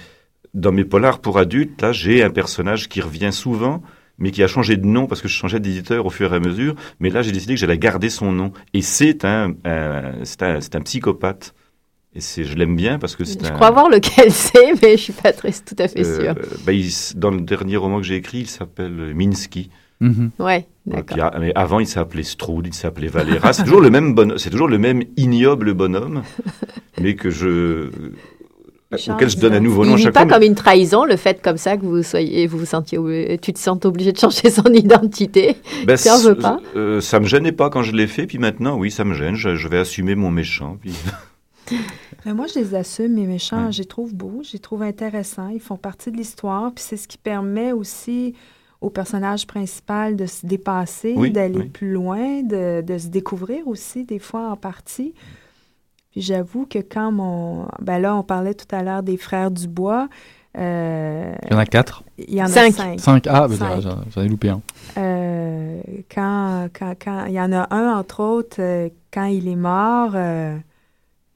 dans 0.54 0.72
mes 0.72 0.84
polars 0.84 1.20
pour 1.20 1.38
adultes, 1.38 1.80
là, 1.82 1.92
j'ai 1.92 2.22
un 2.22 2.30
personnage 2.30 2.88
qui 2.88 3.00
revient 3.00 3.32
souvent, 3.32 3.82
mais 4.18 4.30
qui 4.30 4.42
a 4.42 4.46
changé 4.48 4.76
de 4.76 4.86
nom 4.86 5.06
parce 5.06 5.22
que 5.22 5.28
je 5.28 5.34
changeais 5.34 5.60
d'éditeur 5.60 6.04
au 6.06 6.10
fur 6.10 6.32
et 6.32 6.36
à 6.36 6.40
mesure. 6.40 6.74
Mais 7.00 7.10
là, 7.10 7.22
j'ai 7.22 7.32
décidé 7.32 7.54
que 7.54 7.60
j'allais 7.60 7.78
garder 7.78 8.10
son 8.10 8.32
nom. 8.32 8.52
Et 8.74 8.82
c'est 8.82 9.24
un, 9.24 9.54
un- 9.64 10.12
c'est 10.24 10.42
un, 10.42 10.60
c'est 10.60 10.76
un 10.76 10.80
psychopathe. 10.82 11.54
Et 12.14 12.20
c'est, 12.20 12.44
je 12.44 12.56
l'aime 12.56 12.74
bien 12.74 12.98
parce 12.98 13.16
que 13.16 13.24
c'est 13.24 13.40
Je 13.44 13.50
un. 13.50 13.54
crois 13.54 13.70
voir 13.70 13.88
lequel 13.90 14.32
c'est, 14.32 14.72
mais 14.82 14.96
je 14.96 15.02
suis 15.02 15.12
pas 15.12 15.32
très, 15.32 15.52
tout 15.52 15.76
à 15.78 15.88
fait 15.88 16.04
euh, 16.04 16.20
sûre. 16.20 16.34
bah, 16.66 16.72
dans 17.16 17.30
le 17.30 17.40
dernier 17.42 17.76
roman 17.76 17.98
que 17.98 18.06
j'ai 18.06 18.16
écrit, 18.16 18.40
il 18.40 18.48
s'appelle 18.48 19.14
Minsky. 19.14 19.70
Mhm. 20.00 20.30
Ouais, 20.38 20.66
Voilà, 20.86 21.02
d'accord. 21.02 21.30
ah, 21.34 21.38
mais 21.40 21.52
avant, 21.56 21.80
il 21.80 21.86
s'appelait 21.86 22.22
Stroud, 22.22 22.66
il 22.66 22.74
s'appelait 22.74 23.08
Valera. 23.08 23.52
C'est 23.52 23.64
toujours 23.64 23.80
le 23.80 23.90
même 23.90 24.14
bon, 24.14 24.34
c'est 24.36 24.50
toujours 24.50 24.68
le 24.68 24.78
même 24.78 25.02
ignoble 25.16 25.74
bonhomme, 25.74 26.22
mais 27.00 27.14
que 27.16 27.30
je, 27.30 27.90
change, 28.96 29.16
auquel 29.16 29.28
je 29.28 29.36
donne 29.38 29.54
un 29.54 29.60
nouveau 29.60 29.84
Il 29.84 29.88
nom 29.88 29.94
à 29.94 29.96
vit 29.96 30.02
chaque 30.04 30.14
pas 30.14 30.20
fois. 30.20 30.26
mais- 30.28 30.34
comme 30.34 30.42
une 30.44 30.54
trahison, 30.54 31.04
le 31.04 31.16
fait 31.16 31.42
comme 31.42 31.56
ça 31.56 31.76
que 31.76 31.84
vous 31.84 32.02
soyez, 32.04 32.46
vous 32.46 32.58
vous 32.58 32.64
sentiez, 32.64 32.98
tu 33.42 33.52
te 33.52 33.58
sens 33.58 33.84
obligé 33.84 34.12
de 34.12 34.18
changer 34.18 34.50
son 34.50 34.62
identité? 34.72 35.56
Ben, 35.84 35.96
tu 35.98 36.08
veux 36.24 36.36
pas? 36.36 36.60
euh, 36.76 37.00
Ça 37.00 37.18
me 37.20 37.26
gênait 37.26 37.52
pas 37.52 37.68
quand 37.68 37.82
je 37.82 37.92
l'ai 37.92 38.06
fait, 38.06 38.26
puis 38.26 38.38
maintenant, 38.38 38.76
oui, 38.78 38.90
ça 38.92 39.04
me 39.04 39.14
gêne. 39.14 39.34
Je, 39.34 39.56
je 39.56 39.66
vais 39.68 39.78
assumer 39.78 40.14
mon 40.14 40.30
méchant. 40.30 40.78
Puis... 40.80 40.92
Mais 42.24 42.32
moi, 42.34 42.46
je 42.46 42.60
les 42.60 42.74
assume, 42.76 43.14
mes 43.14 43.26
méchants. 43.26 43.66
Ouais. 43.66 43.72
Je 43.72 43.78
les 43.78 43.84
trouve 43.84 44.14
beaux, 44.14 44.42
je 44.44 44.52
les 44.52 44.58
trouve 44.60 44.82
intéressants. 44.82 45.48
Ils 45.48 45.60
font 45.60 45.76
partie 45.76 46.10
de 46.12 46.16
l'histoire. 46.16 46.72
Puis 46.72 46.84
c'est 46.86 46.96
ce 46.96 47.08
qui 47.08 47.18
permet 47.18 47.72
aussi 47.72 48.34
au 48.80 48.90
personnage 48.90 49.46
principal 49.46 50.14
de 50.16 50.26
se 50.26 50.46
dépasser, 50.46 51.14
Oui, 51.16 51.30
d'aller 51.30 51.58
oui. 51.58 51.68
plus 51.68 51.90
loin, 51.90 52.42
de, 52.42 52.80
de 52.80 52.98
se 52.98 53.08
découvrir 53.08 53.66
aussi, 53.66 54.04
des 54.04 54.18
fois 54.20 54.50
en 54.50 54.56
partie. 54.56 55.14
Puis 56.12 56.20
j'avoue 56.22 56.64
que 56.66 56.78
quand 56.78 57.10
mon... 57.12 57.66
Ben 57.80 57.98
là, 57.98 58.14
on 58.16 58.22
parlait 58.22 58.54
tout 58.54 58.72
à 58.74 58.82
l'heure 58.82 59.02
des 59.02 59.16
frères 59.16 59.50
Dubois. 59.50 60.08
Euh, 60.56 61.34
Il 61.46 61.52
y 61.52 61.54
en 61.54 61.58
a 61.58 61.66
quatre? 61.66 62.02
il 62.16 62.34
y 62.34 62.42
en 62.42 62.46
Cinq. 62.46 62.68
a 62.68 62.72
cinq. 62.72 63.00
Cinq. 63.00 63.26
Ah, 63.28 63.46
Cinq. 63.50 63.80
j'en 63.80 63.96
j'en 64.10 64.22
ai 64.22 64.28
loupé 64.28 64.48
un. 64.48 64.60
Euh, 64.96 65.80
quand, 66.12 66.68
quand, 66.72 66.94
quand 67.02 67.26
il 67.26 67.34
y 67.34 67.40
en 67.40 67.52
a 67.52 67.72
un, 67.74 67.98
entre 67.98 68.20
autres, 68.22 68.56
euh, 68.60 68.88
quand 69.12 69.26
il 69.26 69.46
est 69.48 69.56
mort, 69.56 70.12
euh, 70.14 70.56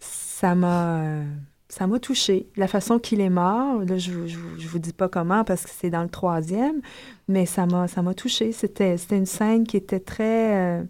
ça 0.00 0.54
m'a 0.54 0.96
euh, 1.02 1.24
ça 1.72 1.86
m'a 1.86 1.98
touché. 1.98 2.46
La 2.56 2.68
façon 2.68 2.98
qu'il 2.98 3.22
est 3.22 3.30
mort, 3.30 3.78
là, 3.82 3.96
je 3.96 4.12
ne 4.12 4.26
je, 4.26 4.68
vous 4.68 4.78
dis 4.78 4.92
pas 4.92 5.08
comment 5.08 5.42
parce 5.42 5.64
que 5.64 5.70
c'est 5.70 5.88
dans 5.88 6.02
le 6.02 6.10
troisième, 6.10 6.82
mais 7.28 7.46
ça 7.46 7.64
m'a 7.64 7.88
ça 7.88 8.02
m'a 8.02 8.12
touché. 8.12 8.52
C'était 8.52 8.98
c'était 8.98 9.16
une 9.16 9.24
scène 9.24 9.66
qui 9.66 9.78
était 9.78 9.98
très... 9.98 10.54
euh, 10.54 10.84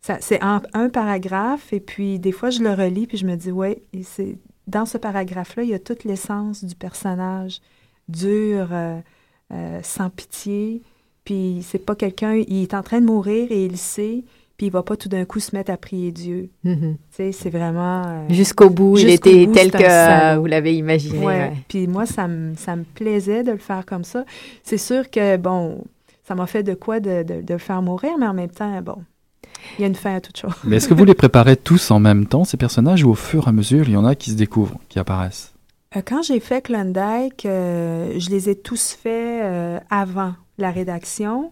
ça- 0.00 0.16
c'est 0.22 0.42
en 0.42 0.62
un 0.72 0.88
paragraphe 0.88 1.74
et 1.74 1.80
puis 1.80 2.18
des 2.18 2.32
fois 2.32 2.48
je 2.48 2.62
le 2.62 2.72
relis 2.72 3.06
puis 3.06 3.18
je 3.18 3.26
me 3.26 3.36
dis, 3.36 3.50
et 3.92 4.02
c'est 4.02 4.38
dans 4.66 4.86
ce 4.86 4.96
paragraphe-là, 4.96 5.62
il 5.62 5.68
y 5.68 5.74
a 5.74 5.78
toute 5.78 6.04
l'essence 6.04 6.64
du 6.64 6.74
personnage, 6.74 7.60
dur, 8.08 8.68
euh, 8.72 8.98
euh, 9.52 9.80
sans 9.82 10.08
pitié, 10.08 10.80
puis 11.26 11.60
c'est 11.62 11.84
pas 11.84 11.94
quelqu'un, 11.94 12.34
il 12.34 12.62
est 12.62 12.72
en 12.72 12.82
train 12.82 13.02
de 13.02 13.06
mourir 13.06 13.52
et 13.52 13.66
il 13.66 13.76
sait, 13.76 14.24
puis 14.56 14.66
il 14.66 14.70
va 14.72 14.82
pas 14.82 14.96
tout 14.96 15.08
d'un 15.08 15.24
coup 15.24 15.40
se 15.40 15.54
mettre 15.56 15.70
à 15.72 15.76
prier 15.76 16.12
Dieu. 16.12 16.50
Mhm. 16.64 16.96
Tu 17.10 17.16
sais, 17.16 17.32
c'est 17.32 17.50
vraiment... 17.50 18.02
euh, 18.06 18.28
Jusqu'au 18.30 18.70
bout, 18.70 18.98
il 18.98 19.08
Jusqu'au 19.08 19.28
était 19.30 19.46
bout, 19.46 19.52
tel 19.52 19.70
que 19.72 19.82
euh, 19.82 19.88
salaud. 19.88 20.40
vous 20.42 20.46
l'avez 20.46 20.76
imaginé. 20.76 21.18
ouais. 21.18 21.24
ouais. 21.24 21.52
Puis 21.68 21.86
moi, 21.86 22.06
ça 22.06 22.28
me, 22.28 22.54
ça 22.56 22.76
me 22.76 22.84
plaisait 22.84 23.42
de 23.42 23.52
le 23.52 23.58
faire 23.58 23.84
comme 23.86 24.04
ça. 24.04 24.24
C'est 24.62 24.78
sûr 24.78 25.10
que, 25.10 25.36
bon, 25.36 25.82
ça 26.26 26.34
m'a 26.34 26.46
fait 26.46 26.62
de 26.62 26.74
quoi 26.74 27.00
de, 27.00 27.22
de- 27.22 27.42
de 27.42 27.52
le 27.52 27.58
faire 27.58 27.82
mourir, 27.82 28.12
mais 28.18 28.26
en 28.26 28.34
même 28.34 28.50
temps, 28.50 28.80
bon, 28.80 28.96
il 29.78 29.82
y 29.82 29.84
a 29.84 29.88
une 29.88 29.94
fin 29.94 30.14
à 30.14 30.20
toute 30.20 30.36
chose. 30.36 30.52
Mais 30.64 30.76
est-ce 30.76 30.88
que 30.88 30.94
vous 30.94 31.04
les 31.04 31.14
préparez 31.14 31.56
tous 31.56 31.90
en 31.90 31.98
même 31.98 32.26
temps, 32.26 32.44
ces 32.44 32.56
personnages, 32.56 33.02
ou 33.04 33.10
au 33.10 33.14
fur 33.14 33.46
et 33.46 33.48
à 33.48 33.52
mesure, 33.52 33.88
il 33.88 33.94
y 33.94 33.96
en 33.96 34.04
a 34.04 34.14
qui 34.14 34.30
se 34.30 34.36
découvrent, 34.36 34.78
qui 34.88 34.98
apparaissent? 34.98 35.52
Euh, 35.96 36.00
Quand 36.06 36.22
j'ai 36.22 36.40
fait 36.40 36.62
Klondike, 36.62 37.44
euh, 37.46 38.14
je 38.18 38.30
les 38.30 38.48
ai 38.50 38.54
tous 38.56 38.92
faits 39.02 39.42
euh, 39.44 39.78
avant 39.90 40.34
la 40.58 40.70
rédaction, 40.70 41.50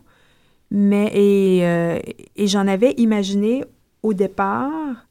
mais 0.75 1.11
et, 1.13 1.67
euh, 1.67 1.99
et 2.35 2.47
j'en 2.47 2.67
avais 2.67 2.93
imaginé 2.93 3.63
au 4.03 4.15
départ 4.15 5.07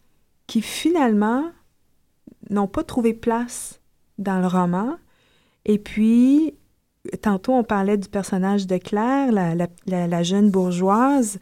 qui 0.47 0.61
finalement 0.63 1.45
n'ont 2.49 2.67
pas 2.67 2.83
trouvé 2.83 3.13
place 3.13 3.79
dans 4.17 4.39
le 4.39 4.47
roman. 4.47 4.95
Et 5.65 5.77
puis, 5.77 6.55
tantôt 7.21 7.53
on 7.53 7.63
parlait 7.63 7.97
du 7.97 8.09
personnage 8.09 8.65
de 8.65 8.77
Claire, 8.77 9.31
la, 9.31 9.53
la- 9.53 9.67
la- 9.85 10.07
la 10.07 10.23
jeune 10.23 10.49
bourgeoise, 10.49 11.37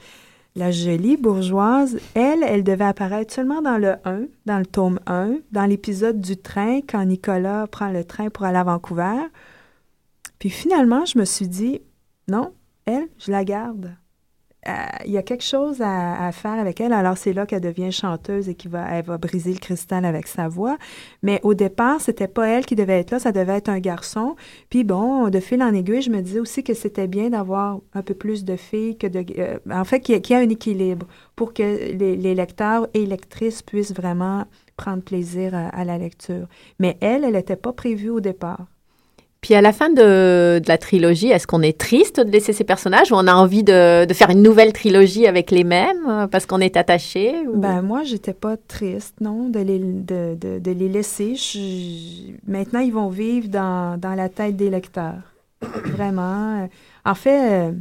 la 0.55 0.69
jolie 0.71 1.15
bourgeoise. 1.15 1.97
Elle, 2.13 2.43
elle 2.43 2.65
devait 2.65 2.83
apparaître 2.83 3.33
seulement 3.33 3.61
dans 3.61 3.77
le 3.77 3.95
1, 4.03 4.23
dans 4.45 4.59
le 4.59 4.65
tome 4.65 4.99
1, 5.07 5.35
dans 5.53 5.65
l'épisode 5.65 6.19
du 6.19 6.35
train, 6.35 6.81
quand 6.81 7.05
Nicolas 7.05 7.67
prend 7.67 7.89
le 7.89 8.03
train 8.03 8.29
pour 8.29 8.43
aller 8.43 8.57
à 8.57 8.63
Vancouver. 8.65 9.15
Puis 10.39 10.49
finalement, 10.49 11.05
je 11.05 11.17
me 11.17 11.23
suis 11.25 11.47
dit, 11.47 11.79
non, 12.27 12.51
elle, 12.85 13.07
je 13.17 13.31
la 13.31 13.45
garde. 13.45 13.95
Il 15.05 15.11
y 15.11 15.17
a 15.17 15.23
quelque 15.23 15.43
chose 15.43 15.81
à, 15.81 16.31
faire 16.31 16.59
avec 16.59 16.81
elle. 16.81 16.93
Alors, 16.93 17.17
c'est 17.17 17.33
là 17.33 17.45
qu'elle 17.45 17.61
devient 17.61 17.91
chanteuse 17.91 18.49
et 18.49 18.55
qu'elle 18.55 18.71
va, 18.71 19.01
va 19.01 19.17
briser 19.17 19.53
le 19.53 19.59
cristal 19.59 20.05
avec 20.05 20.27
sa 20.27 20.47
voix. 20.47 20.77
Mais 21.23 21.39
au 21.43 21.53
départ, 21.53 22.01
c'était 22.01 22.27
pas 22.27 22.47
elle 22.47 22.65
qui 22.65 22.75
devait 22.75 22.99
être 22.99 23.11
là, 23.11 23.19
ça 23.19 23.31
devait 23.31 23.57
être 23.57 23.69
un 23.69 23.79
garçon. 23.79 24.35
Puis 24.69 24.83
bon, 24.83 25.29
de 25.29 25.39
fil 25.39 25.63
en 25.63 25.73
aiguille, 25.73 26.01
je 26.01 26.11
me 26.11 26.21
disais 26.21 26.39
aussi 26.39 26.63
que 26.63 26.73
c'était 26.73 27.07
bien 27.07 27.29
d'avoir 27.29 27.79
un 27.93 28.01
peu 28.01 28.13
plus 28.13 28.43
de 28.43 28.55
filles 28.55 28.97
que 28.97 29.07
de... 29.07 29.25
euh, 29.39 29.57
en 29.71 29.85
fait, 29.85 30.01
qu'il 30.01 30.15
y, 30.15 30.33
ait 30.33 30.35
un 30.35 30.49
équilibre 30.49 31.07
pour 31.35 31.53
que 31.53 31.93
les, 31.93 32.15
les 32.15 32.35
lecteurs 32.35 32.87
et 32.93 33.05
lectrices 33.05 33.61
puissent 33.61 33.93
vraiment 33.93 34.45
prendre 34.75 35.03
plaisir 35.03 35.53
à 35.55 35.83
la 35.83 35.97
lecture. 35.97 36.47
Mais 36.79 36.97
elle, 37.01 37.23
elle 37.23 37.33
n'était 37.33 37.55
pas 37.55 37.73
prévue 37.73 38.09
au 38.09 38.21
départ. 38.21 38.67
Puis 39.41 39.53
à 39.53 39.61
la 39.61 39.71
fin 39.71 39.89
de, 39.89 40.61
la 40.67 40.77
trilogie, 40.77 41.29
est-ce 41.29 41.47
qu'on 41.47 41.61
est 41.61 41.77
triste 41.77 42.19
de 42.19 42.29
laisser 42.29 42.51
ces 42.51 42.65
personnages 42.65 43.11
ou 43.11 43.15
on 43.15 43.25
a 43.25 43.33
envie 43.33 43.63
de, 43.63 44.05
faire 44.13 44.29
une 44.29 44.41
nouvelle 44.41 44.73
trilogie 44.73 45.27
avec 45.27 45.49
les 45.49 45.63
mêmes 45.63 46.05
euh, 46.07 46.27
parce 46.27 46.45
qu'on 46.45 46.59
est 46.59 46.75
attaché 46.75 47.33
Ben 47.53 47.81
moi, 47.81 48.03
j'étais 48.03 48.33
pas 48.33 48.57
triste, 48.57 49.15
non, 49.21 49.49
de 49.49 49.59
les, 49.59 49.79
de, 49.79 50.35
de, 50.35 50.71
les 50.71 50.89
laisser. 50.89 51.35
Maintenant, 52.47 52.79
ils 52.79 52.91
vont 52.91 53.09
vivre 53.09 53.47
dans, 53.47 53.97
dans 53.97 54.13
la 54.13 54.27
tête 54.27 54.57
des 54.57 54.69
lecteurs. 54.69 55.21
Vraiment. 55.61 56.67
En 57.05 57.15
fait, 57.15 57.69
euh, 57.69 57.71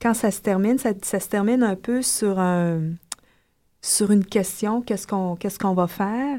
quand 0.00 0.14
ça 0.14 0.30
se 0.30 0.40
termine, 0.40 0.78
ça, 0.78 0.92
se 1.20 1.28
termine 1.28 1.62
un 1.62 1.76
peu 1.76 2.00
sur, 2.00 2.38
un, 2.38 2.80
sur 3.82 4.10
une 4.10 4.24
question, 4.24 4.80
qu'est-ce 4.80 5.06
qu'on 5.06 5.36
qu'est-ce 5.36 5.58
qu'on 5.58 5.74
va 5.74 5.86
faire? 5.86 6.38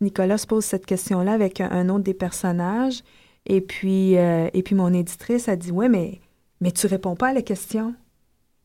Nicolas 0.00 0.38
se 0.38 0.46
pose 0.46 0.64
cette 0.64 0.86
question-là 0.86 1.32
avec 1.32 1.60
un 1.60 1.88
autre 1.90 2.04
des 2.04 2.14
personnages. 2.14 3.02
Et 3.46 3.60
puis, 3.60 4.16
euh, 4.16 4.48
et 4.52 4.62
puis 4.62 4.74
mon 4.74 4.92
éditrice 4.92 5.48
a 5.48 5.56
dit, 5.56 5.72
ouais, 5.72 5.88
mais, 5.88 6.20
mais 6.60 6.72
tu 6.72 6.86
réponds 6.86 7.16
pas 7.16 7.28
à 7.28 7.32
la 7.32 7.42
question. 7.42 7.94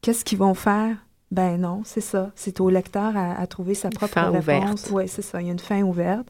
Qu'est-ce 0.02 0.26
qu'ils 0.26 0.38
vont 0.38 0.54
faire? 0.54 0.98
Ben 1.32 1.58
non, 1.60 1.82
c'est 1.84 2.02
ça. 2.02 2.32
C'est 2.36 2.60
au 2.62 2.70
lecteur 2.70 3.18
à, 3.18 3.40
à 3.40 3.48
trouver 3.48 3.74
sa 3.74 3.90
propre 3.90 4.14
fin 4.14 4.30
réponse. 4.30 4.44
ouverte. 4.44 4.90
Oui, 4.92 5.08
c'est 5.08 5.22
ça. 5.22 5.42
Il 5.42 5.48
y 5.48 5.50
a 5.50 5.54
une 5.54 5.60
fin 5.60 5.82
ouverte. 5.82 6.28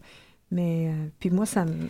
Mais 0.52 0.88
euh, 0.88 1.08
puis 1.20 1.30
moi, 1.30 1.46
ça 1.46 1.66
me. 1.66 1.90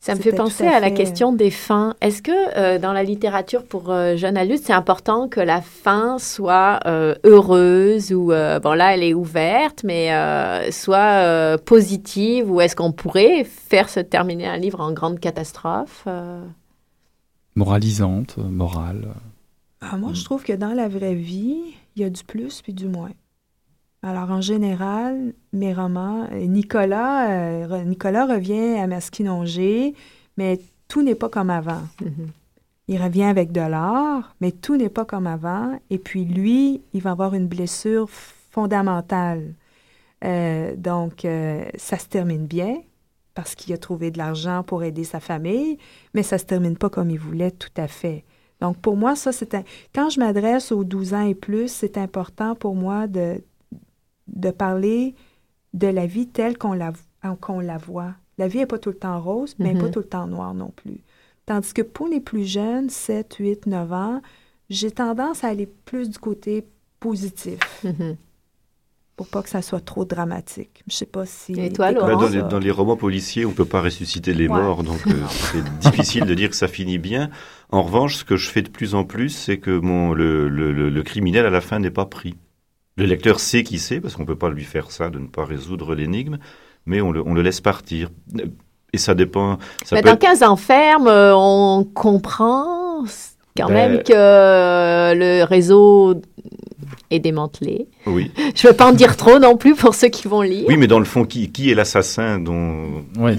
Ça 0.00 0.14
me 0.14 0.20
fait 0.20 0.32
penser 0.32 0.64
à 0.64 0.76
à, 0.76 0.80
la 0.80 0.88
fait- 0.88 0.94
question 0.94 1.32
des 1.32 1.50
fins. 1.50 1.94
Est-ce 2.00 2.22
que 2.22 2.30
euh, 2.56 2.78
dans 2.78 2.92
la 2.92 3.02
littérature 3.02 3.64
pour 3.64 3.90
euh, 3.90 4.16
jeunes 4.16 4.36
adultes, 4.36 4.62
c'est 4.64 4.72
important 4.72 5.28
que 5.28 5.40
la 5.40 5.60
fin 5.60 6.18
soit 6.18 6.78
euh, 6.86 7.14
heureuse 7.24 8.12
ou, 8.12 8.30
euh, 8.32 8.60
bon 8.60 8.74
là, 8.74 8.94
elle 8.94 9.02
est 9.02 9.12
ouverte, 9.14 9.82
mais 9.84 10.14
euh, 10.14 10.70
soit 10.70 11.24
euh, 11.24 11.58
positive 11.58 12.50
ou 12.50 12.60
est-ce 12.60 12.76
qu'on 12.76 12.92
pourrait 12.92 13.42
faire 13.44 13.88
se 13.88 13.98
terminer 14.00 14.46
un 14.46 14.56
livre 14.56 14.80
en 14.80 14.92
grande 14.92 15.18
catastrophe 15.18 16.04
euh? 16.06 16.44
Moralisante, 17.56 18.36
euh, 18.38 18.42
morale. 18.48 19.08
Ah, 19.80 19.96
moi, 19.96 20.12
je 20.14 20.24
trouve 20.24 20.44
que 20.44 20.52
dans 20.52 20.74
la 20.74 20.88
vraie 20.88 21.14
vie, 21.14 21.58
il 21.96 22.02
y 22.02 22.04
a 22.04 22.10
du 22.10 22.22
plus 22.24 22.62
puis 22.62 22.72
du 22.72 22.86
moins. 22.88 23.10
Alors, 24.02 24.30
en 24.30 24.40
général, 24.40 25.32
mes 25.52 25.74
romans, 25.74 26.28
euh, 26.32 26.46
Nicolas, 26.46 27.30
euh, 27.30 27.84
Nicolas 27.84 28.26
revient 28.26 28.78
à 28.78 28.86
Masquinongé, 28.86 29.94
mais 30.36 30.60
tout 30.86 31.02
n'est 31.02 31.16
pas 31.16 31.28
comme 31.28 31.50
avant. 31.50 31.82
Mhm. 32.00 32.28
Il 32.88 33.02
revient 33.02 33.24
avec 33.24 33.52
de 33.52 33.60
l'or, 33.60 34.34
mais 34.40 34.50
tout 34.50 34.76
n'est 34.76 34.88
pas 34.88 35.04
comme 35.04 35.26
avant. 35.26 35.78
Et 35.90 35.98
puis 35.98 36.24
lui, 36.24 36.82
il 36.94 37.02
va 37.02 37.10
avoir 37.10 37.34
une 37.34 37.46
blessure 37.46 38.08
fondamentale. 38.08 39.54
Euh, 40.24 40.74
donc, 40.74 41.24
euh, 41.24 41.64
ça 41.76 41.98
se 41.98 42.06
termine 42.06 42.46
bien 42.46 42.76
parce 43.34 43.54
qu'il 43.54 43.72
a 43.74 43.78
trouvé 43.78 44.10
de 44.10 44.18
l'argent 44.18 44.64
pour 44.64 44.82
aider 44.82 45.04
sa 45.04 45.20
famille, 45.20 45.78
mais 46.14 46.22
ça 46.22 46.38
se 46.38 46.44
termine 46.44 46.76
pas 46.76 46.88
comme 46.88 47.10
il 47.10 47.20
voulait 47.20 47.52
tout 47.52 47.68
à 47.76 47.86
fait. 47.86 48.24
Donc, 48.60 48.78
pour 48.78 48.96
moi, 48.96 49.14
ça, 49.14 49.32
c'est 49.32 49.54
un... 49.54 49.62
Quand 49.94 50.08
je 50.10 50.18
m'adresse 50.18 50.72
aux 50.72 50.82
12 50.82 51.14
ans 51.14 51.26
et 51.26 51.34
plus, 51.36 51.70
c'est 51.70 51.98
important 51.98 52.56
pour 52.56 52.74
moi 52.74 53.06
de, 53.06 53.40
de 54.28 54.50
parler 54.50 55.14
de 55.74 55.86
la 55.88 56.06
vie 56.06 56.26
telle 56.28 56.56
qu'on 56.58 56.72
la, 56.72 56.92
qu'on 57.40 57.60
la 57.60 57.76
voit. 57.78 58.14
La 58.38 58.48
vie 58.48 58.58
n'est 58.58 58.66
pas 58.66 58.78
tout 58.78 58.90
le 58.90 58.96
temps 58.96 59.20
rose, 59.20 59.54
mais 59.58 59.74
Mhm. 59.74 59.80
pas 59.80 59.88
tout 59.88 59.98
le 60.00 60.06
temps 60.06 60.26
noire 60.26 60.54
non 60.54 60.72
plus. 60.74 61.00
Tandis 61.46 61.72
que 61.72 61.82
pour 61.82 62.08
les 62.08 62.20
plus 62.20 62.44
jeunes, 62.44 62.88
7, 62.90 63.34
8, 63.38 63.66
9 63.66 63.92
ans, 63.92 64.20
j'ai 64.70 64.90
tendance 64.90 65.44
à 65.44 65.48
aller 65.48 65.66
plus 65.66 66.10
du 66.10 66.18
côté 66.18 66.64
positif 67.00 67.58
Mhm. 67.84 68.16
pour 69.16 69.26
pas 69.28 69.42
que 69.42 69.48
ça 69.48 69.62
soit 69.62 69.80
trop 69.80 70.04
dramatique. 70.04 70.84
Je 70.88 70.94
sais 70.94 71.06
pas 71.06 71.26
si... 71.26 71.52
Et 71.58 71.72
toi, 71.72 71.88
t'es 71.88 71.94
Laurent? 71.94 72.06
Bah, 72.06 72.14
dans, 72.16 72.28
les, 72.28 72.38
ça. 72.40 72.42
dans 72.48 72.58
les 72.60 72.70
romans 72.70 72.96
policiers, 72.96 73.44
on 73.46 73.52
peut 73.52 73.64
pas 73.64 73.80
ressusciter 73.82 74.32
les 74.34 74.46
Ouais. 74.46 74.54
morts, 74.60 74.84
donc 74.84 75.00
euh, 75.08 75.24
c'est 75.28 75.64
difficile 75.80 76.24
de 76.26 76.34
dire 76.34 76.50
que 76.50 76.56
ça 76.56 76.68
finit 76.68 76.98
bien. 76.98 77.30
En 77.70 77.82
revanche, 77.82 78.16
ce 78.16 78.24
que 78.24 78.36
je 78.36 78.48
fais 78.48 78.62
de 78.62 78.68
plus 78.68 78.94
en 78.94 79.04
plus, 79.04 79.30
c'est 79.30 79.58
que 79.58 79.76
mon, 79.76 80.12
le, 80.12 80.48
le, 80.48 80.72
le, 80.72 80.88
le 80.90 81.02
criminel 81.02 81.44
à 81.46 81.50
la 81.50 81.60
fin 81.60 81.80
n'est 81.80 81.90
pas 81.90 82.06
pris. 82.06 82.36
Le 82.98 83.06
lecteur 83.06 83.40
sait 83.40 83.62
qui 83.62 83.78
c'est, 83.78 84.00
parce 84.00 84.14
qu'on 84.16 84.24
peut 84.26 84.36
pas 84.36 84.50
lui 84.50 84.64
faire 84.64 84.90
ça, 84.90 85.08
de 85.08 85.18
ne 85.18 85.26
pas 85.28 85.44
résoudre 85.44 85.94
l'énigme, 85.94 86.38
mais 86.84 87.00
on 87.00 87.12
le, 87.12 87.22
on 87.26 87.32
le 87.32 87.42
laisse 87.42 87.60
partir. 87.60 88.10
Et 88.92 88.98
ça 88.98 89.14
dépend. 89.14 89.58
Ça 89.84 89.96
Mais 89.96 90.02
peut 90.02 90.08
dans 90.08 90.14
être- 90.14 90.20
15 90.20 90.42
ans 90.42 90.56
ferme, 90.56 91.06
euh, 91.06 91.32
on 91.36 91.84
comprend 91.84 93.04
quand 93.56 93.68
Ben- 93.68 93.92
même 93.92 94.02
que 94.02 94.12
euh, 94.14 95.14
le 95.14 95.44
réseau 95.44 96.20
est 97.10 97.20
démantelé. 97.20 97.86
Oui. 98.06 98.30
Je 98.54 98.66
ne 98.66 98.72
veux 98.72 98.76
pas 98.76 98.86
en 98.88 98.92
dire 98.92 99.16
trop 99.16 99.38
non 99.38 99.56
plus 99.56 99.74
pour 99.74 99.94
ceux 99.94 100.08
qui 100.08 100.26
vont 100.28 100.42
lire. 100.42 100.66
oui, 100.68 100.76
mais 100.76 100.86
dans 100.86 100.98
le 100.98 101.04
fond, 101.04 101.24
qui, 101.24 101.50
qui 101.52 101.70
est 101.70 101.74
l'assassin 101.74 102.38
dont 102.38 103.04
Oui. 103.18 103.32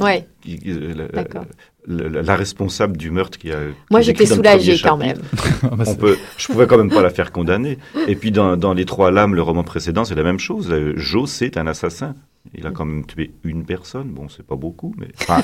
Ouais. 0.00 0.26
qui- 0.40 0.58
euh, 0.68 1.08
D'accord. 1.12 1.44
La, 1.86 2.22
la 2.22 2.36
responsable 2.36 2.96
du 2.96 3.10
meurtre 3.10 3.38
qui 3.38 3.50
a. 3.52 3.58
Moi, 3.90 4.00
j'étais 4.00 4.26
soulagée 4.26 4.76
quand 4.82 4.96
même. 4.96 5.18
On 5.86 5.94
peut, 5.94 6.16
je 6.38 6.46
pouvais 6.46 6.66
quand 6.66 6.78
même 6.78 6.90
pas 6.90 7.02
la 7.02 7.10
faire 7.10 7.32
condamner. 7.32 7.78
Et 8.06 8.14
puis 8.16 8.30
dans, 8.30 8.56
dans 8.56 8.72
Les 8.72 8.84
Trois 8.84 9.10
Lames, 9.10 9.34
le 9.34 9.42
roman 9.42 9.64
précédent, 9.64 10.04
c'est 10.04 10.14
la 10.14 10.22
même 10.22 10.38
chose. 10.38 10.68
Euh, 10.70 10.92
Joe, 10.96 11.28
c'est 11.28 11.56
un 11.56 11.66
assassin. 11.66 12.14
Il 12.54 12.66
a 12.66 12.70
quand 12.70 12.84
même 12.84 13.04
tué 13.06 13.32
une 13.44 13.64
personne. 13.64 14.08
Bon, 14.10 14.28
c'est 14.28 14.46
pas 14.46 14.56
beaucoup, 14.56 14.94
mais. 14.98 15.08
enfin, 15.20 15.42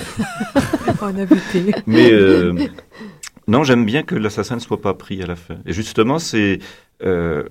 On 1.02 1.18
a 1.18 1.24
buté. 1.26 1.72
mais 1.86 2.10
euh, 2.12 2.54
non, 3.46 3.64
j'aime 3.64 3.84
bien 3.84 4.02
que 4.02 4.14
l'assassin 4.14 4.56
ne 4.56 4.60
soit 4.60 4.80
pas 4.80 4.94
pris 4.94 5.22
à 5.22 5.26
la 5.26 5.36
fin. 5.36 5.58
Et 5.66 5.72
justement, 5.72 6.18
c'est 6.18 6.58
euh, 7.02 7.44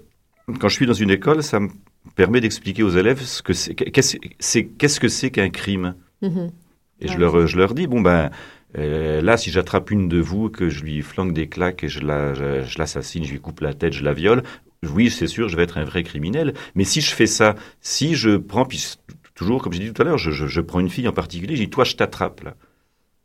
quand 0.59 0.69
je 0.69 0.75
suis 0.75 0.85
dans 0.85 0.93
une 0.93 1.11
école, 1.11 1.43
ça 1.43 1.59
me 1.59 1.69
permet 2.15 2.39
d'expliquer 2.39 2.83
aux 2.83 2.89
élèves 2.89 3.21
ce 3.21 3.41
que 3.41 3.53
c'est. 3.53 3.73
Qu'est-ce 3.75 4.99
que 4.99 5.07
c'est 5.07 5.31
qu'un 5.31 5.49
crime 5.49 5.95
Mhm. 6.21 6.51
Et 6.99 7.07
je 7.07 7.17
leur, 7.19 7.45
je 7.45 7.57
leur 7.57 7.75
dis, 7.75 7.85
bon 7.85 8.01
ben, 8.01 8.31
euh, 8.77 9.21
là, 9.21 9.37
si 9.37 9.51
j'attrape 9.51 9.91
une 9.91 10.09
de 10.09 10.19
vous, 10.19 10.49
que 10.49 10.69
je 10.69 10.83
lui 10.83 11.01
flanque 11.01 11.33
des 11.33 11.47
claques 11.47 11.83
et 11.83 11.89
je 11.89 12.01
la, 12.01 12.33
je, 12.33 12.63
je 12.63 12.77
l'assassine, 12.79 13.23
je 13.23 13.31
lui 13.31 13.39
coupe 13.39 13.61
la 13.61 13.73
tête, 13.73 13.93
je 13.93 14.03
la 14.03 14.13
viole, 14.13 14.43
oui, 14.83 15.09
c'est 15.09 15.27
sûr, 15.27 15.49
je 15.49 15.55
vais 15.55 15.63
être 15.63 15.77
un 15.77 15.83
vrai 15.83 16.03
criminel. 16.03 16.53
Mais 16.75 16.83
si 16.83 17.01
je 17.01 17.13
fais 17.13 17.27
ça, 17.27 17.55
si 17.81 18.15
je 18.15 18.37
prends, 18.37 18.65
puis 18.65 18.95
toujours, 19.35 19.61
comme 19.61 19.73
j'ai 19.73 19.83
dit 19.83 19.93
tout 19.93 20.01
à 20.01 20.05
l'heure, 20.05 20.17
je 20.17 20.61
prends 20.61 20.79
une 20.79 20.89
fille 20.89 21.07
en 21.07 21.13
particulier, 21.13 21.55
je 21.55 21.63
dis, 21.63 21.69
toi, 21.69 21.83
je 21.83 21.95
t'attrape, 21.95 22.43
là. 22.43 22.55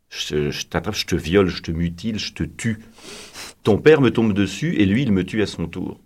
Je, 0.09 0.51
je 0.51 0.67
t'attrape, 0.67 0.95
je 0.95 1.05
te 1.07 1.15
viole, 1.15 1.47
je 1.47 1.63
te 1.63 1.71
mutile, 1.71 2.19
je 2.19 2.33
te 2.33 2.43
tue. 2.43 2.79
Ton 3.63 3.79
père 3.79 3.99
me 3.99 4.11
tombe 4.11 4.33
dessus 4.33 4.75
et 4.75 4.85
lui, 4.85 5.01
il 5.03 5.11
me 5.11 5.23
tue 5.23 5.41
à 5.41 5.47
son 5.47 5.67
tour. 5.67 5.99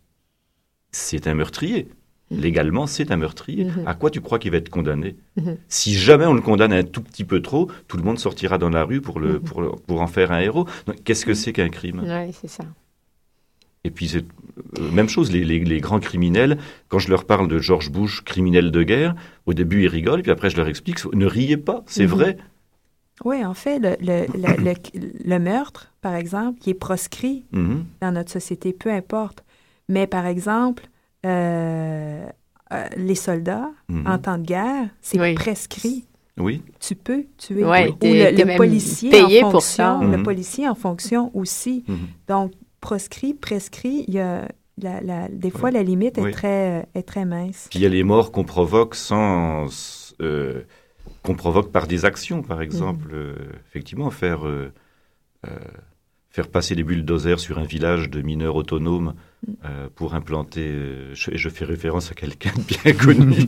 C'est 0.91 1.27
un 1.27 1.33
meurtrier. 1.33 1.89
Légalement, 2.30 2.88
c'est 2.88 3.11
un 3.11 3.17
meurtrier. 3.17 3.65
Mhm. 3.65 3.84
À 3.88 3.93
quoi 3.93 4.09
tu 4.11 4.19
crois 4.19 4.38
qu'il 4.39 4.51
va 4.51 4.57
être 4.57 4.69
condamné? 4.69 5.15
Mhm. 5.38 5.57
Si 5.69 5.93
jamais 5.95 6.25
on 6.25 6.34
le 6.34 6.41
condamne 6.41 6.73
un 6.73 6.84
tout 6.84 7.01
petit 7.01 7.23
peu 7.23 7.41
trop, 7.41 7.69
tout 7.88 7.95
le 7.97 8.03
monde 8.03 8.19
sortira 8.19 8.57
dans 8.57 8.69
la 8.69 8.84
rue 8.84 8.99
pour, 9.01 9.19
le, 9.19 9.39
pour, 9.39 9.61
le- 9.61 9.69
pour 9.71 10.01
en 10.01 10.07
faire 10.07 10.32
un 10.34 10.39
héros. 10.39 10.65
Donc, 10.88 11.03
Qu'est-ce 11.05 11.25
que 11.25 11.34
c'est 11.34 11.53
qu'un 11.53 11.69
crime? 11.69 12.01
Ouais, 12.01 12.32
c'est 12.34 12.49
ça. 12.49 12.65
Et 13.84 13.91
puis, 13.91 14.09
c'est 14.09 14.25
euh, 14.80 14.91
même 14.91 15.07
chose, 15.07 15.32
les, 15.32 15.45
les- 15.45 15.63
les 15.63 15.80
grands 15.80 15.99
criminels, 16.01 16.57
quand 16.89 16.99
je 16.99 17.09
leur 17.09 17.23
parle 17.25 17.47
de 17.47 17.59
George 17.59 17.91
Bush, 17.91 18.23
criminel 18.23 18.71
de 18.71 18.84
guerre, 18.84 19.15
au 19.45 19.53
début, 19.53 19.84
ils 19.84 19.88
rigolent, 19.88 20.21
puis 20.21 20.32
après, 20.32 20.49
je 20.49 20.57
leur 20.57 20.67
explique, 20.67 21.03
ne 21.13 21.25
riez 21.25 21.57
pas, 21.57 21.84
c'est 21.88 22.05
vrai. 22.05 22.38
Oui, 23.23 23.43
en 23.45 23.53
fait, 23.53 23.80
le, 23.80 23.95
le, 24.01 24.25
le, 24.38 24.63
le- 24.63 25.11
le 25.25 25.39
meurtre, 25.39 25.93
par 26.01 26.15
exemple, 26.15 26.59
qui 26.59 26.71
est 26.71 26.73
proscrit 26.75 27.45
dans 27.53 28.11
notre 28.11 28.32
société, 28.32 28.73
peu 28.73 28.91
importe. 28.91 29.43
Mais 29.89 30.05
par 30.07 30.25
exemple, 30.25 30.89
euh, 31.28 32.25
euh, 32.73 32.84
les 32.97 33.15
soldats, 33.15 33.69
Mhm. 33.89 34.07
en 34.07 34.17
temps 34.17 34.38
de 34.38 34.43
guerre, 34.45 34.89
c'est 35.01 35.19
Oui. 35.19 35.34
prescrit. 35.36 36.05
Oui, 36.39 36.61
Tu 36.80 36.93
peux 36.95 37.25
tuer. 37.38 37.63
Ouais, 37.65 37.89
Ou 37.89 37.97
le, 38.03 38.30
le 38.45 38.57
policier 38.57 39.09
payé 39.09 39.39
en 39.43 39.49
pour 39.49 39.63
fonction, 39.63 39.99
ça. 40.01 40.05
le 40.05 40.17
Mhm. 40.17 40.23
policier 40.23 40.69
en 40.69 40.75
fonction 40.75 41.32
aussi. 41.36 41.84
Mhm. 41.88 41.97
Donc, 42.28 42.51
proscrit, 42.80 43.34
prescrit, 43.34 44.05
il 44.07 44.13
y 44.13 44.19
a 44.19 44.47
la, 44.80 45.01
la- 45.01 45.28
des 45.30 45.49
fois, 45.49 45.71
la 45.71 45.82
limite 45.82 46.19
Oui. 46.21 46.30
est, 46.30 46.34
très, 46.34 46.88
est 46.93 47.01
très 47.01 47.25
mince. 47.25 47.65
Puis 47.71 47.80
il 47.80 47.82
y 47.82 47.86
a 47.88 47.89
les 47.89 48.03
morts 48.03 48.32
qu'on 48.32 48.43
provoque 48.43 48.93
sans. 48.93 49.65
euh, 50.21 50.61
qu'on 51.23 51.34
provoque 51.36 51.71
par 51.71 51.88
des 51.88 52.05
actions, 52.05 52.41
par 52.43 52.61
exemple. 52.61 53.09
Euh, 53.13 53.36
effectivement, 53.67 54.09
faire. 54.11 54.45
euh, 54.47 54.71
euh, 55.47 55.49
faire 56.30 56.47
passer 56.49 56.75
des 56.75 56.84
bulldozers 56.84 57.39
sur 57.39 57.57
un 57.57 57.63
village 57.63 58.09
de 58.11 58.21
mineurs 58.21 58.55
autonomes 58.55 59.13
euh, 59.65 59.88
pour 59.95 60.13
implanter. 60.15 60.67
euh, 60.67 61.13
je, 61.13 61.31
et 61.31 61.38
je 61.38 61.49
fais 61.49 61.65
référence 61.65 62.11
à 62.11 62.15
quelqu'un 62.15 62.51
de 62.55 62.63
bien 62.63 62.93
connu 63.05 63.45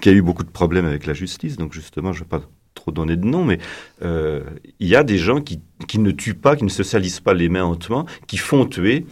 qui 0.00 0.08
a 0.08 0.12
eu 0.12 0.22
beaucoup 0.22 0.44
de 0.44 0.50
problèmes 0.50 0.86
avec 0.86 1.06
la 1.06 1.14
justice, 1.14 1.56
donc 1.56 1.72
justement, 1.72 2.12
je 2.12 2.20
ne 2.20 2.24
vais 2.24 2.28
pas 2.28 2.42
trop 2.74 2.90
donner 2.92 3.16
de 3.16 3.24
nom, 3.24 3.44
mais 3.44 3.58
euh, 4.02 4.42
il 4.78 4.88
y 4.88 4.94
a 4.96 5.02
des 5.04 5.18
gens 5.18 5.40
qui, 5.40 5.60
qui 5.88 5.98
ne 5.98 6.10
tuent 6.12 6.34
pas, 6.34 6.54
qui 6.56 6.64
ne 6.64 6.68
se 6.68 6.82
salissent 6.82 7.20
pas 7.20 7.34
les 7.34 7.48
mains 7.48 7.64
hontement, 7.64 8.06
qui 8.26 8.36
font 8.36 8.66
tuer 8.66 9.04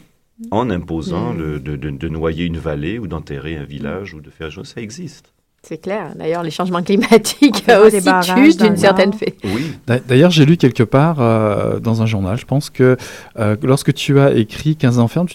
en 0.50 0.68
imposant 0.70 1.32
Mm. 1.32 1.38
le- 1.38 1.60
de, 1.60 1.76
de- 1.76 1.90
de 1.90 2.08
noyer 2.08 2.44
une 2.44 2.58
vallée 2.58 2.98
ou 2.98 3.06
d'enterrer 3.06 3.56
un 3.56 3.64
village 3.64 4.14
ou 4.14 4.20
de 4.20 4.30
faire. 4.30 4.50
Ça 4.64 4.80
existe. 4.82 5.32
C'est 5.68 5.78
clair. 5.78 6.12
D'ailleurs, 6.16 6.44
les 6.44 6.52
changements 6.52 6.80
climatiques 6.82 7.64
aussi 7.84 8.08
tuent 8.22 8.56
d'une 8.56 8.76
certaine 8.76 9.12
fait. 9.12 9.34
Oui. 9.44 9.72
D'a- 9.88 9.98
D'ailleurs, 9.98 10.30
j'ai 10.30 10.44
lu 10.44 10.56
quelque 10.56 10.84
part 10.84 11.20
euh, 11.20 11.80
dans 11.80 12.02
un 12.02 12.06
journal, 12.06 12.38
je 12.38 12.44
pense 12.44 12.70
que 12.70 12.96
euh, 13.38 13.56
lorsque 13.64 13.92
tu 13.92 14.20
as 14.20 14.32
écrit 14.34 14.76
15 14.76 15.00
ans 15.00 15.08
ferme, 15.08 15.26
tu 15.26 15.34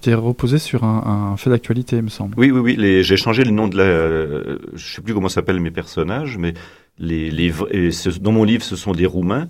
t'es 0.00 0.14
reposé 0.14 0.58
sur 0.58 0.84
un, 0.84 1.32
un 1.32 1.36
fait 1.36 1.50
d'actualité, 1.50 1.96
il 1.96 2.02
me 2.02 2.08
semble. 2.10 2.34
Oui, 2.36 2.52
oui, 2.52 2.60
oui. 2.60 2.76
les- 2.78 3.02
J'ai 3.02 3.16
changé 3.16 3.42
le 3.42 3.50
nom 3.50 3.66
de 3.66 3.76
la. 3.76 3.82
euh, 3.82 4.58
je 4.74 4.94
sais 4.94 5.02
plus 5.02 5.14
comment 5.14 5.28
s'appellent 5.28 5.58
mes 5.60 5.72
personnages, 5.72 6.38
mais 6.38 6.54
les, 7.00 7.30
les 7.32 7.50
vra- 7.50 7.68
et 7.72 7.90
ce- 7.90 8.10
dans 8.20 8.32
mon 8.32 8.44
livre, 8.44 8.62
ce 8.62 8.76
sont 8.76 8.92
des 8.92 9.06
Roumains. 9.06 9.48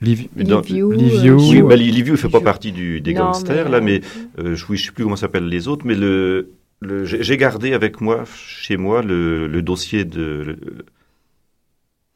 Liv- 0.00 0.28
Mais 0.36 0.44
dans- 0.44 0.60
Liviu, 0.60 0.92
Liviu, 0.94 1.30
euh, 1.30 1.34
Oui, 1.34 1.48
Oui, 1.50 1.62
bah, 1.62 1.74
Liviu 1.74 2.12
ne 2.12 2.16
fait 2.16 2.28
pas 2.28 2.40
partie 2.40 2.70
du, 2.70 3.00
des 3.00 3.14
Non, 3.14 3.22
gangsters, 3.32 3.64
mais, 3.64 3.70
là, 3.72 3.80
mais 3.80 4.00
euh, 4.38 4.54
je, 4.54 4.64
oui, 4.68 4.76
je 4.76 4.84
sais 4.86 4.92
plus 4.92 5.02
comment 5.04 5.16
s'appellent 5.16 5.48
les 5.48 5.66
autres, 5.66 5.84
mais 5.86 5.94
le, 5.96 6.50
j'ai 6.82 7.22
j'ai 7.22 7.36
gardé 7.36 7.72
avec 7.74 8.00
moi, 8.00 8.24
chez 8.26 8.76
moi, 8.76 9.02
le, 9.02 9.46
le 9.46 9.62
dossier 9.62 10.04
de. 10.04 10.42
Le, 10.46 10.84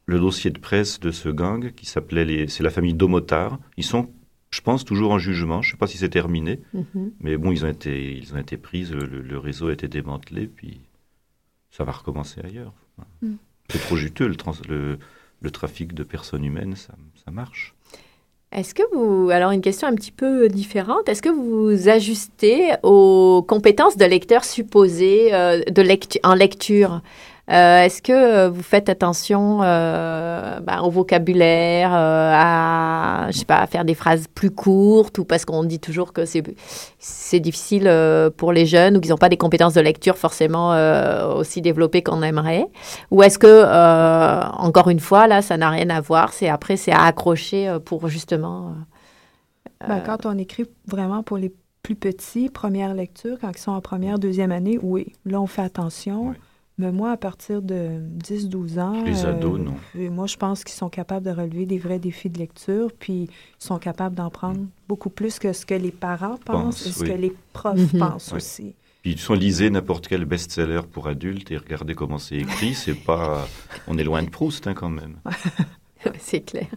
le 0.05 0.19
dossier 0.19 0.51
de 0.51 0.59
presse 0.59 0.99
de 0.99 1.11
ce 1.11 1.29
gang 1.29 1.71
qui 1.71 1.85
s'appelait 1.85 2.25
les, 2.25 2.47
c'est 2.49 2.63
la 2.63 2.69
famille 2.69 2.93
Domotard. 2.93 3.57
Ils 3.77 3.85
sont, 3.85 4.09
je 4.51 4.59
pense, 4.61 4.83
toujours 4.83 5.11
en 5.11 5.17
jugement. 5.17 5.61
Je 5.61 5.71
sais 5.71 5.77
pas 5.77 5.87
si 5.87 5.97
c'est 5.97 6.09
terminé, 6.09 6.59
Mhm. 6.73 7.11
mais 7.21 7.37
bon, 7.37 7.51
ils 7.51 7.63
ont 7.65 7.69
été, 7.69 8.17
ils 8.17 8.33
ont 8.33 8.37
été 8.37 8.57
pris. 8.57 8.83
Le, 8.85 9.37
réseau 9.37 9.67
a 9.69 9.73
été 9.73 9.87
démantelé, 9.87 10.47
puis 10.47 10.81
ça 11.71 11.85
va 11.85 11.93
recommencer 11.93 12.41
ailleurs. 12.43 12.73
Mm. 13.21 13.35
C'est 13.69 13.79
trop 13.79 13.95
juteux 13.95 14.27
le, 14.27 14.35
trans- 14.35 14.51
le, 14.67 14.99
le 15.41 15.51
trafic 15.51 15.93
de 15.93 16.03
personnes 16.03 16.43
humaines, 16.43 16.75
ça, 16.75 16.93
ça 17.23 17.31
marche. 17.31 17.72
Est-ce 18.53 18.75
que 18.75 18.83
vous, 18.93 19.31
alors 19.31 19.49
une 19.49 19.61
question 19.61 19.87
un 19.87 19.95
petit 19.95 20.11
peu 20.11 20.47
différente, 20.47 21.09
est-ce 21.09 21.23
que 21.23 21.29
vous 21.29 21.89
ajustez 21.89 22.73
aux 22.83 23.43
compétences 23.47 23.97
de 23.97 24.05
lecteur 24.05 24.43
supposées 24.43 25.33
euh, 25.33 25.63
de 25.63 25.81
en 26.23 26.35
lecture? 26.35 27.01
Euh, 27.51 27.81
Est-ce 27.83 28.01
que 28.01 28.13
euh, 28.13 28.49
vous 28.49 28.63
faites 28.63 28.87
attention 28.87 29.59
euh, 29.63 30.61
ben, 30.61 30.79
au 30.81 30.89
vocabulaire, 30.89 31.91
euh, 31.93 32.31
à, 32.33 33.27
je 33.31 33.39
sais 33.39 33.45
pas, 33.45 33.57
à 33.57 33.67
faire 33.67 33.83
des 33.83 33.95
phrases 33.95 34.27
plus 34.33 34.49
courtes 34.49 35.17
ou 35.17 35.25
parce 35.25 35.43
qu'on 35.43 35.65
dit 35.65 35.79
toujours 35.79 36.13
que 36.13 36.23
c'est 36.23 36.41
c'est 36.99 37.41
difficile 37.41 37.83
euh, 37.87 38.29
pour 38.29 38.53
les 38.53 38.65
jeunes 38.65 38.95
ou 38.95 39.01
qu'ils 39.01 39.11
n'ont 39.11 39.17
pas 39.17 39.27
des 39.27 39.35
compétences 39.35 39.73
de 39.73 39.81
lecture 39.81 40.17
forcément 40.17 40.71
euh, 40.73 41.33
aussi 41.35 41.61
développées 41.61 42.01
qu'on 42.01 42.21
aimerait? 42.23 42.65
Ou 43.11 43.23
est-ce 43.23 43.37
que, 43.37 43.47
euh, 43.47 44.41
encore 44.57 44.87
une 44.89 45.01
fois, 45.01 45.27
là, 45.27 45.41
ça 45.41 45.57
n'a 45.57 45.69
rien 45.69 45.89
à 45.89 45.99
voir 45.99 46.31
C'est 46.31 46.47
après, 46.47 46.77
c'est 46.77 46.93
à 46.93 47.01
accrocher 47.03 47.67
euh, 47.67 47.79
pour 47.79 48.07
justement. 48.07 48.73
euh, 49.83 49.87
Ben, 49.89 49.99
quand 50.05 50.25
on 50.25 50.37
écrit 50.37 50.65
vraiment 50.87 51.23
pour 51.23 51.37
les 51.37 51.51
plus 51.81 51.95
petits, 51.95 52.49
première 52.49 52.93
lecture, 52.93 53.37
quand 53.41 53.51
ils 53.53 53.57
sont 53.59 53.73
en 53.73 53.81
première, 53.81 54.17
deuxième 54.17 54.53
année, 54.53 54.79
oui, 54.81 55.11
là, 55.25 55.41
on 55.41 55.47
fait 55.47 55.61
attention. 55.63 56.29
Oui. 56.29 56.35
Mais 56.79 56.91
moi, 56.91 57.11
à 57.11 57.17
partir 57.17 57.61
de 57.61 57.99
10-12 58.23 58.79
ans, 58.79 59.03
Les 59.03 59.25
euh, 59.25 59.29
ados, 59.29 59.59
non. 59.59 59.75
et 59.95 60.09
moi, 60.09 60.25
je 60.25 60.37
pense 60.37 60.63
qu'ils 60.63 60.73
sont 60.73 60.89
capables 60.89 61.23
de 61.25 61.31
relever 61.31 61.65
des 61.67 61.77
vrais 61.77 61.99
défis 61.99 62.31
de 62.31 62.39
lecture, 62.39 62.89
puis 62.97 63.23
ils 63.23 63.29
sont 63.59 63.77
capables 63.77 64.15
d'en 64.15 64.31
prendre 64.31 64.59
beaucoup 64.87 65.11
plus 65.11 65.37
que 65.37 65.53
ce 65.53 65.65
que 65.67 65.75
les 65.75 65.91
parents 65.91 66.37
pensent 66.43 66.83
Pense, 66.83 66.87
et 66.87 66.91
ce 66.91 67.01
oui. 67.03 67.07
que 67.09 67.13
les 67.13 67.33
profs 67.53 67.93
Mhm. 67.93 67.99
pensent 67.99 68.29
Oui. 68.31 68.37
aussi. 68.37 68.75
Puis, 69.03 69.17
sont 69.17 69.33
lisez 69.33 69.69
n'importe 69.69 70.07
quel 70.07 70.25
best-seller 70.25 70.81
pour 70.89 71.07
adultes 71.07 71.51
et 71.51 71.57
regardez 71.57 71.93
comment 71.93 72.17
c'est 72.17 72.37
écrit. 72.37 72.73
C'est 72.73 72.93
pas, 72.95 73.45
on 73.87 73.97
est 73.97 74.03
loin 74.03 74.23
de 74.23 74.29
Proust 74.29 74.65
hein, 74.65 74.73
quand 74.73 74.89
même. 74.89 75.17
c'est 76.19 76.41
clair. 76.41 76.67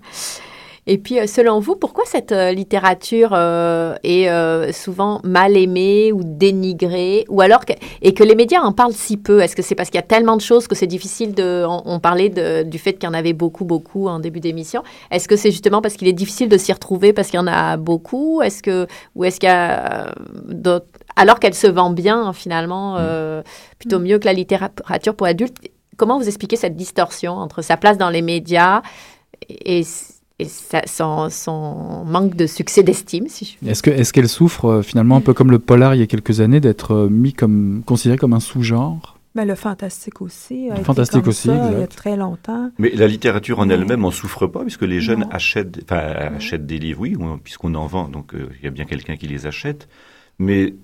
Et 0.88 0.98
puis, 0.98 1.18
euh, 1.18 1.26
selon 1.26 1.58
vous, 1.58 1.74
pourquoi 1.74 2.04
cette 2.06 2.30
euh, 2.30 2.52
littérature 2.52 3.30
euh, 3.32 3.96
est 4.04 4.28
euh, 4.28 4.70
souvent 4.72 5.20
mal 5.24 5.56
aimée 5.56 6.12
ou 6.12 6.20
dénigrée, 6.22 7.24
ou 7.28 7.40
alors 7.40 7.64
que, 7.64 7.72
et 8.02 8.14
que 8.14 8.22
les 8.22 8.36
médias 8.36 8.60
en 8.60 8.70
parlent 8.72 8.92
si 8.92 9.16
peu? 9.16 9.40
Est-ce 9.40 9.56
que 9.56 9.62
c'est 9.62 9.74
parce 9.74 9.90
qu'il 9.90 9.98
y 9.98 10.04
a 10.04 10.06
tellement 10.06 10.36
de 10.36 10.40
choses 10.42 10.68
que 10.68 10.76
c'est 10.76 10.86
difficile 10.86 11.34
de 11.34 11.64
On, 11.68 11.82
on 11.86 11.98
parlait 11.98 12.28
de- 12.28 12.62
du 12.62 12.78
fait 12.78 12.92
qu'il 12.92 13.08
y 13.08 13.10
en 13.10 13.14
avait 13.14 13.32
beaucoup, 13.32 13.64
beaucoup 13.64 14.06
en 14.06 14.20
début 14.20 14.38
d'émission. 14.38 14.84
Est-ce 15.10 15.26
que 15.26 15.34
c'est 15.36 15.50
justement 15.50 15.82
parce 15.82 15.94
qu'il 15.94 16.06
est 16.06 16.12
difficile 16.12 16.48
de 16.48 16.56
s'y 16.56 16.72
retrouver 16.72 17.12
parce 17.12 17.28
qu'il 17.30 17.38
y 17.38 17.42
en 17.42 17.48
a 17.48 17.76
beaucoup? 17.76 18.40
Est-ce 18.42 18.62
que 18.62 18.86
ou 19.16 19.24
est-ce 19.24 19.40
qu'il 19.40 19.48
y 19.48 19.52
a 19.52 20.14
d'autres 20.44 20.86
alors 21.16 21.40
qu'elle 21.40 21.54
se 21.54 21.66
vend 21.66 21.90
bien 21.90 22.32
finalement 22.32 22.96
euh, 22.98 23.42
plutôt 23.78 23.98
mieux 23.98 24.18
que 24.18 24.26
la 24.26 24.34
littérature 24.34 25.16
pour 25.16 25.26
adultes? 25.26 25.56
Comment 25.96 26.18
vous 26.18 26.28
expliquez 26.28 26.56
cette 26.56 26.76
distorsion 26.76 27.32
entre 27.32 27.62
sa 27.62 27.76
place 27.76 27.98
dans 27.98 28.10
les 28.10 28.22
médias 28.22 28.82
et, 29.48 29.82
et 30.38 30.44
sa- 30.46 30.86
son, 30.86 31.28
son 31.30 32.04
manque 32.04 32.34
de 32.36 32.46
succès 32.46 32.82
d'estime, 32.82 33.26
si 33.28 33.56
je 33.62 33.68
Est-ce 33.70 33.82
que 33.82 33.90
est-ce 33.90 34.12
qu'elle 34.12 34.28
souffre 34.28 34.66
euh, 34.66 34.82
finalement 34.82 35.16
un 35.16 35.20
peu 35.22 35.32
comme 35.32 35.50
le 35.50 35.58
polar 35.58 35.94
il 35.94 35.98
y 36.00 36.02
a 36.02 36.06
quelques 36.06 36.40
années 36.40 36.60
d'être 36.60 36.92
euh, 36.94 37.08
mis 37.08 37.32
comme 37.32 37.82
considéré 37.86 38.18
comme 38.18 38.34
un 38.34 38.40
sous-genre? 38.40 39.18
Mais 39.34 39.44
le 39.44 39.54
fantastique 39.54 40.22
aussi. 40.22 40.70
A 40.70 40.78
Le 40.78 40.84
fantastique 40.84 41.20
comme 41.22 41.28
aussi, 41.28 41.48
ça, 41.48 41.70
Il 41.72 41.78
y 41.78 41.82
a 41.82 41.86
très 41.86 42.16
longtemps. 42.16 42.70
Mais 42.78 42.90
la 42.94 43.06
littérature 43.06 43.58
en 43.58 43.68
elle-même 43.68 44.02
en 44.06 44.10
souffre 44.10 44.46
pas, 44.46 44.60
puisque 44.62 44.82
les 44.82 45.00
jeunes 45.00 45.20
Non. 45.20 45.28
achètent, 45.30 45.78
enfin, 45.84 46.00
achètent 46.36 46.64
des 46.66 46.78
livres, 46.78 47.00
oui, 47.02 47.16
ou- 47.16 47.36
puisqu'on 47.36 47.74
en 47.74 47.86
vend, 47.86 48.08
donc 48.08 48.34
euh, 48.34 48.48
il 48.58 48.64
y 48.64 48.66
a 48.68 48.70
bien 48.70 48.86
quelqu'un 48.86 49.16
qui 49.16 49.26
les 49.26 49.46
achète. 49.46 49.88
Mais 50.38 50.74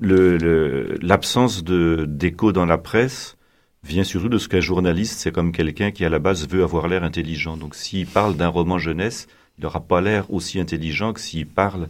le- 0.00 0.38
le- 0.38 0.98
l'absence 1.02 1.62
de 1.62 2.04
d'écho 2.08 2.50
dans 2.52 2.66
la 2.66 2.78
presse 2.78 3.36
vient 3.82 4.04
surtout 4.04 4.28
de 4.28 4.38
ce 4.38 4.48
qu'un 4.48 4.60
journaliste, 4.60 5.18
c'est 5.20 5.32
comme 5.32 5.52
quelqu'un 5.52 5.90
qui 5.90 6.04
à 6.04 6.08
la 6.08 6.18
base 6.18 6.46
veut 6.48 6.62
avoir 6.62 6.86
l'air 6.88 7.02
intelligent. 7.04 7.56
Donc 7.56 7.74
s'il 7.74 8.06
parle 8.06 8.36
d'un 8.36 8.48
roman 8.48 8.78
jeunesse, 8.78 9.26
il 9.58 9.62
n'aura 9.64 9.80
pas 9.80 10.00
l'air 10.00 10.30
aussi 10.32 10.60
intelligent 10.60 11.12
que 11.12 11.20
s'il 11.20 11.46
parle 11.46 11.88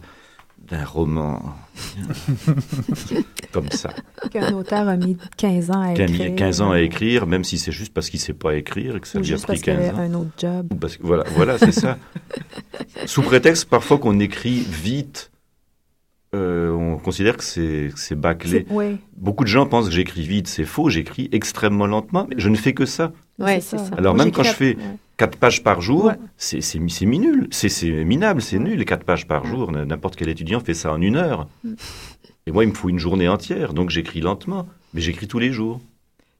d'un 0.69 0.85
roman 0.85 1.41
comme 3.51 3.69
ça. 3.71 3.89
Qu'un 4.31 4.53
auteur 4.53 4.87
a 4.87 4.95
mis 4.95 5.17
15 5.37 5.71
ans 5.71 5.81
à 5.81 5.91
écrire. 5.93 6.29
mis 6.29 6.35
15 6.35 6.61
ans 6.61 6.71
à 6.71 6.79
écrire, 6.81 7.27
même 7.27 7.43
si 7.43 7.57
c'est 7.57 7.71
juste 7.71 7.93
parce 7.93 8.09
qu'il 8.09 8.19
ne 8.19 8.23
sait 8.25 8.33
pas 8.33 8.55
écrire 8.55 8.95
et 8.95 8.99
que 8.99 9.07
ça 9.07 9.17
Ou 9.19 9.21
lui 9.21 9.29
a 9.29 9.33
juste 9.33 9.45
pris 9.45 9.53
parce 9.53 9.61
qu'il 9.63 9.73
15 9.75 9.89
avait 9.89 9.97
ans. 9.97 10.01
un 10.01 10.13
autre 10.13 10.31
job. 10.37 10.67
Parce 10.79 10.97
que- 10.97 11.03
voilà, 11.03 11.23
voilà 11.35 11.57
c'est 11.57 11.71
ça. 11.71 11.97
Sous 13.05 13.21
prétexte 13.23 13.65
parfois 13.65 13.97
qu'on 13.97 14.19
écrit 14.19 14.59
vite, 14.59 15.30
euh, 16.33 16.71
on 16.71 16.97
considère 16.97 17.37
que 17.37 17.43
c'est 17.43 18.15
bâclé. 18.15 18.65
Beaucoup 19.17 19.43
de 19.43 19.49
gens 19.49 19.65
pensent 19.65 19.87
que 19.89 19.93
j'écris 19.93 20.25
vite, 20.27 20.47
c'est 20.47 20.63
faux, 20.65 20.89
j'écris 20.89 21.29
extrêmement 21.31 21.87
lentement, 21.87 22.25
mais 22.29 22.35
je 22.37 22.49
ne 22.49 22.55
fais 22.55 22.73
que 22.73 22.85
ça. 22.85 23.11
Ouais, 23.39 23.59
ça. 23.59 23.77
Alors 23.97 24.15
Moi, 24.15 24.25
même 24.25 24.33
quand 24.33 24.43
je 24.43 24.51
fais 24.53 24.75
à- 24.75 24.77
ouais. 24.77 24.97
4 25.17 25.37
pages 25.37 25.63
par 25.63 25.81
jour, 25.81 26.05
Ouais. 26.05 26.15
c'est 26.37 26.61
c'est 26.61 26.79
c'est 26.89 27.05
minable, 27.05 28.41
c'est 28.41 28.59
nul, 28.59 28.77
les 28.79 28.85
4 28.85 29.03
pages 29.03 29.27
par 29.27 29.45
jour. 29.45 29.71
N'importe 29.71 30.15
quel 30.15 30.29
étudiant 30.29 30.59
fait 30.59 30.73
ça 30.73 30.91
en 30.93 31.01
une 31.01 31.15
heure. 31.15 31.47
Mm. 31.63 31.73
Et 32.47 32.51
moi, 32.51 32.63
il 32.63 32.69
me 32.69 32.73
faut 32.73 32.89
une 32.89 32.97
journée 32.99 33.27
entière, 33.27 33.73
donc 33.73 33.89
j'écris 33.91 34.19
lentement, 34.21 34.67
mais 34.93 35.01
j'écris 35.01 35.27
tous 35.27 35.37
les 35.39 35.51
jours. 35.51 35.79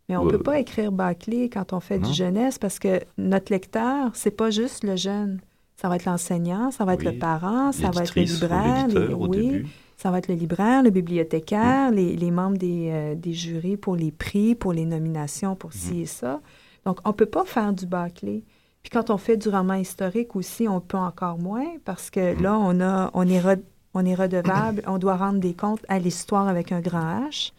Mais 0.10 0.18
on 0.18 0.26
ne 0.26 0.32
peut 0.32 0.40
pas 0.40 0.60
écrire 0.60 0.92
bâclé 0.92 1.48
quand 1.50 1.74
on 1.74 1.80
fait 1.80 2.00
Non. 2.00 2.10
du 2.10 2.14
jeunesse 2.16 2.58
parce 2.58 2.80
que 2.80 3.02
notre 3.18 3.52
lecteur, 3.52 4.10
c'est 4.14 4.36
pas 4.36 4.50
juste 4.50 4.84
le 4.84 4.96
jeune. 4.96 5.40
Ça 5.82 5.90
va 5.90 5.96
être 5.96 6.06
l'enseignant, 6.06 6.70
ça 6.70 6.86
va 6.86 6.94
être 6.94 7.06
Oui. 7.06 7.14
le 7.14 7.18
parent, 7.20 7.72
ça 7.72 7.90
va 7.90 8.04
être 8.04 8.16
le 8.16 8.22
libraire, 8.22 8.88
les- 8.88 8.94
l'éditeur 8.94 9.20
au 9.22 9.28
oui, 9.28 9.48
début. 9.50 9.68
ça 9.98 10.12
va 10.12 10.20
être 10.20 10.28
le 10.28 10.36
libraire, 10.36 10.84
le 10.84 10.92
bibliothécaire, 10.92 11.92
Mm. 11.92 11.96
les, 11.96 12.16
les 12.16 12.32
membres 12.32 12.58
des, 12.58 12.90
euh, 12.92 13.16
des 13.16 13.34
jurys 13.34 13.78
pour 13.78 13.96
les 13.96 14.12
prix, 14.12 14.54
pour 14.54 14.74
les 14.74 14.86
nominations, 14.86 15.56
pour 15.56 15.72
Mm. 15.72 15.74
ci 15.74 16.02
et 16.02 16.06
ça. 16.06 16.40
Donc, 16.86 17.00
on 17.04 17.14
peut 17.14 17.26
pas 17.26 17.46
faire 17.46 17.74
du 17.74 17.86
bâclé. 17.88 18.44
Puis 18.84 18.90
quand 18.92 19.10
on 19.10 19.18
fait 19.18 19.38
du 19.38 19.50
roman 19.50 19.74
historique 19.76 20.36
aussi, 20.36 20.68
on 20.68 20.82
peut 20.82 20.98
encore 20.98 21.38
moins 21.40 21.66
parce 21.84 22.10
que 22.12 22.36
Mm. 22.36 22.42
là, 22.44 22.58
on, 22.60 22.80
a, 22.80 23.10
on, 23.16 23.28
est, 23.28 23.40
re- 23.42 23.62
on 23.96 24.06
est 24.06 24.16
redevable, 24.16 24.84
on 24.88 25.00
doit 25.00 25.16
rendre 25.18 25.40
des 25.40 25.54
comptes 25.56 25.84
à 25.88 25.98
l'histoire 26.00 26.48
avec 26.48 26.72
un 26.72 26.82
grand 26.82 27.28
H. 27.28 27.54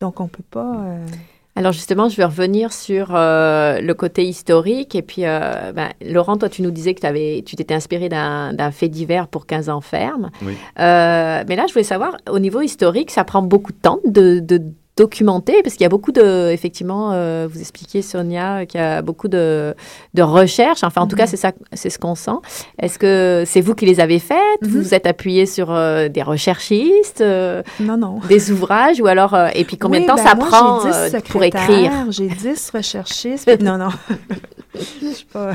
Donc, 0.00 0.20
on 0.20 0.28
peut 0.28 0.44
pas... 0.50 0.76
euh, 0.84 1.06
Alors 1.54 1.72
justement, 1.72 2.08
je 2.08 2.16
vais 2.16 2.24
revenir 2.24 2.72
sur 2.72 3.14
euh, 3.14 3.80
le 3.80 3.94
côté 3.94 4.24
historique. 4.24 4.94
Et 4.94 5.02
puis, 5.02 5.26
euh, 5.26 5.72
ben, 5.72 5.90
Laurent, 6.02 6.38
toi, 6.38 6.48
tu 6.48 6.62
nous 6.62 6.70
disais 6.70 6.94
que 6.94 7.40
tu 7.40 7.56
t'étais 7.56 7.74
inspiré 7.74 8.08
d'un 8.08 8.54
d'un 8.54 8.70
fait 8.70 8.88
divers 8.88 9.28
pour 9.28 9.44
15 9.46 9.68
ans 9.68 9.82
ferme. 9.82 10.30
Oui. 10.42 10.56
Euh, 10.78 11.44
mais 11.46 11.56
là, 11.56 11.66
je 11.68 11.74
voulais 11.74 11.84
savoir, 11.84 12.16
au 12.30 12.38
niveau 12.38 12.62
historique, 12.62 13.10
ça 13.10 13.24
prend 13.24 13.42
beaucoup 13.42 13.72
de 13.72 13.78
temps 13.78 14.00
de, 14.06 14.40
de 14.40 14.62
documenter, 14.96 15.62
parce 15.62 15.74
qu'il 15.74 15.82
y 15.84 15.86
a 15.86 15.88
beaucoup 15.88 16.12
de, 16.12 16.50
effectivement, 16.50 17.12
euh, 17.12 17.48
vous 17.50 17.60
expliquiez, 17.60 18.02
Sonia, 18.02 18.66
qu'il 18.66 18.78
y 18.78 18.82
a 18.84 19.00
beaucoup 19.00 19.28
de, 19.28 19.74
de 20.12 20.22
recherches. 20.22 20.84
Enfin, 20.84 21.00
en 21.00 21.06
tout 21.06 21.16
Mhm. 21.16 21.20
cas, 21.22 21.26
c'est 21.26 21.38
ça, 21.38 21.52
c'est 21.72 21.88
ce 21.88 21.98
qu'on 21.98 22.14
sent. 22.14 22.30
Est-ce 22.78 22.98
que 22.98 23.44
c'est 23.46 23.62
vous 23.62 23.74
qui 23.74 23.86
les 23.86 24.00
avez 24.00 24.18
faites? 24.18 24.38
Mhm. 24.60 24.68
Vous 24.68 24.82
vous 24.82 24.94
êtes 24.94 25.06
appuyé 25.06 25.46
sur 25.46 25.70
euh, 25.70 26.08
des 26.08 26.22
recherchistes, 26.22 27.22
euh, 27.22 27.62
Non, 27.80 27.96
non. 27.96 28.18
des 28.28 28.50
ouvrages, 28.52 29.00
ou 29.00 29.06
alors, 29.06 29.34
et 29.54 29.64
puis 29.64 29.78
combien 29.78 30.00
Oui, 30.00 30.04
de 30.06 30.10
temps 30.10 30.16
ben 30.16 30.24
ça 30.26 30.34
moi, 30.34 30.46
prend 30.48 30.80
j'ai 30.82 31.10
10 31.20 31.22
pour 31.30 31.42
écrire? 31.42 31.92
J'ai 32.10 32.28
10 32.28 32.70
recherchistes. 32.74 33.62
non, 33.62 33.78
non. 33.78 33.88
Je 34.74 35.06
suis 35.12 35.26
pas... 35.26 35.52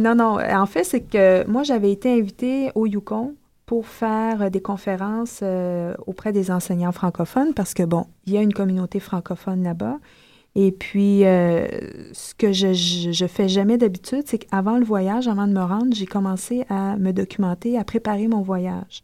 Non, 0.00 0.14
non. 0.14 0.38
En 0.40 0.66
fait, 0.66 0.84
c'est 0.84 1.00
que 1.00 1.44
moi, 1.48 1.62
j'avais 1.64 1.90
été 1.90 2.12
invitée 2.12 2.70
au 2.74 2.86
Yukon 2.86 3.34
pour 3.66 3.86
faire 3.86 4.42
euh, 4.42 4.50
des 4.50 4.60
conférences 4.60 5.40
euh, 5.42 5.94
auprès 6.06 6.32
des 6.32 6.50
enseignants 6.50 6.92
francophones 6.92 7.54
parce 7.54 7.74
que, 7.74 7.82
bon, 7.82 8.06
il 8.26 8.34
y 8.34 8.38
a 8.38 8.42
une 8.42 8.52
communauté 8.52 9.00
francophone 9.00 9.62
là-bas. 9.62 9.98
Et 10.56 10.70
puis, 10.70 11.24
euh, 11.24 11.66
ce 12.12 12.32
que 12.34 12.52
je, 12.52 12.72
je, 12.74 13.26
fais 13.26 13.48
jamais 13.48 13.76
d'habitude, 13.76 14.22
c'est 14.26 14.38
qu'avant 14.38 14.78
le 14.78 14.84
voyage, 14.84 15.26
avant 15.26 15.48
de 15.48 15.52
me 15.52 15.62
rendre, 15.62 15.92
j'ai 15.92 16.06
commencé 16.06 16.64
à 16.68 16.96
me 16.96 17.12
documenter, 17.12 17.76
à 17.76 17.82
préparer 17.82 18.28
mon 18.28 18.40
voyage. 18.40 19.02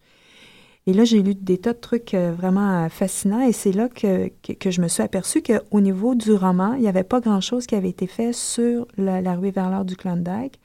Et 0.86 0.92
là, 0.92 1.04
j'ai 1.04 1.22
lu 1.22 1.34
des 1.34 1.58
tas 1.58 1.72
de 1.72 1.78
trucs 1.78 2.14
vraiment 2.14 2.88
fascinants 2.88 3.42
et 3.42 3.52
c'est 3.52 3.72
là 3.72 3.88
que, 3.88 4.28
que, 4.28 4.70
je 4.70 4.80
me 4.80 4.88
suis 4.88 5.02
aperçue 5.02 5.42
qu'au 5.42 5.80
niveau 5.80 6.14
du 6.14 6.32
roman, 6.32 6.74
il 6.74 6.80
n'y 6.80 6.88
avait 6.88 7.04
pas 7.04 7.20
grand-chose 7.20 7.66
qui 7.66 7.74
avait 7.74 7.90
été 7.90 8.06
fait 8.06 8.32
sur 8.32 8.86
la, 8.96 9.34
ruée 9.34 9.50
vers 9.50 9.70
l'heure 9.70 9.84
du 9.84 9.94
Klondike. 9.94 10.58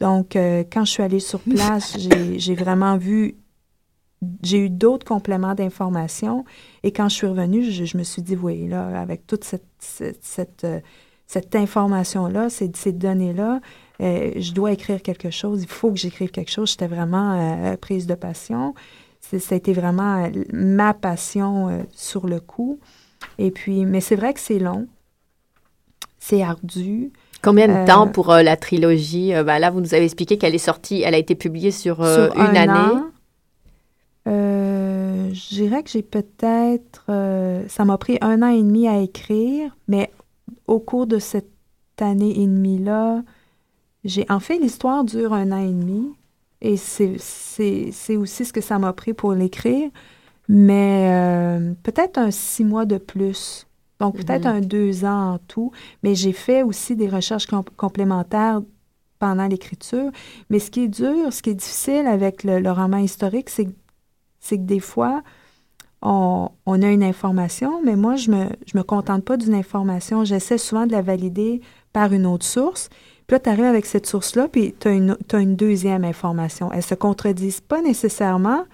Donc, 0.00 0.36
euh, 0.36 0.64
quand 0.70 0.84
je 0.84 0.90
suis 0.90 1.02
allée 1.02 1.20
sur 1.20 1.40
place, 1.40 1.96
j'ai 2.36 2.54
vraiment 2.54 2.96
vu, 2.96 3.36
j'ai 4.42 4.58
eu 4.58 4.70
d'autres 4.70 5.06
compléments 5.06 5.54
d'informations 5.54 6.44
et 6.82 6.92
quand 6.92 7.08
je 7.08 7.14
suis 7.14 7.26
revenue, 7.26 7.64
je, 7.64 7.84
je 7.84 7.96
me 7.96 8.02
suis 8.02 8.22
dit, 8.22 8.36
oui, 8.36 8.68
là, 8.68 9.00
avec 9.00 9.26
toute 9.26 9.44
cette, 9.44 9.66
cette, 9.78 10.24
cette, 10.24 10.64
euh, 10.64 10.80
cette 11.26 11.54
information-là, 11.54 12.50
ces, 12.50 12.70
ces 12.74 12.92
données-là, 12.92 13.60
euh, 14.02 14.32
je 14.36 14.52
dois 14.52 14.72
écrire 14.72 15.00
quelque 15.00 15.30
chose, 15.30 15.62
il 15.62 15.68
faut 15.68 15.90
que 15.90 15.98
j'écrive 15.98 16.30
quelque 16.30 16.50
chose. 16.50 16.70
J'étais 16.70 16.88
vraiment 16.88 17.32
euh, 17.72 17.76
prise 17.76 18.06
de 18.06 18.14
passion. 18.14 18.74
Ça 19.20 19.54
a 19.54 19.54
été 19.54 19.72
vraiment 19.72 20.30
ma 20.52 20.92
passion 20.92 21.86
sur 21.92 22.26
le 22.26 22.40
coup. 22.40 22.78
Et 23.38 23.50
puis, 23.50 23.86
mais 23.86 24.02
c'est 24.02 24.16
vrai 24.16 24.34
que 24.34 24.40
c'est 24.40 24.58
long, 24.58 24.86
c'est 26.18 26.42
ardu. 26.42 27.10
Combien 27.44 27.68
de 27.68 27.72
Euh, 27.72 27.86
temps 27.86 28.08
pour 28.08 28.30
euh, 28.32 28.42
la 28.42 28.56
trilogie? 28.56 29.34
Euh, 29.34 29.44
ben 29.44 29.58
Là, 29.58 29.70
vous 29.70 29.80
nous 29.80 29.94
avez 29.94 30.04
expliqué 30.04 30.38
qu'elle 30.38 30.54
est 30.54 30.58
sortie, 30.58 31.02
elle 31.02 31.14
a 31.14 31.18
été 31.18 31.34
publiée 31.34 31.70
sur, 31.70 32.02
euh, 32.02 32.28
sur 32.28 32.36
une 32.36 32.42
un 32.42 32.54
année. 32.56 32.94
an. 32.94 33.04
Euh, 34.26 35.28
je 35.32 35.54
dirais 35.54 35.82
que 35.82 35.90
j'ai 35.90 36.02
peut-être... 36.02 37.04
euh, 37.10 37.62
ça 37.68 37.84
m'a 37.84 37.98
pris 37.98 38.16
un 38.22 38.42
an 38.42 38.48
et 38.48 38.62
demi 38.62 38.88
à 38.88 38.98
écrire, 39.00 39.76
mais 39.88 40.10
au 40.66 40.78
cours 40.80 41.06
de 41.06 41.18
cette 41.18 41.50
année 42.00 42.30
et 42.40 42.46
demie-là, 42.46 43.22
j'ai... 44.04 44.24
En 44.30 44.40
fait, 44.40 44.58
l'histoire 44.58 45.04
dure 45.04 45.32
un 45.34 45.52
an 45.52 45.58
et 45.62 45.68
demi, 45.72 46.12
et 46.62 46.76
c'est, 46.78 47.16
aussi 48.16 48.44
ce 48.46 48.52
que 48.52 48.62
ça 48.62 48.78
m'a 48.78 48.92
pris 48.94 49.12
pour 49.12 49.34
l'écrire, 49.34 49.90
mais 50.48 51.10
euh, 51.12 51.72
peut-être 51.82 52.16
un 52.18 52.30
six 52.30 52.64
mois 52.64 52.86
de 52.86 52.96
plus. 52.98 53.66
Donc, 54.00 54.16
peut-être 54.16 54.46
Mhm. 54.46 54.56
un 54.56 54.60
deux 54.60 55.04
ans 55.04 55.34
en 55.34 55.38
tout, 55.38 55.70
mais 56.02 56.14
j'ai 56.14 56.32
fait 56.32 56.62
aussi 56.62 56.96
des 56.96 57.08
recherches 57.08 57.46
com- 57.46 57.62
complémentaires 57.76 58.60
pendant 59.18 59.46
l'écriture. 59.46 60.10
Mais 60.50 60.58
ce 60.58 60.70
qui 60.70 60.84
est 60.84 60.88
dur, 60.88 61.32
ce 61.32 61.42
qui 61.42 61.50
est 61.50 61.54
difficile 61.54 62.06
avec 62.06 62.44
le, 62.44 62.58
le 62.60 62.70
roman 62.72 62.98
historique, 62.98 63.48
c'est, 63.50 63.66
que- 63.66 63.72
c'est 64.40 64.58
que 64.58 64.62
des 64.64 64.80
fois, 64.80 65.22
on, 66.02 66.50
on 66.66 66.82
a 66.82 66.88
une 66.90 67.02
information, 67.04 67.80
mais 67.82 67.96
moi, 67.96 68.16
je 68.16 68.30
me, 68.30 68.46
je 68.66 68.76
me 68.76 68.82
contente 68.82 69.24
pas 69.24 69.36
d'une 69.36 69.54
information. 69.54 70.24
J'essaie 70.24 70.58
souvent 70.58 70.86
de 70.86 70.92
la 70.92 71.00
valider 71.00 71.62
par 71.92 72.12
une 72.12 72.26
autre 72.26 72.44
source. 72.44 72.90
Puis 73.26 73.36
là, 73.36 73.40
tu 73.40 73.48
arrives 73.48 73.64
avec 73.64 73.86
cette 73.86 74.06
source-là, 74.06 74.48
puis 74.48 74.74
tu 74.78 74.88
as 74.88 74.92
une, 74.92 75.16
t'as 75.28 75.40
une 75.40 75.56
deuxième 75.56 76.04
information. 76.04 76.70
Elles 76.72 76.82
se 76.82 76.94
contredisent 76.94 77.62
pas 77.62 77.80
nécessairement, 77.80 78.64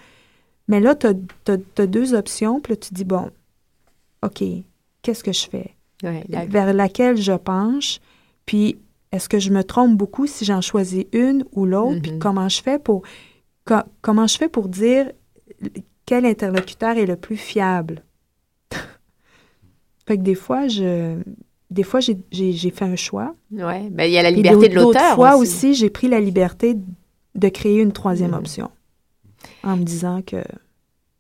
mais 0.67 0.81
là, 0.81 0.97
tu 0.97 1.07
as, 1.07 1.87
deux 1.87 2.15
options, 2.15 2.59
puis 2.61 2.73
là, 2.73 2.77
tu 2.79 2.93
dis, 2.95 3.05
bon, 3.05 3.31
OK, 4.25 4.43
qu'est-ce 5.03 5.25
que 5.25 5.33
je 5.33 5.49
fais? 5.49 5.75
Ouais, 6.03 6.25
la- 6.29 6.47
vers 6.47 6.73
laquelle 6.73 7.17
je 7.17 7.33
penche, 7.33 8.01
puis 8.47 8.79
est-ce 9.13 9.29
que 9.29 9.39
je 9.39 9.51
me 9.51 9.63
trompe 9.65 9.97
beaucoup 9.97 10.27
si 10.27 10.45
j'en 10.45 10.61
choisis 10.61 11.05
une 11.13 11.45
ou 11.53 11.67
l'autre, 11.67 12.01
puis 12.03 12.13
Mhm. 12.13 12.19
comment 12.19 12.49
je 12.49 12.63
fais 12.63 12.79
pour 12.79 13.03
co- 13.65 13.75
comment 14.01 14.27
je 14.27 14.37
fais 14.39 14.49
pour 14.49 14.69
dire 14.69 15.11
quel 16.07 16.25
interlocuteur 16.27 16.97
est 16.97 17.07
le 17.07 17.17
plus 17.17 17.37
fiable? 17.37 18.03
fait 20.07 20.17
que 20.17 20.23
des 20.23 20.35
fois, 20.35 20.69
je 20.69 21.19
des 21.71 21.85
fois 21.85 22.01
j'ai- 22.01 22.19
fait 22.71 22.85
un 22.85 22.97
choix. 22.97 23.35
ouais. 23.53 23.89
Ben, 23.91 24.05
il 24.05 24.13
y 24.13 24.19
a 24.19 24.23
la 24.23 24.31
liberté 24.33 24.69
de 24.69 24.75
d'autres- 24.75 24.75
d'autres 24.75 24.99
l'auteur 25.01 25.15
fois 25.15 25.37
aussi. 25.37 25.53
aussi, 25.69 25.75
j'ai 25.75 25.91
pris 25.91 26.09
la 26.09 26.19
liberté 26.21 26.77
de 27.37 27.49
créer 27.49 27.81
une 27.81 27.93
troisième 27.93 28.33
Mhm. 28.33 28.39
option 28.39 28.71
en 29.63 29.77
me 29.77 29.85
disant 29.85 30.21
que 30.23 30.43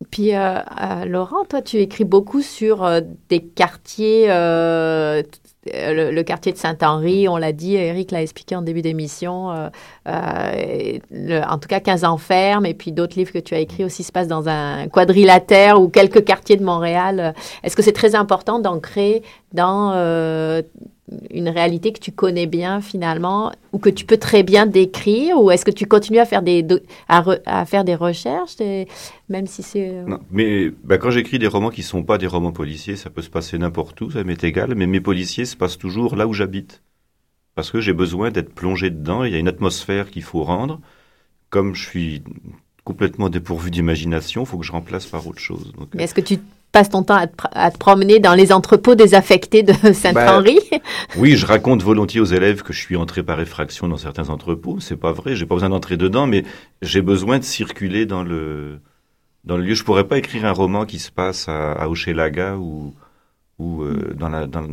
Puis, 0.09 0.35
euh, 0.35 0.57
euh, 0.81 1.05
Laurent, 1.05 1.45
toi, 1.45 1.61
tu 1.61 1.77
écris 1.77 2.05
beaucoup 2.05 2.41
sur 2.41 2.85
euh, 2.85 3.03
des 3.29 3.45
quartiers, 3.45 4.31
euh, 4.31 5.23
le, 5.67 6.23
quartier 6.23 6.53
de 6.53 6.57
Saint-Henri, 6.57 7.29
on 7.29 7.37
l'a 7.37 7.53
dit, 7.53 7.75
Eric 7.75 8.11
l'a 8.11 8.23
expliqué 8.23 8.57
en 8.57 8.63
début 8.63 8.81
d'émission, 8.81 9.49
en 10.07 11.59
tout 11.61 11.69
cas 11.69 11.81
15 11.81 12.05
ans 12.05 12.17
ferme, 12.17 12.65
et 12.65 12.73
puis 12.73 12.93
d'autres 12.93 13.19
livres 13.19 13.31
que 13.31 13.39
tu 13.39 13.55
as 13.55 13.59
écrits 13.59 13.85
aussi 13.85 14.03
se 14.03 14.11
passent 14.11 14.27
dans 14.27 14.49
un 14.49 14.89
quadrilatère 14.89 15.79
ou 15.79 15.89
quelques 15.89 16.25
quartiers 16.25 16.57
de 16.57 16.65
Montréal. 16.65 17.35
Est-ce 17.63 17.77
que 17.77 17.83
c'est 17.83 17.93
très 17.93 18.15
important 18.15 18.59
d'ancrer 18.59 19.23
dans 19.53 19.93
une 21.31 21.49
réalité 21.49 21.93
que 21.93 21.99
tu 22.01 22.13
connais 22.13 22.47
bien 22.47 22.81
finalement, 22.81 23.53
ou 23.73 23.79
que 23.79 23.91
tu 23.91 24.05
peux 24.05 24.17
très 24.17 24.43
bien 24.43 24.67
décrire, 24.67 25.41
ou 25.41 25.51
est-ce 25.51 25.65
que 25.65 25.71
tu 25.71 25.87
continues 25.87 26.19
à 26.21 26.25
faire 26.27 26.43
des, 26.43 26.65
à, 27.09 27.23
re- 27.23 27.41
à 27.47 27.65
faire 27.67 27.85
des 27.85 27.95
recherches, 27.95 28.57
des- 28.57 28.87
même 29.29 29.47
si 29.47 29.63
c'est... 29.63 29.89
euh, 29.89 30.05
Non, 30.07 30.21
mais 30.31 30.71
bah, 30.85 30.99
quand 30.99 31.11
j'écris 31.11 31.39
des 31.39 31.47
romans 31.47 31.71
qui 31.71 31.83
sont 31.83 32.03
pas 32.03 32.19
des 32.19 32.27
romans 32.27 32.53
policiers, 32.53 32.97
ça 32.97 33.11
peut 33.11 33.23
se 33.23 33.31
passer 33.31 33.59
n'importe 33.59 34.01
où, 34.01 34.11
ça 34.11 34.23
m'est 34.25 34.43
égal, 34.45 34.75
mais 34.77 34.87
mes 34.87 35.01
policiers 35.01 35.45
se 35.45 35.57
passent 35.57 35.79
toujours 35.79 36.17
là 36.17 36.27
où 36.27 36.33
j'habite. 36.33 36.83
Parce 37.57 37.71
que 37.71 37.81
j'ai 37.81 37.93
besoin 37.93 38.31
d'être 38.31 38.55
plongé 38.55 38.91
dedans, 38.91 39.25
il 39.25 39.33
y 39.33 39.35
a 39.35 39.39
une 39.39 39.49
atmosphère 39.49 40.11
qu'il 40.11 40.23
faut 40.23 40.45
rendre. 40.45 40.81
Comme 41.51 41.75
je 41.75 41.85
suis 41.89 42.23
complètement 42.85 43.29
dépourvu 43.29 43.71
d'imagination, 43.71 44.43
il 44.43 44.47
faut 44.47 44.57
que 44.59 44.65
je 44.65 44.73
remplace 44.73 45.07
par 45.07 45.27
autre 45.27 45.41
chose. 45.41 45.73
Donc, 45.77 45.89
Mais 45.95 46.05
est-ce 46.05 46.15
que 46.15 46.21
tu 46.21 46.39
passes 46.71 46.89
ton 46.91 47.03
temps 47.03 47.15
à 47.17 47.27
te, 47.27 47.37
pr- 47.37 47.49
à 47.53 47.71
te 47.71 47.79
promener 47.79 48.19
dans 48.21 48.35
les 48.35 48.53
entrepôts 48.53 48.95
désaffectés 48.95 49.63
de 49.63 49.73
Saint-Henri 49.93 50.59
Oui, 51.17 51.37
je 51.37 51.47
raconte 51.47 51.83
volontiers 51.83 52.21
aux 52.21 52.25
élèves 52.25 52.63
que 52.63 52.73
je 52.73 52.81
suis 52.81 52.97
entré 52.97 53.23
par 53.23 53.41
effraction 53.41 53.89
dans 53.89 53.97
certains 53.97 54.29
entrepôts. 54.31 54.79
C'est 54.81 54.97
pas 54.97 55.13
vrai, 55.13 55.37
j'ai 55.37 55.47
pas 55.47 55.55
besoin 55.55 55.71
d'entrer 55.71 55.97
dedans, 55.97 56.27
mais 56.27 56.45
j'ai 56.83 57.03
besoin 57.03 57.39
de 57.39 57.45
circuler 57.45 58.07
dans 58.07 58.23
le 58.23 58.81
dans 59.45 59.57
le 59.57 59.65
lieu. 59.65 59.75
Je 59.75 59.85
pourrais 59.85 60.07
pas 60.07 60.19
écrire 60.19 60.45
un 60.45 60.53
roman 60.53 60.85
qui 60.87 60.99
se 60.99 61.11
passe 61.11 61.49
à, 61.49 61.73
à 61.73 61.89
Hochelaga 61.89 62.57
ou 62.57 62.95
ou 63.59 63.83
euh, 63.83 64.15
dans 64.19 64.29
la 64.29 64.47
dans 64.47 64.67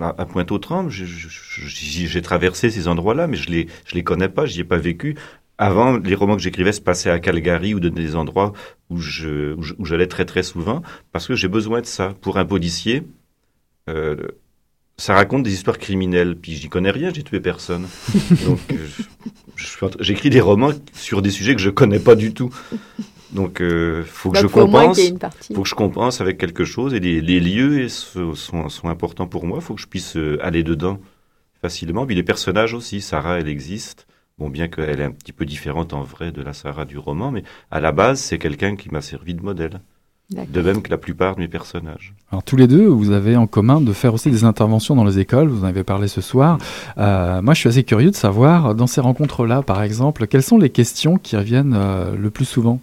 à 0.00 0.26
Pointe-aux-Trembles. 0.26 0.90
J'ai 0.90 2.22
traversé 2.22 2.70
ces 2.70 2.88
endroits-là, 2.88 3.26
mais 3.26 3.36
je 3.36 3.50
les 3.50 3.68
je 3.86 3.94
les 3.94 4.04
connais 4.04 4.28
pas, 4.28 4.46
j'y 4.46 4.60
ai 4.60 4.64
pas 4.64 4.76
vécu. 4.76 5.16
Avant, 5.58 5.96
les 5.98 6.14
romans 6.14 6.36
que 6.36 6.42
j'écrivais 6.42 6.72
se 6.72 6.80
passaient 6.80 7.10
à 7.10 7.18
Calgary 7.18 7.74
ou 7.74 7.80
dans 7.80 7.90
des 7.90 8.14
endroits 8.14 8.52
où 8.90 8.98
je 9.00 9.54
où 9.54 9.62
je- 9.62 9.74
où 9.78 9.84
j'allais 9.84 10.06
très 10.06 10.24
très 10.24 10.42
souvent 10.44 10.82
parce 11.12 11.26
que 11.26 11.34
j'ai 11.34 11.48
besoin 11.48 11.80
de 11.80 11.86
ça 11.86 12.14
pour 12.20 12.38
un 12.38 12.44
policier. 12.44 13.02
Euh, 13.88 14.16
ça 14.96 15.14
raconte 15.14 15.44
des 15.44 15.52
histoires 15.52 15.78
criminelles, 15.78 16.36
puis 16.36 16.54
j'y 16.56 16.68
connais 16.68 16.90
rien, 16.90 17.10
j'ai 17.14 17.22
tué 17.22 17.38
personne. 17.40 17.86
Donc, 18.46 18.58
euh, 18.72 18.86
j'écris 20.00 20.28
des 20.30 20.40
romans 20.40 20.72
sur 20.92 21.22
des 21.22 21.30
sujets 21.30 21.54
que 21.54 21.60
je 21.60 21.70
connais 21.70 22.00
pas 22.00 22.16
du 22.16 22.34
tout. 22.34 22.50
Donc, 23.32 23.60
euh, 23.60 24.02
faut 24.04 24.30
que 24.30 24.40
Donc, 24.40 24.48
je 24.48 24.52
compense. 24.52 25.10
partie. 25.20 25.54
Faut 25.54 25.62
que 25.62 25.68
je 25.68 25.74
compense 25.76 26.20
avec 26.20 26.36
quelque 26.38 26.64
chose, 26.64 26.94
et 26.94 27.00
les, 27.00 27.20
les 27.20 27.38
lieux 27.38 27.80
et 27.82 27.88
ce- 27.88 28.34
sont, 28.34 28.68
sont 28.68 28.88
importants 28.88 29.26
pour 29.28 29.46
moi. 29.46 29.60
Faut 29.60 29.74
que 29.74 29.80
je 29.80 29.86
puisse 29.86 30.16
euh, 30.16 30.38
aller 30.42 30.64
dedans 30.64 30.98
facilement. 31.62 32.04
Puis 32.04 32.16
les 32.16 32.24
personnages 32.24 32.74
aussi. 32.74 33.00
Sarah, 33.00 33.38
elle 33.38 33.48
existe. 33.48 34.07
Bon, 34.38 34.48
bien 34.50 34.68
qu'elle 34.68 35.00
est 35.00 35.04
un 35.04 35.10
petit 35.10 35.32
peu 35.32 35.44
différente 35.44 35.92
en 35.92 36.02
vrai 36.02 36.30
de 36.30 36.42
la 36.42 36.52
Sarah 36.52 36.84
du 36.84 36.96
roman, 36.96 37.30
mais 37.30 37.42
à 37.70 37.80
la 37.80 37.90
base, 37.90 38.20
c'est 38.20 38.38
quelqu'un 38.38 38.76
qui 38.76 38.88
m'a 38.90 39.00
servi 39.00 39.34
de 39.34 39.42
modèle. 39.42 39.80
De 40.30 40.60
même 40.60 40.82
que 40.82 40.90
la 40.90 40.98
plupart 40.98 41.36
de 41.36 41.40
mes 41.40 41.48
personnages. 41.48 42.12
Alors 42.30 42.42
tous 42.42 42.56
les 42.56 42.66
deux, 42.66 42.86
vous 42.86 43.12
avez 43.12 43.34
en 43.36 43.46
commun 43.46 43.80
de 43.80 43.94
faire 43.94 44.12
aussi 44.12 44.30
des 44.30 44.44
interventions 44.44 44.94
dans 44.94 45.04
les 45.04 45.18
écoles, 45.18 45.48
vous 45.48 45.64
en 45.64 45.68
avez 45.68 45.84
parlé 45.84 46.06
ce 46.06 46.20
soir. 46.20 46.58
Euh, 46.98 47.40
moi, 47.40 47.54
je 47.54 47.60
suis 47.60 47.68
assez 47.70 47.82
curieux 47.82 48.10
de 48.10 48.16
savoir, 48.16 48.74
dans 48.74 48.86
ces 48.86 49.00
rencontres-là, 49.00 49.62
par 49.62 49.82
exemple, 49.82 50.26
quelles 50.26 50.42
sont 50.42 50.58
les 50.58 50.68
questions 50.68 51.16
qui 51.16 51.34
reviennent 51.34 51.74
euh, 51.74 52.14
le 52.14 52.28
plus 52.28 52.44
souvent? 52.44 52.78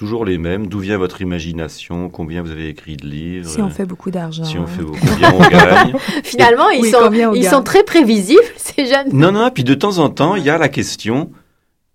Toujours 0.00 0.24
les 0.24 0.38
mêmes. 0.38 0.66
D'où 0.66 0.78
vient 0.78 0.96
votre 0.96 1.20
imagination? 1.20 2.08
Combien 2.08 2.40
vous 2.40 2.50
avez 2.50 2.70
écrit 2.70 2.96
de 2.96 3.06
livres? 3.06 3.46
Si 3.46 3.60
on 3.60 3.68
fait 3.68 3.84
beaucoup 3.84 4.10
d'argent. 4.10 4.44
Si 4.44 4.56
on 4.56 4.66
fait 4.66 4.82
combien 4.82 5.30
on 5.34 5.40
gagne? 5.40 5.94
Finalement, 6.24 6.70
ils, 6.70 6.80
Oui, 6.80 6.90
sont, 6.90 7.00
combien 7.02 7.28
on 7.28 7.34
ils 7.34 7.42
gagne? 7.42 7.50
sont 7.50 7.62
très 7.62 7.84
prévisibles, 7.84 8.40
ces 8.56 8.86
jeunes. 8.86 9.08
Non, 9.12 9.30
non, 9.30 9.50
puis 9.50 9.62
de 9.62 9.74
temps 9.74 9.98
en 9.98 10.08
temps, 10.08 10.36
il 10.36 10.42
y 10.42 10.48
a 10.48 10.56
la 10.56 10.70
question, 10.70 11.30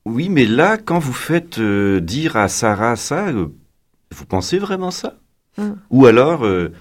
oui, 0.05 0.29
mais 0.29 0.45
là, 0.45 0.77
quand 0.77 0.99
vous 0.99 1.13
faites 1.13 1.57
euh, 1.57 1.99
dire 1.99 2.35
à 2.37 2.47
Sarah 2.47 2.95
ça, 2.95 3.29
euh, 3.29 3.47
vous 4.11 4.25
pensez 4.27 4.59
vraiment 4.59 4.91
ça? 4.91 5.15
Hum. 5.57 5.75
Ou 5.89 6.05
alors, 6.05 6.45
euh, 6.45 6.73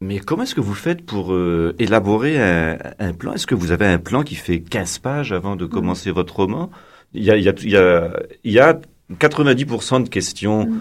mais 0.00 0.20
comment 0.20 0.44
est-ce 0.44 0.54
que 0.54 0.62
vous 0.62 0.72
faites 0.72 1.04
pour 1.04 1.34
euh, 1.34 1.74
élaborer 1.80 2.40
un, 2.42 2.78
un 2.98 3.12
plan? 3.12 3.34
Est-ce 3.34 3.46
que 3.46 3.54
vous 3.54 3.72
avez 3.72 3.84
un 3.84 3.98
plan 3.98 4.22
qui 4.22 4.36
fait 4.36 4.60
15 4.60 5.00
pages 5.00 5.32
avant 5.32 5.54
de 5.54 5.66
commencer 5.66 6.10
votre 6.10 6.34
roman? 6.36 6.70
Il 7.12 7.22
y, 7.24 7.30
a, 7.30 7.36
il, 7.36 7.44
y 7.44 7.48
a, 7.50 7.52
il, 7.62 7.70
y 7.70 7.76
a, 7.76 8.10
il 8.42 8.52
y 8.52 8.58
a 8.58 8.80
90% 9.18 10.00
de 10.04 10.08
questions, 10.08 10.62
Hum. 10.62 10.80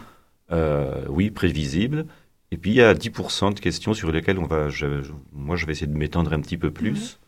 euh, 0.52 1.06
oui, 1.10 1.30
prévisibles. 1.32 2.06
Et 2.52 2.58
puis 2.58 2.72
il 2.72 2.76
y 2.76 2.82
a 2.82 2.94
10% 2.94 3.52
de 3.54 3.60
questions 3.60 3.94
sur 3.94 4.12
lesquelles 4.12 4.38
on 4.40 4.46
va, 4.46 4.70
je- 4.70 5.02
je- 5.02 5.12
moi 5.32 5.56
je 5.56 5.66
vais 5.66 5.72
essayer 5.72 5.88
de 5.88 5.98
m'étendre 5.98 6.34
un 6.34 6.42
petit 6.42 6.58
peu 6.58 6.70
plus 6.72 7.20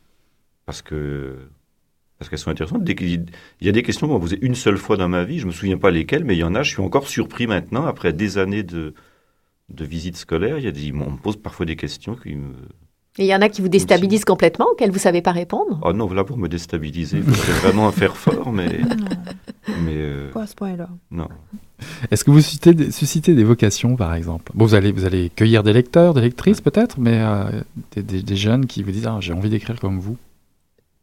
parce 0.65 0.81
que 0.81 1.37
parce 2.19 2.29
qu'elles 2.29 2.39
sont 2.39 2.51
intéressantes. 2.51 2.83
Dès 2.85 2.93
il 2.93 3.25
y 3.61 3.69
a 3.69 3.71
des 3.73 3.83
questions 3.83 4.07
qu'on 4.07 4.13
m'a 4.13 4.19
posées 4.19 4.39
une 4.41 4.55
seule 4.55 4.77
fois 4.77 4.95
dans 4.97 5.09
ma 5.09 5.23
vie, 5.25 5.39
je 5.39 5.45
me 5.47 5.51
souviens 5.51 5.77
pas 5.77 5.91
lesquelles, 5.91 6.23
mais 6.23 6.35
il 6.35 6.39
y 6.39 6.43
en 6.43 6.55
a. 6.55 6.63
Je 6.63 6.69
suis 6.71 6.81
encore 6.81 7.07
surpris 7.07 7.47
maintenant 7.47 7.85
après 7.85 8.13
des 8.13 8.37
années 8.37 8.63
de 8.63 8.93
de 9.69 9.85
visites 9.85 10.17
scolaires. 10.17 10.57
Il 10.59 10.65
y 10.65 10.67
a 10.67 10.71
des, 10.71 10.91
on 10.93 11.11
me 11.11 11.17
pose 11.17 11.37
parfois 11.37 11.65
des 11.65 11.75
questions 11.75 12.15
qui 12.15 12.35
me 12.35 12.53
Et 13.19 13.25
il 13.25 13.27
y 13.27 13.35
en 13.35 13.41
a 13.41 13.49
qui 13.49 13.61
vous 13.61 13.67
déstabilisent 13.69 14.25
complètement, 14.25 14.65
auxquelles 14.71 14.89
vous 14.91 14.97
savez 14.99 15.21
pas 15.21 15.31
répondre. 15.31 15.79
oh 15.83 15.93
non 15.93 16.07
voilà 16.07 16.23
pour 16.23 16.37
me 16.37 16.47
déstabiliser, 16.49 17.17
il 17.17 17.23
faudrait 17.23 17.59
vraiment 17.59 17.91
faire 17.91 18.15
fort, 18.17 18.51
mais 18.51 18.65
mais 19.85 19.93
euh, 19.95 20.31
pas 20.31 20.43
à 20.43 20.47
ce 20.47 20.55
point-là. 20.55 20.89
non. 21.11 21.27
Est-ce 22.11 22.23
que 22.23 22.31
vous 22.31 22.39
suscitez 22.39 22.73
des, 22.73 22.91
suscitez 22.91 23.35
des 23.35 23.43
vocations, 23.43 23.95
par 23.97 24.13
exemple? 24.15 24.51
Bon, 24.55 24.65
vous, 24.65 24.73
allez, 24.73 24.91
vous 24.93 25.03
allez 25.05 25.29
cueillir 25.29 25.63
des 25.63 25.73
lecteurs, 25.73 26.13
des 26.13 26.21
lectrices 26.21 26.61
peut-être, 26.61 26.97
mais 26.97 27.19
euh, 27.21 27.61
des, 27.95 28.01
des- 28.01 28.21
des 28.23 28.35
jeunes 28.37 28.65
qui 28.67 28.83
vous 28.83 28.91
disent 28.91 29.05
ah, 29.05 29.17
j'ai 29.19 29.33
envie 29.33 29.49
d'écrire 29.49 29.77
comme 29.79 29.99
vous. 29.99 30.15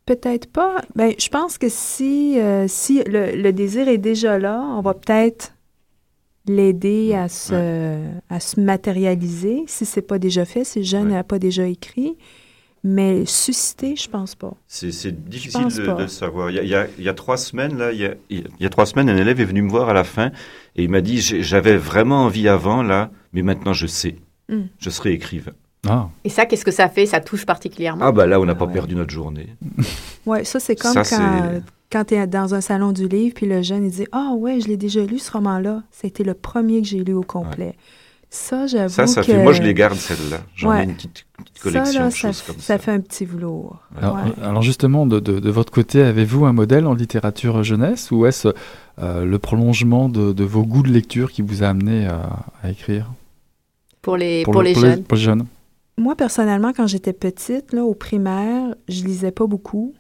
Peut-être 0.06 0.50
pas. 0.50 0.76
Ben, 0.96 1.12
je 1.18 1.28
pense 1.28 1.58
que 1.58 1.68
si, 1.68 2.40
euh, 2.40 2.64
si 2.66 3.02
le, 3.04 3.36
le 3.36 3.52
désir 3.52 3.88
est 3.88 3.98
déjà 3.98 4.38
là, 4.38 4.60
on 4.76 4.80
va 4.80 4.94
peut-être 4.94 5.52
l'aider 6.54 7.14
à 7.14 7.28
se, 7.28 7.98
à 8.28 8.40
se 8.40 8.60
matérialiser, 8.60 9.64
si 9.66 9.84
c'est 9.86 10.02
pas 10.02 10.18
déjà 10.18 10.44
fait, 10.44 10.64
si 10.64 10.80
le 10.80 10.84
jeune 10.84 11.06
Ouais. 11.08 11.12
n'a 11.14 11.24
pas 11.24 11.38
déjà 11.38 11.66
écrit. 11.66 12.16
Mais 12.82 13.26
susciter, 13.26 13.94
je 13.94 14.08
pense 14.08 14.34
pas. 14.34 14.54
C'est 14.66 14.90
c'est 14.90 15.12
difficile 15.28 15.66
de, 15.66 15.84
pas. 15.84 15.94
de 15.94 16.06
savoir. 16.06 16.50
Il 16.50 16.56
y, 16.56 16.58
a, 16.58 16.62
il 16.62 16.68
y 16.70 16.74
a- 16.74 16.86
il 16.98 17.04
y 17.04 17.08
a 17.10 17.14
trois 17.14 17.36
semaines, 17.36 17.76
là, 17.76 17.92
il 17.92 18.00
y 18.00 18.06
a, 18.06 18.14
il 18.30 18.44
y 18.58 18.64
a 18.64 18.70
trois 18.70 18.86
semaines, 18.86 19.10
un 19.10 19.18
élève 19.18 19.38
est 19.38 19.44
venu 19.44 19.60
me 19.60 19.68
voir 19.68 19.90
à 19.90 19.92
la 19.92 20.02
fin 20.02 20.28
et 20.76 20.84
il 20.84 20.88
m'a 20.88 21.02
dit 21.02 21.20
J'avais 21.20 21.76
vraiment 21.76 22.24
envie 22.24 22.48
avant, 22.48 22.82
là, 22.82 23.10
mais 23.34 23.42
maintenant 23.42 23.74
je 23.74 23.86
sais. 23.86 24.16
Mm. 24.48 24.62
Je 24.78 24.88
serai 24.90 25.12
écrivain. 25.12 25.52
Ah, 25.88 26.08
Et 26.24 26.30
ça, 26.30 26.46
qu'est-ce 26.46 26.64
que 26.64 26.70
ça 26.70 26.88
fait? 26.88 27.04
Ça 27.04 27.20
touche 27.20 27.44
particulièrement? 27.44 28.04
Ah, 28.06 28.12
bah 28.12 28.26
là, 28.26 28.40
on 28.40 28.46
n'a 28.46 28.54
pas 28.54 28.64
ouais. 28.66 28.72
perdu 28.72 28.94
notre 28.94 29.12
journée. 29.12 29.48
Ouais, 30.26 30.44
ça, 30.44 30.58
c'est 30.58 30.76
comme 30.76 30.92
Ça, 30.94 31.02
quand, 31.04 31.60
quand 31.90 32.04
tu 32.04 32.14
es 32.14 32.26
dans 32.26 32.54
un 32.54 32.60
salon 32.60 32.92
du 32.92 33.08
livre, 33.08 33.34
puis 33.34 33.46
le 33.46 33.62
jeune, 33.62 33.84
il 33.84 33.90
dit 33.90 34.06
Ah, 34.12 34.32
ouais, 34.36 34.60
je 34.60 34.68
l'ai 34.68 34.76
déjà 34.76 35.04
lu, 35.04 35.18
ce 35.18 35.30
roman-là. 35.32 35.82
C'était 35.90 36.24
le 36.24 36.34
premier 36.34 36.80
que 36.82 36.88
j'ai 36.88 37.02
lu 37.02 37.12
au 37.14 37.22
complet. 37.22 37.74
Ça, 38.32 38.68
j'avoue. 38.68 38.94
Ça, 38.94 39.08
ça 39.08 39.22
que... 39.22 39.26
fait. 39.32 39.42
Moi, 39.42 39.52
je 39.52 39.60
les 39.62 39.74
garde, 39.74 39.96
celles-là. 39.96 40.36
J'en 40.54 40.70
Ouais. 40.70 40.82
ai 40.82 40.84
une 40.84 40.94
petite, 40.94 41.26
petite 41.36 41.58
collection 41.60 41.92
ça, 41.92 41.98
là, 41.98 42.06
de 42.06 42.10
ça, 42.12 42.28
choses 42.28 42.42
comme 42.42 42.56
ça. 42.58 42.62
ça 42.62 42.78
fait 42.78 42.92
un 42.92 43.00
petit 43.00 43.24
velours. 43.24 43.80
Alors, 44.00 44.14
Ouais. 44.14 44.20
euh, 44.40 44.48
alors 44.48 44.62
justement, 44.62 45.04
de, 45.04 45.18
de- 45.18 45.40
de 45.40 45.50
votre 45.50 45.72
côté, 45.72 46.00
avez-vous 46.00 46.44
un 46.44 46.52
modèle 46.52 46.86
en 46.86 46.94
littérature 46.94 47.64
jeunesse 47.64 48.12
ou 48.12 48.26
est-ce 48.26 48.48
euh, 49.00 49.24
le 49.24 49.38
prolongement 49.40 50.08
de, 50.08 50.32
de 50.32 50.44
vos 50.44 50.62
goûts 50.62 50.84
de 50.84 50.90
lecture 50.92 51.32
qui 51.32 51.42
vous 51.42 51.64
a 51.64 51.66
amené 51.68 52.06
à, 52.06 52.28
à 52.62 52.70
écrire? 52.70 53.10
Pour 54.00 54.16
les, 54.16 54.44
pour 54.44 54.54
le- 54.62 54.68
les 54.68 54.74
jeunes. 54.76 55.02
pour 55.02 55.16
les 55.16 55.22
jeunes 55.24 55.46
Moi, 55.98 56.14
personnellement, 56.14 56.72
quand 56.72 56.86
j'étais 56.86 57.12
petite, 57.12 57.72
là, 57.72 57.82
au 57.84 57.94
primaire, 57.94 58.76
je 58.88 59.02
lisais 59.04 59.32
pas 59.32 59.46
beaucoup 59.48 59.92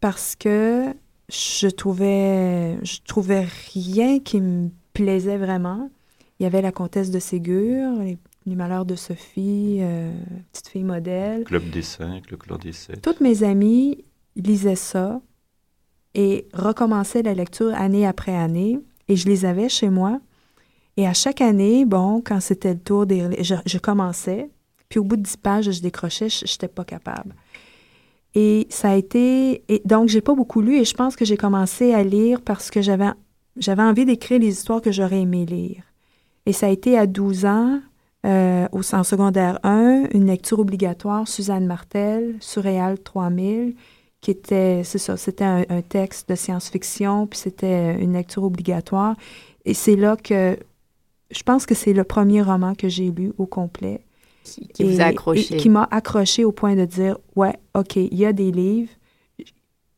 parce 0.00 0.34
que 0.36 0.94
je 1.28 1.68
trouvais, 1.68 2.78
je 2.84 2.98
trouvais 3.06 3.46
rien 3.72 4.18
qui 4.18 4.40
me 4.40 4.70
plaisait 4.92 5.36
vraiment. 5.36 5.90
Il 6.38 6.44
y 6.44 6.46
avait 6.46 6.62
La 6.62 6.72
Comtesse 6.72 7.10
de 7.10 7.18
Ségur, 7.18 7.92
Les, 8.00 8.18
les 8.46 8.54
Malheurs 8.54 8.86
de 8.86 8.96
Sophie, 8.96 9.78
euh, 9.80 10.12
Petite 10.52 10.68
fille 10.68 10.84
modèle. 10.84 11.44
Club 11.44 11.70
des 11.70 11.82
cinq, 11.82 12.30
le 12.30 12.36
clan 12.36 12.56
des 12.56 12.72
sept. 12.72 13.02
Toutes 13.02 13.20
mes 13.20 13.42
amies 13.42 14.04
lisaient 14.36 14.76
ça 14.76 15.20
et 16.14 16.48
recommençaient 16.54 17.22
la 17.22 17.34
lecture 17.34 17.74
année 17.74 18.06
après 18.06 18.34
année. 18.34 18.80
Et 19.08 19.16
je 19.16 19.28
les 19.28 19.44
avais 19.44 19.68
chez 19.68 19.90
moi. 19.90 20.20
Et 20.96 21.06
à 21.06 21.14
chaque 21.14 21.40
année, 21.40 21.84
bon, 21.84 22.22
quand 22.24 22.40
c'était 22.40 22.74
le 22.74 22.80
tour 22.80 23.06
des... 23.06 23.42
Je, 23.42 23.54
je 23.66 23.78
commençais. 23.78 24.50
Puis 24.88 24.98
au 24.98 25.04
bout 25.04 25.16
de 25.16 25.22
10 25.22 25.36
pages, 25.36 25.70
je 25.70 25.80
décrochais, 25.80 26.28
je 26.28 26.44
n'étais 26.44 26.68
pas 26.68 26.84
capable. 26.84 27.34
Et 28.34 28.66
ça 28.70 28.90
a 28.90 28.94
été... 28.96 29.64
Et 29.68 29.82
donc, 29.84 30.08
j'ai 30.08 30.20
pas 30.20 30.34
beaucoup 30.34 30.60
lu 30.60 30.78
et 30.78 30.84
je 30.84 30.94
pense 30.94 31.16
que 31.16 31.24
j'ai 31.24 31.36
commencé 31.36 31.94
à 31.94 32.02
lire 32.02 32.40
parce 32.40 32.70
que 32.70 32.80
j'avais 32.80 33.10
j'avais 33.56 33.82
envie 33.82 34.04
d'écrire 34.04 34.40
les 34.40 34.48
histoires 34.48 34.80
que 34.80 34.92
j'aurais 34.92 35.20
aimé 35.20 35.46
lire. 35.46 35.82
Et 36.46 36.52
ça 36.52 36.66
a 36.66 36.70
été 36.70 36.98
à 36.98 37.06
12 37.06 37.44
ans, 37.44 37.80
euh, 38.26 38.66
au, 38.72 38.80
en 38.94 39.04
secondaire 39.04 39.58
1, 39.62 40.08
une 40.12 40.26
lecture 40.26 40.58
obligatoire, 40.58 41.28
Suzanne 41.28 41.66
Martel, 41.66 42.36
Surréal 42.40 42.98
3000, 42.98 43.74
qui 44.20 44.30
était, 44.30 44.82
c'est 44.84 44.98
ça, 44.98 45.16
c'était 45.16 45.44
un, 45.44 45.64
un 45.68 45.82
texte 45.82 46.28
de 46.28 46.34
science-fiction, 46.34 47.26
puis 47.26 47.38
c'était 47.38 48.00
une 48.00 48.14
lecture 48.14 48.44
obligatoire. 48.44 49.14
Et 49.64 49.74
c'est 49.74 49.96
là 49.96 50.16
que, 50.16 50.58
je 51.30 51.42
pense 51.42 51.66
que 51.66 51.74
c'est 51.74 51.92
le 51.92 52.04
premier 52.04 52.42
roman 52.42 52.74
que 52.74 52.88
j'ai 52.88 53.10
lu 53.10 53.32
au 53.38 53.46
complet. 53.46 54.00
Qui, 54.44 54.66
qui 54.68 54.84
vous 54.84 55.00
a 55.00 55.04
Et- 55.04 55.06
accroché. 55.06 55.54
et 55.54 55.56
qui 55.58 55.68
m'a 55.68 55.86
accroché 55.90 56.44
au 56.44 56.52
point 56.52 56.74
de 56.76 56.84
dire, 56.84 57.18
ouais, 57.36 57.54
OK, 57.74 57.96
il 57.96 58.14
y 58.14 58.24
a 58.24 58.32
des 58.32 58.50
livres. 58.50 58.90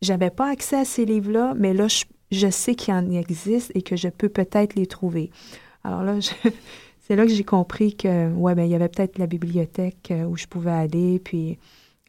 J'avais 0.01 0.31
pas 0.31 0.49
accès 0.51 0.77
à 0.77 0.85
ces 0.85 1.05
livres-là, 1.05 1.55
mais 1.57 1.73
là, 1.75 1.87
je, 1.89 2.05
je 2.33 2.51
sais 2.51 2.75
qu'il 2.75 2.93
en 2.93 3.09
existe 3.11 3.71
et 3.75 3.83
que 3.83 3.95
je 3.97 4.09
peux 4.09 4.29
peut-être 4.29 4.75
les 4.75 4.87
trouver. 4.87 5.31
Alors 5.85 6.03
là, 6.03 6.17
c'est 7.01 7.15
là 7.17 7.25
que 7.25 7.33
j'ai 7.33 7.45
compris 7.45 7.95
que, 7.95 8.33
ouais, 8.33 8.55
ben, 8.55 8.65
il 8.65 8.71
y 8.71 8.75
avait 8.75 8.89
peut-être 8.89 9.19
la 9.19 9.27
bibliothèque 9.27 10.09
euh, 10.11 10.25
où 10.25 10.37
je 10.37 10.47
pouvais 10.47 10.73
aller, 10.73 11.21
puis 11.21 11.59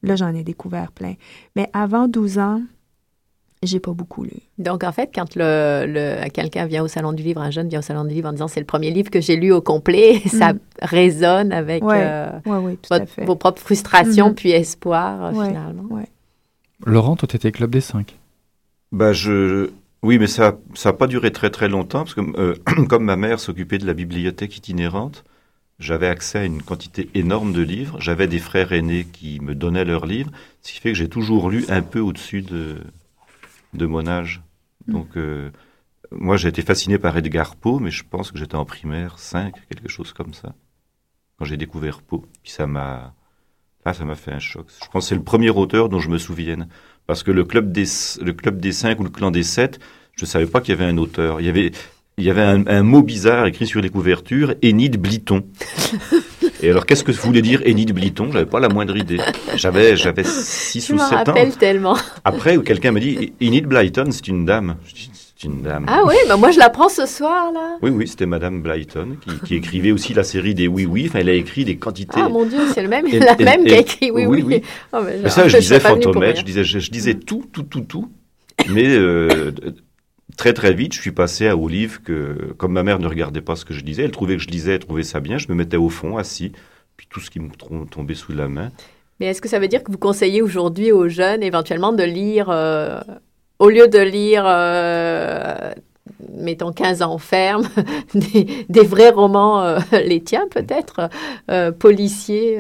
là, 0.02 0.16
j'en 0.16 0.34
ai 0.34 0.44
découvert 0.44 0.92
plein. 0.92 1.14
Mais 1.56 1.70
avant 1.74 2.08
12 2.08 2.40
ans, 2.40 2.62
j'ai 3.66 3.80
pas 3.80 3.92
beaucoup 3.94 4.24
lu. 4.24 4.32
Donc, 4.58 4.84
en 4.84 4.92
fait, 4.92 5.10
quand 5.14 5.36
le, 5.36 5.86
le- 5.88 6.30
quelqu'un 6.30 6.66
vient 6.66 6.84
au 6.84 6.88
Salon 6.88 7.14
du 7.14 7.24
Livre, 7.24 7.42
un 7.42 7.52
jeune 7.52 7.70
vient 7.70 7.80
au 7.80 7.84
Salon 7.84 8.04
du 8.06 8.14
Livre 8.14 8.30
en 8.30 8.34
disant 8.34 8.48
c'est 8.48 8.60
le 8.60 8.66
premier 8.66 8.92
livre 8.92 9.10
que 9.10 9.22
j'ai 9.22 9.36
lu 9.36 9.52
au 9.52 9.62
complet, 9.62 10.20
ça 10.28 10.54
Mm. 10.54 10.60
résonne 10.82 11.52
avec 11.52 11.84
Ouais, 11.84 11.96
euh, 12.02 12.30
tout 12.46 12.94
à 12.94 13.06
fait. 13.06 13.26
vos 13.26 13.36
propres 13.36 13.62
frustrations 13.62 14.30
Mhm. 14.30 14.36
puis 14.36 14.52
espoirs, 14.52 15.26
euh, 15.26 15.32
Ouais, 15.34 15.48
finalement. 15.48 15.84
ouais. 15.90 16.08
Laurent, 16.86 17.16
toi, 17.16 17.28
tu 17.28 17.36
étais 17.36 17.52
Club 17.52 17.72
des 17.72 17.82
5. 17.82 18.16
Bah, 18.92 19.14
je, 19.14 19.70
Oui, 20.04 20.20
mais 20.20 20.28
ça 20.28 20.58
ça 20.74 20.90
a 20.90 20.94
pas 20.94 21.08
duré 21.08 21.32
très 21.32 21.50
très 21.50 21.70
longtemps 21.70 22.00
parce 22.00 22.14
que 22.14 22.22
euh, 22.38 22.56
comme 22.90 23.06
ma 23.06 23.16
mère 23.16 23.40
s'occupait 23.40 23.78
de 23.78 23.86
la 23.88 23.94
bibliothèque 23.94 24.58
itinérante, 24.58 25.24
j'avais 25.80 26.08
accès 26.08 26.40
à 26.40 26.44
une 26.46 26.62
quantité 26.62 27.10
énorme 27.16 27.54
de 27.54 27.62
livres. 27.62 27.96
J'avais 28.02 28.28
des 28.28 28.40
frères 28.40 28.74
aînés 28.74 29.08
qui 29.12 29.40
me 29.40 29.56
donnaient 29.56 29.86
leurs 29.86 30.06
livres, 30.06 30.30
ce 30.62 30.74
qui 30.74 30.80
fait 30.82 30.90
que 30.92 30.98
j'ai 30.98 31.08
toujours 31.10 31.50
lu 31.50 31.64
un 31.70 31.82
peu 31.82 32.00
au-dessus 32.02 32.42
de 32.42 32.78
de 33.74 33.86
mon 33.86 34.08
âge. 34.08 34.42
Donc 34.88 35.18
euh, 35.18 35.52
moi 36.12 36.38
j'ai 36.38 36.50
été 36.50 36.62
fasciné 36.62 36.98
par 36.98 37.18
Edgar 37.18 37.56
Poe, 37.56 37.80
mais 37.80 37.92
je 37.92 38.04
pense 38.04 38.32
que 38.32 38.38
j'étais 38.38 38.56
en 38.56 38.66
primaire 38.66 39.20
5, 39.20 39.54
quelque 39.70 39.90
chose 39.90 40.14
comme 40.14 40.34
ça, 40.34 40.54
quand 41.38 41.46
j'ai 41.46 41.58
découvert 41.58 42.02
Poe. 42.02 42.24
Puis 42.44 42.52
ça 42.52 42.68
m'a 42.68 43.14
ah, 43.86 43.94
ça 43.94 44.06
m'a 44.06 44.16
fait 44.16 44.32
un 44.32 44.40
choc. 44.40 44.68
Je 44.82 44.88
pense 44.90 45.06
que 45.06 45.10
c'est 45.10 45.16
le 45.16 45.24
premier 45.24 45.50
auteur 45.50 45.90
dont 45.90 46.00
je 46.00 46.10
me 46.10 46.18
souvienne. 46.18 46.68
Parce 47.06 47.22
que 47.22 47.32
le 47.32 47.44
club 47.44 47.72
des, 47.72 47.86
le 48.22 48.32
club 48.32 48.60
des 48.62 48.72
cinq 48.72 49.00
ou 49.00 49.04
le 49.04 49.10
clan 49.10 49.30
des 49.30 49.44
sept, 49.44 49.80
je 50.16 50.26
savais 50.26 50.46
pas 50.46 50.62
qu'il 50.62 50.74
y 50.74 50.78
avait 50.78 50.90
un 50.90 50.98
auteur. 50.98 51.42
Il 51.42 51.46
y 51.46 51.50
avait, 51.50 51.72
il 52.18 52.24
y 52.26 52.30
avait 52.30 52.42
un, 52.42 52.66
un 52.68 52.84
mot 52.84 53.02
bizarre 53.02 53.46
écrit 53.48 53.66
sur 53.66 53.82
les 53.82 53.90
couvertures, 53.90 54.54
Enid 54.64 54.98
Bliton. 54.98 55.44
Et 56.62 56.70
alors, 56.70 56.86
qu'est-ce 56.86 57.04
que 57.04 57.12
voulait 57.12 57.42
dire 57.42 57.62
Enid 57.66 57.92
Bliton? 57.94 58.30
J'avais 58.32 58.46
pas 58.46 58.60
la 58.60 58.70
moindre 58.70 58.96
idée. 58.96 59.18
J'avais, 59.56 59.98
j'avais 59.98 60.24
6 60.24 60.88
Je 60.88 60.94
ou 60.94 60.98
m'en 60.98 61.04
7 61.10 61.14
ans. 61.14 61.24
rappelle 61.26 61.56
tellement. 61.58 61.98
Après, 62.24 62.58
quelqu'un 62.60 62.92
m'a 62.92 63.00
dit, 63.00 63.34
Enid 63.42 63.66
Blyton, 63.66 64.12
c'est 64.12 64.28
une 64.28 64.46
dame. 64.46 64.76
Je 64.88 64.94
dis, 64.94 65.10
c'est 65.14 65.48
une 65.48 65.62
dame. 65.62 65.86
Ah 65.90 66.04
oui, 66.08 66.16
bah 66.30 66.38
moi 66.38 66.52
je 66.52 66.60
l'apprends 66.60 66.88
ce 66.88 67.06
soir 67.06 67.52
là. 67.54 67.78
Oui, 67.82 67.90
oui, 67.90 68.08
c'était 68.08 68.26
Madame 68.26 68.62
Blyton 68.62 69.18
qui, 69.20 69.40
qui 69.46 69.56
écrivait 69.56 69.92
aussi 69.92 70.14
la 70.14 70.24
série 70.24 70.54
des 70.54 70.68
Oui 70.70 70.86
Oui. 70.86 71.08
Enfin, 71.10 71.20
elle 71.20 71.28
a 71.30 71.34
écrit 71.34 71.66
des 71.66 71.76
quantités. 71.76 72.22
Ah 72.24 72.30
mon 72.30 72.46
dieu, 72.46 72.60
c'est 72.74 72.82
le 72.82 72.88
même, 72.88 73.08
Et- 73.08 73.20
la 73.20 73.38
et- 73.40 73.44
même 73.44 73.66
qui 73.66 73.74
a 73.74 73.80
écrit, 73.80 74.12
oui, 74.12 74.26
oui, 74.26 74.42
oui. 74.42 74.44
oui. 74.58 74.62
Oh, 74.94 75.00
mais 75.06 75.18
Mais 75.24 75.30
ça, 75.30 75.48
je 75.50 75.58
disais 75.58 75.82
fantomètre, 75.82 76.40
je 76.40 76.46
disais, 76.46 76.64
je, 76.64 76.80
je 76.80 76.92
disais 76.92 77.16
tout, 77.16 77.44
tout, 77.52 77.64
tout, 77.64 77.82
tout. 77.82 78.10
Mais 78.70 78.88
euh, 78.96 79.52
très, 80.38 80.54
très 80.54 80.74
vite, 80.74 80.94
je 80.94 81.02
suis 81.02 81.12
passé 81.12 81.48
à 81.48 81.56
au 81.56 81.68
livre 81.68 82.02
que, 82.04 82.54
comme 82.58 82.74
ma 82.74 82.84
mère 82.84 83.00
ne 83.00 83.08
regardait 83.08 83.42
pas 83.42 83.56
ce 83.56 83.66
que 83.66 83.74
je 83.74 83.82
disais, 83.82 84.04
elle 84.04 84.12
trouvait 84.12 84.38
que 84.38 84.44
je 84.44 84.50
lisais, 84.50 84.74
elle 84.74 84.80
trouvait 84.80 85.04
ça 85.04 85.20
bien, 85.20 85.38
je 85.38 85.48
me 85.50 85.56
mettais 85.56 85.78
au 85.78 85.90
fond, 85.90 86.18
assis, 86.18 86.52
puis 86.98 87.08
tout 87.10 87.20
ce 87.20 87.30
qui 87.30 87.40
me 87.40 87.50
tombait 87.86 88.16
sous 88.16 88.34
la 88.34 88.48
main. 88.48 88.72
Mais 89.20 89.28
est-ce 89.28 89.42
que 89.42 89.50
ça 89.50 89.60
veut 89.60 89.68
dire 89.68 89.84
que 89.84 89.92
vous 89.92 89.98
conseillez 89.98 90.42
aujourd'hui 90.42 90.92
aux 90.92 91.08
jeunes 91.08 91.44
éventuellement 91.44 91.94
de 91.94 92.04
lire, 92.04 92.50
euh, 92.50 93.00
au 93.60 93.70
lieu 93.70 93.88
de 93.88 94.00
lire, 94.00 94.44
euh, 94.46 95.72
mettons 96.34 96.72
15 96.72 97.02
ans 97.04 97.18
ferme, 97.18 97.68
des, 98.16 98.82
vrais 98.82 99.12
romans, 99.12 99.64
euh, 99.64 99.80
les 99.92 100.22
tiens 100.22 100.48
peut-être, 100.50 101.10
policiers 101.80 102.60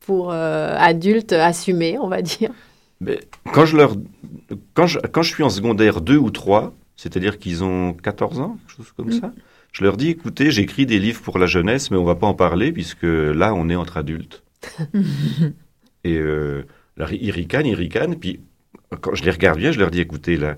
pour 0.00 0.32
adultes 0.32 1.32
assumés, 1.32 1.98
on 1.98 2.08
va 2.08 2.22
dire? 2.22 2.50
Quand 3.52 3.64
je 3.64 3.76
leur, 3.76 3.96
quand 4.74 4.86
je, 4.86 4.98
quand 4.98 5.22
je 5.22 5.32
suis 5.32 5.42
en 5.42 5.50
secondaire 5.50 6.00
2 6.00 6.16
ou 6.16 6.30
3, 6.30 6.74
c'est-à-dire 6.96 7.38
qu'ils 7.38 7.64
ont 7.64 7.94
14 7.94 8.40
ans, 8.40 8.58
quelque 8.66 8.76
chose 8.76 8.92
comme 8.96 9.12
ça, 9.12 9.32
je 9.72 9.84
leur 9.84 9.96
dis, 9.96 10.08
écoutez, 10.08 10.50
j'écris 10.50 10.86
des 10.86 10.98
livres 10.98 11.22
pour 11.22 11.38
la 11.38 11.46
jeunesse, 11.46 11.90
mais 11.90 11.96
on 11.96 12.04
va 12.04 12.14
pas 12.14 12.26
en 12.26 12.34
parler 12.34 12.72
puisque 12.72 13.04
là, 13.04 13.54
on 13.54 13.68
est 13.68 13.76
entre 13.76 13.96
adultes. 13.96 14.42
Et 16.04 16.16
euh, 16.16 16.66
alors, 16.96 17.12
ils 17.12 17.30
ricanent, 17.30 17.66
ils 17.66 17.74
ricanent, 17.74 18.16
puis 18.16 18.40
quand 19.00 19.14
je 19.14 19.24
les 19.24 19.30
regarde 19.30 19.58
bien, 19.58 19.72
je 19.72 19.78
leur 19.78 19.90
dis, 19.90 20.00
écoutez, 20.00 20.36
là, 20.36 20.56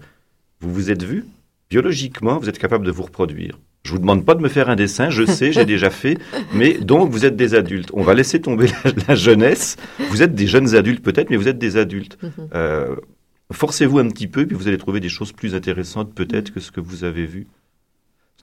vous 0.60 0.72
vous 0.72 0.90
êtes 0.90 1.02
vus? 1.02 1.24
Biologiquement, 1.70 2.38
vous 2.38 2.48
êtes 2.48 2.58
capable 2.58 2.86
de 2.86 2.90
vous 2.90 3.02
reproduire. 3.02 3.58
Je 3.84 3.90
vous 3.92 3.98
demande 3.98 4.24
pas 4.24 4.34
de 4.34 4.40
me 4.42 4.48
faire 4.48 4.68
un 4.70 4.76
dessin, 4.76 5.10
je 5.10 5.24
sais, 5.26 5.50
j'ai 5.52 5.64
déjà 5.64 5.90
fait, 5.90 6.16
mais 6.54 6.74
donc 6.78 7.10
vous 7.10 7.24
êtes 7.24 7.34
des 7.36 7.54
adultes. 7.54 7.90
On 7.94 8.02
va 8.02 8.14
laisser 8.14 8.40
tomber 8.40 8.68
la, 8.84 8.92
la 9.08 9.14
jeunesse. 9.16 9.76
Vous 10.10 10.22
êtes 10.22 10.34
des 10.34 10.46
jeunes 10.46 10.74
adultes 10.76 11.02
peut-être, 11.02 11.30
mais 11.30 11.36
vous 11.36 11.48
êtes 11.48 11.58
des 11.58 11.76
adultes. 11.76 12.16
Euh, 12.54 12.94
Forcez-vous 13.52 13.98
un 13.98 14.08
petit 14.08 14.28
peu, 14.28 14.46
puis 14.46 14.56
vous 14.56 14.68
allez 14.68 14.78
trouver 14.78 15.00
des 15.00 15.08
choses 15.10 15.32
plus 15.32 15.54
intéressantes 15.54 16.14
peut-être 16.14 16.52
que 16.54 16.60
ce 16.60 16.70
que 16.70 16.80
vous 16.80 17.04
avez 17.04 17.26
vu. 17.26 17.48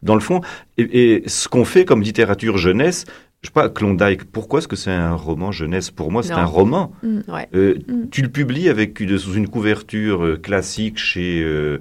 Dans 0.03 0.13
le 0.13 0.21
fond, 0.21 0.41
et, 0.77 1.13
et 1.15 1.29
ce 1.29 1.47
qu'on 1.47 1.65
fait 1.65 1.83
comme 1.85 2.01
littérature 2.01 2.57
jeunesse, 2.57 3.05
je 3.41 3.47
sais 3.47 3.53
pas, 3.53 3.69
Klondike, 3.69 4.25
pourquoi 4.25 4.59
est-ce 4.59 4.67
que 4.67 4.75
c'est 4.75 4.91
un 4.91 5.13
roman 5.15 5.51
jeunesse? 5.53 5.89
Pour 5.89 6.11
moi, 6.11 6.21
c'est 6.21 6.33
un 6.33 6.45
roman. 6.45 6.91
Ouais. 7.29 7.47
Euh, 7.55 7.75
Mm. 7.87 8.09
Tu 8.11 8.21
le 8.21 8.27
publies 8.29 8.67
avec 8.69 8.99
une, 8.99 9.17
sous 9.17 9.33
une 9.33 9.47
couverture 9.47 10.23
euh, 10.25 10.35
classique 10.37 10.97
chez 10.97 11.41
euh, 11.43 11.79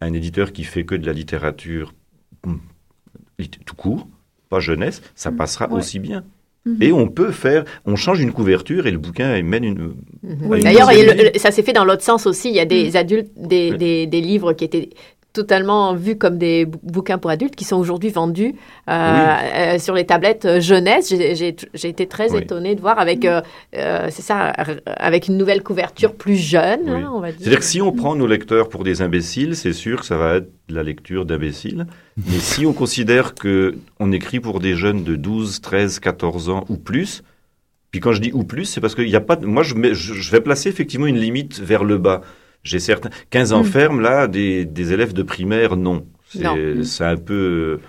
un 0.00 0.12
éditeur 0.12 0.52
qui 0.52 0.64
fait 0.64 0.84
que 0.84 0.94
de 0.96 1.06
la 1.06 1.12
littérature 1.12 1.94
lit- 2.44 2.58
tout 3.44 3.74
court, 3.76 4.06
pas 4.48 4.60
jeunesse, 4.60 5.02
ça 5.14 5.30
passera 5.32 5.68
Ouais. 5.68 5.78
aussi 5.78 5.98
bien. 5.98 6.24
Mhm. 6.64 6.76
Et 6.82 6.92
on 6.92 7.06
peut 7.08 7.30
faire, 7.30 7.64
on 7.84 7.94
change 7.94 8.20
une 8.20 8.32
couverture 8.32 8.86
et 8.86 8.90
le 8.90 8.98
bouquin 8.98 9.40
mène 9.42 9.64
une. 9.64 9.94
Oui. 10.40 10.60
D'ailleurs, 10.62 10.90
Une 10.90 11.38
ça 11.38 11.50
s'est 11.52 11.62
fait 11.62 11.72
dans 11.72 11.84
l'autre 11.84 12.02
sens 12.02 12.26
aussi. 12.26 12.48
Il 12.48 12.56
y 12.56 12.60
a 12.60 12.64
des 12.64 12.90
Mm. 12.92 12.96
adultes, 12.96 13.30
des, 13.36 13.70
Oui. 13.72 13.78
des, 13.78 14.06
des 14.06 14.20
livres 14.20 14.52
qui 14.52 14.64
étaient 14.64 14.90
totalement 15.36 15.94
vus 15.94 16.16
comme 16.16 16.38
des 16.38 16.64
bou- 16.64 16.80
bouquins 16.82 17.18
pour 17.18 17.30
adultes 17.30 17.54
qui 17.54 17.64
sont 17.64 17.76
aujourd'hui 17.76 18.10
vendus 18.10 18.54
euh, 18.88 18.92
euh, 18.92 19.78
sur 19.78 19.94
les 19.94 20.04
tablettes 20.06 20.44
euh, 20.46 20.60
jeunesse. 20.60 21.08
J'ai- 21.14 21.54
été 21.88 22.06
très 22.08 22.32
Oui. 22.32 22.38
étonnée 22.42 22.74
de 22.74 22.80
voir 22.80 22.98
avec, 22.98 23.24
euh, 23.24 23.40
c'est 23.72 24.22
ça, 24.22 24.52
avec 24.86 25.28
une 25.28 25.36
nouvelle 25.36 25.62
couverture 25.62 26.14
plus 26.14 26.36
jeune, 26.36 26.80
Oui. 26.86 27.02
hein, 27.02 27.10
on 27.14 27.20
va 27.20 27.28
dire. 27.30 27.38
C'est-à-dire 27.40 27.58
que 27.60 27.64
si 27.64 27.80
on 27.80 27.92
prend 27.92 28.16
nos 28.16 28.26
lecteurs 28.26 28.68
pour 28.68 28.82
des 28.82 29.02
imbéciles, 29.02 29.54
c'est 29.54 29.72
sûr 29.72 30.00
que 30.00 30.06
ça 30.06 30.16
va 30.16 30.36
être 30.36 30.48
de 30.68 30.74
la 30.74 30.82
lecture 30.82 31.24
d'imbéciles. 31.26 31.86
Mais 32.16 32.38
si 32.38 32.66
on 32.66 32.72
considère 32.72 33.34
que 33.34 33.76
on 34.00 34.10
écrit 34.12 34.40
pour 34.40 34.58
des 34.60 34.74
jeunes 34.74 35.04
de 35.04 35.14
12, 35.16 35.60
13, 35.60 36.00
14 36.00 36.48
ans 36.48 36.64
ou 36.68 36.76
plus, 36.76 37.22
puis 37.92 38.00
quand 38.00 38.12
je 38.12 38.20
dis 38.20 38.30
ou 38.34 38.42
plus, 38.42 38.64
c'est 38.64 38.80
parce 38.80 38.94
qu'il 38.94 39.06
n'y 39.06 39.14
a 39.16 39.20
pas. 39.20 39.36
Moi, 39.40 39.62
je, 39.62 39.74
mets- 39.74 39.94
je, 39.94 40.12
je 40.14 40.30
vais 40.32 40.40
placer 40.40 40.68
effectivement 40.68 41.06
une 41.06 41.18
limite 41.18 41.60
vers 41.60 41.84
le 41.84 41.98
bas. 41.98 42.20
J'ai 42.66 42.78
certains 42.80 43.10
15 43.30 43.52
ans 43.54 43.62
Mm. 43.62 43.64
ferme 43.64 44.00
là, 44.00 44.26
des, 44.26 44.64
des 44.64 44.92
élèves 44.92 45.12
de 45.14 45.22
primaire, 45.22 45.76
non. 45.76 46.06
C'est 46.28 47.04
un 47.04 47.16
peu 47.16 47.80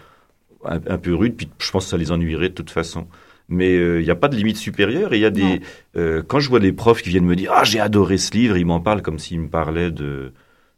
un, 0.65 0.79
un 0.87 0.97
peu 0.97 1.13
rude. 1.15 1.35
Puis 1.35 1.49
je 1.59 1.71
pense 1.71 1.85
que 1.85 1.89
ça 1.91 1.97
les 1.97 2.11
ennuierait 2.11 2.49
de 2.49 2.53
toute 2.53 2.69
façon. 2.71 3.07
Mais 3.49 3.75
euh, 3.77 4.01
il 4.01 4.03
n'y 4.03 4.11
a 4.11 4.15
pas 4.15 4.27
de 4.27 4.35
limite 4.35 4.57
supérieure. 4.57 5.13
Et 5.13 5.17
il 5.17 5.21
y 5.21 5.25
a 5.25 5.29
des. 5.29 5.61
Euh, 5.95 6.21
quand 6.27 6.39
je 6.39 6.49
vois 6.49 6.59
des 6.59 6.73
profs 6.73 7.01
qui 7.01 7.09
viennent 7.09 7.25
me 7.25 7.35
dire 7.35 7.51
Ah, 7.53 7.63
j'ai 7.63 7.79
adoré 7.79 8.17
ce 8.17 8.31
livre, 8.33 8.57
ils 8.57 8.65
m'en 8.65 8.79
parlent 8.81 9.01
comme 9.01 9.19
s'ils 9.19 9.39
me 9.39 9.49
parlaient 9.49 9.91
de, 9.91 10.33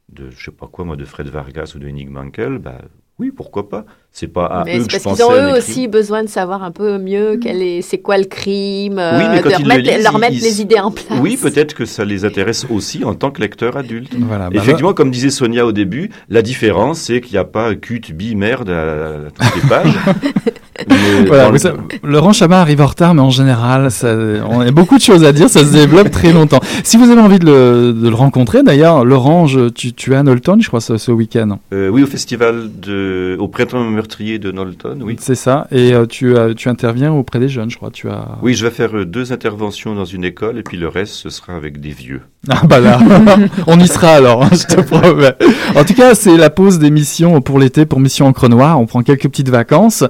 de, 0.09 0.29
je 0.29 0.45
sais 0.45 0.51
pas 0.51 0.67
quoi, 0.67 0.85
moi, 0.85 0.95
de 0.95 1.05
Fred 1.05 1.27
Vargas 1.27 1.73
ou 1.75 1.79
de 1.79 1.87
Henning 1.87 2.09
Mankell. 2.09 2.59
Bah, 2.59 2.81
oui, 3.19 3.31
pourquoi 3.35 3.67
pas 3.69 3.85
C'est 4.11 4.27
pas 4.27 4.45
à 4.45 4.63
Mais 4.63 4.77
eux 4.77 4.81
c'est 4.81 4.87
que 4.87 4.91
je 4.93 4.97
parce 5.03 5.03
pensais. 5.19 5.23
qu'ils 5.23 5.31
ont 5.47 5.51
eux 5.53 5.57
aussi 5.57 5.87
besoin 5.87 6.23
de 6.23 6.29
savoir 6.29 6.63
un 6.63 6.71
peu 6.71 6.97
mieux 6.97 7.37
quel 7.41 7.61
est, 7.61 7.81
c'est 7.81 7.97
quoi 7.97 8.17
le 8.17 8.23
crime, 8.25 8.93
Oui, 8.93 9.23
mais 9.29 9.39
euh, 9.39 9.41
quand 9.41 9.49
de 9.49 9.55
ils 9.59 9.65
le 9.67 9.71
remettre, 9.73 9.91
lisent, 9.93 10.03
leur 10.03 10.13
ils- 10.13 10.19
mettre 10.19 10.33
ils- 10.35 10.41
les 10.43 10.61
idées 10.61 10.79
en 10.79 10.91
place. 10.91 11.19
Oui, 11.21 11.37
peut-être 11.37 11.73
que 11.75 11.85
ça 11.85 12.05
les 12.05 12.23
intéresse 12.25 12.65
aussi 12.69 13.03
en 13.03 13.13
tant 13.15 13.29
que 13.31 13.41
lecteur 13.41 13.75
adulte. 13.77 14.13
Voilà, 14.17 14.49
bah, 14.49 14.55
Effectivement, 14.61 14.93
comme 14.93 15.11
disait 15.11 15.29
Sonia 15.29 15.65
au 15.65 15.71
début, 15.71 16.09
la 16.29 16.41
différence, 16.41 16.99
c'est 17.01 17.21
qu'il 17.21 17.33
n'y 17.33 17.37
a 17.39 17.43
pas 17.43 17.75
cut, 17.75 18.01
bi, 18.13 18.35
merde 18.35 18.69
à, 18.69 19.27
à 19.27 19.31
toutes 19.31 19.55
les 19.63 19.69
pages. 19.69 19.93
Voilà, 21.27 21.49
le- 21.49 21.57
savez, 21.57 21.77
Laurent 22.03 22.33
Chabat 22.33 22.61
arrive 22.61 22.81
en 22.81 22.87
retard, 22.87 23.13
mais 23.13 23.21
en 23.21 23.29
général, 23.29 23.91
ça, 23.91 24.15
on 24.49 24.61
a 24.61 24.71
beaucoup 24.71 24.97
de 24.97 25.01
choses 25.01 25.23
à 25.23 25.31
dire, 25.31 25.49
ça 25.49 25.61
se 25.65 25.71
développe 25.71 26.11
très 26.11 26.31
longtemps. 26.31 26.59
Si 26.83 26.97
vous 26.97 27.09
avez 27.09 27.21
envie 27.21 27.39
de 27.39 27.45
le, 27.45 27.93
de 27.93 28.09
le 28.09 28.15
rencontrer, 28.15 28.63
d'ailleurs, 28.63 29.05
Laurent, 29.05 29.47
je- 29.47 29.69
tu, 29.69 29.93
tu 29.93 30.13
es 30.13 30.15
à 30.15 30.23
Knowlton, 30.23 30.57
je 30.61 30.67
crois, 30.67 30.81
ce, 30.81 30.97
ce 30.97 31.11
week-end. 31.11 31.59
Euh, 31.73 31.89
oui, 31.89 32.03
au 32.03 32.07
festival 32.07 32.69
de, 32.81 33.35
au 33.39 33.47
printemps 33.47 33.83
meurtrier 33.83 34.39
de 34.39 34.51
Knowlton, 34.51 34.99
oui. 35.01 35.15
C'est 35.19 35.35
ça. 35.35 35.67
Et 35.71 35.93
euh, 35.93 36.05
tu, 36.05 36.37
as- 36.37 36.53
tu 36.53 36.69
interviens 36.69 37.11
auprès 37.11 37.39
des 37.39 37.49
jeunes, 37.49 37.69
je 37.69 37.77
crois. 37.77 37.89
Tu 37.91 38.09
as... 38.09 38.37
Oui, 38.41 38.53
je 38.53 38.65
vais 38.65 38.71
faire 38.71 38.95
euh, 38.95 39.05
deux 39.05 39.31
interventions 39.33 39.95
dans 39.95 40.05
une 40.05 40.23
école 40.23 40.57
et 40.57 40.63
puis 40.63 40.77
le 40.77 40.87
reste, 40.87 41.13
ce 41.13 41.29
sera 41.29 41.55
avec 41.55 41.79
des 41.81 41.89
vieux. 41.91 42.21
Ah 42.49 42.61
bah 42.65 42.79
là, 42.79 42.97
on 43.67 43.77
y 43.81 43.87
sera 43.87 44.11
alors, 44.11 44.43
hein, 44.43 44.49
je 44.53 44.63
te 44.75 44.79
promets. 44.79 45.35
En 45.75 45.83
tout 45.83 45.93
cas, 45.93 46.15
c'est 46.15 46.37
la 46.37 46.49
pause 46.49 46.79
d'émission 46.79 47.41
pour 47.41 47.59
l'été, 47.59 47.85
pour 47.85 47.99
Mission 47.99 48.27
Encre 48.27 48.47
Noire. 48.47 48.79
On 48.79 48.85
prend 48.85 49.01
quelques 49.03 49.27
petites 49.27 49.49
vacances. 49.49 50.05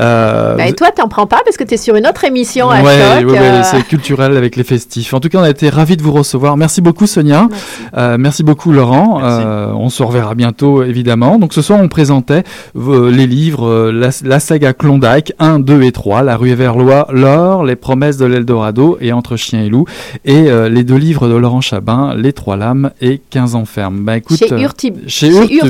Euh, 0.00 0.13
Bah, 0.56 0.66
et 0.66 0.72
toi, 0.74 0.90
t'en 0.90 1.08
prends 1.08 1.26
pas 1.26 1.40
parce 1.44 1.56
que 1.56 1.64
tu 1.64 1.74
es 1.74 1.76
sur 1.76 1.96
une 1.96 2.06
autre 2.06 2.24
émission 2.24 2.70
à 2.70 2.82
ouais, 2.82 2.98
choc. 2.98 3.26
ouais, 3.26 3.32
ouais, 3.32 3.38
euh, 3.38 3.62
c'est 3.64 3.82
culturel 3.86 4.36
avec 4.36 4.56
les 4.56 4.64
festifs. 4.64 5.12
En 5.14 5.20
tout 5.20 5.28
cas, 5.28 5.38
on 5.38 5.42
a 5.42 5.50
été 5.50 5.68
ravis 5.68 5.96
de 5.96 6.02
vous 6.02 6.12
recevoir. 6.12 6.56
Merci 6.56 6.80
beaucoup, 6.80 7.06
Sonia. 7.06 7.48
Euh, 7.96 8.16
merci 8.18 8.42
beaucoup, 8.42 8.72
Laurent. 8.72 9.18
Merci. 9.20 9.42
Euh, 9.46 9.72
on 9.74 9.88
se 9.90 10.02
reverra 10.02 10.34
bientôt, 10.34 10.82
évidemment. 10.82 11.38
Donc, 11.38 11.52
ce 11.54 11.62
soir, 11.62 11.78
on 11.82 11.88
présentait 11.88 12.44
euh, 12.76 13.10
les 13.10 13.26
livres, 13.26 13.66
euh, 13.68 13.92
la, 13.92 14.10
la 14.24 14.40
saga 14.40 14.72
Klondike 14.72 15.32
1, 15.38 15.58
2 15.60 15.82
et 15.82 15.92
3, 15.92 16.22
La 16.22 16.36
rue 16.36 16.54
Verlois, 16.54 17.06
L'or, 17.12 17.64
Les 17.64 17.76
promesses 17.76 18.16
de 18.16 18.26
l'Eldorado 18.26 18.98
et 19.00 19.12
Entre 19.12 19.36
chien 19.36 19.62
et 19.62 19.68
loup. 19.68 19.84
Et 20.24 20.48
euh, 20.48 20.68
les 20.68 20.84
deux 20.84 20.96
livres 20.96 21.28
de 21.28 21.34
Laurent 21.34 21.60
Chabin, 21.60 22.14
Les 22.16 22.32
trois 22.32 22.56
lames 22.56 22.90
et 23.00 23.20
15 23.30 23.54
ans 23.54 23.64
ferme. 23.64 24.00
Bah, 24.04 24.16
écoute, 24.16 24.38
chez 24.38 24.52
euh, 24.52 24.58
chez 24.78 24.92
chez 25.06 25.28
Urtubise, 25.28 25.62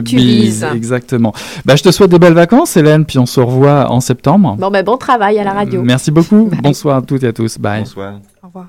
Urtubise. 0.62 0.66
exactement. 0.74 1.32
Bah, 1.64 1.76
je 1.76 1.82
te 1.82 1.90
souhaite 1.90 2.10
de 2.10 2.18
belles 2.18 2.34
vacances, 2.34 2.76
Hélène, 2.76 3.04
puis 3.04 3.18
on 3.18 3.26
se 3.26 3.40
revoit 3.40 3.90
en 3.90 4.00
septembre. 4.00 4.33
Bon, 4.38 4.70
ben, 4.70 4.84
bon 4.84 4.96
travail 4.96 5.38
à 5.38 5.44
la 5.44 5.52
radio. 5.52 5.82
Merci 5.82 6.10
beaucoup. 6.10 6.50
Bonsoir 6.62 6.98
à 6.98 7.02
toutes 7.02 7.22
et 7.22 7.28
à 7.28 7.32
tous. 7.32 7.58
Bye. 7.58 7.80
Bonsoir. 7.80 8.14
Au 8.42 8.46
revoir. 8.46 8.66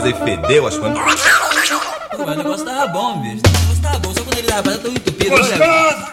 Coisa 0.00 0.08
e 0.08 0.24
fedeu 0.24 0.66
as 0.66 0.78
coisas. 0.78 0.98
Pô, 2.16 2.24
mas 2.26 2.34
o 2.34 2.38
negócio 2.38 2.64
tava 2.64 2.86
bom, 2.88 3.20
bicho. 3.20 3.42
O 3.44 3.58
negócio 3.60 3.82
tava 3.82 3.98
bom, 3.98 4.14
só 4.14 4.22
quando 4.22 4.38
ele 4.38 4.46
tava 4.48 4.78
tão 4.78 4.90
entupido. 4.90 5.34
Olha, 5.34 6.10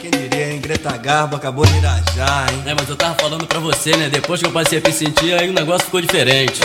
Quem 0.00 0.10
diria, 0.10 0.52
hein? 0.52 0.60
Greta 0.60 0.96
Garbo 0.96 1.36
acabou 1.36 1.64
de 1.64 1.76
irajar, 1.76 2.52
hein? 2.52 2.62
É, 2.66 2.74
mas 2.74 2.88
eu 2.88 2.96
tava 2.96 3.14
falando 3.14 3.46
pra 3.46 3.58
você, 3.58 3.96
né? 3.96 4.08
Depois 4.08 4.40
que 4.40 4.46
eu 4.46 4.52
passei 4.52 4.78
a 4.78 4.80
me 4.86 4.92
sentir, 4.92 5.32
aí 5.34 5.48
o 5.48 5.52
negócio 5.52 5.86
ficou 5.86 6.00
diferente. 6.00 6.60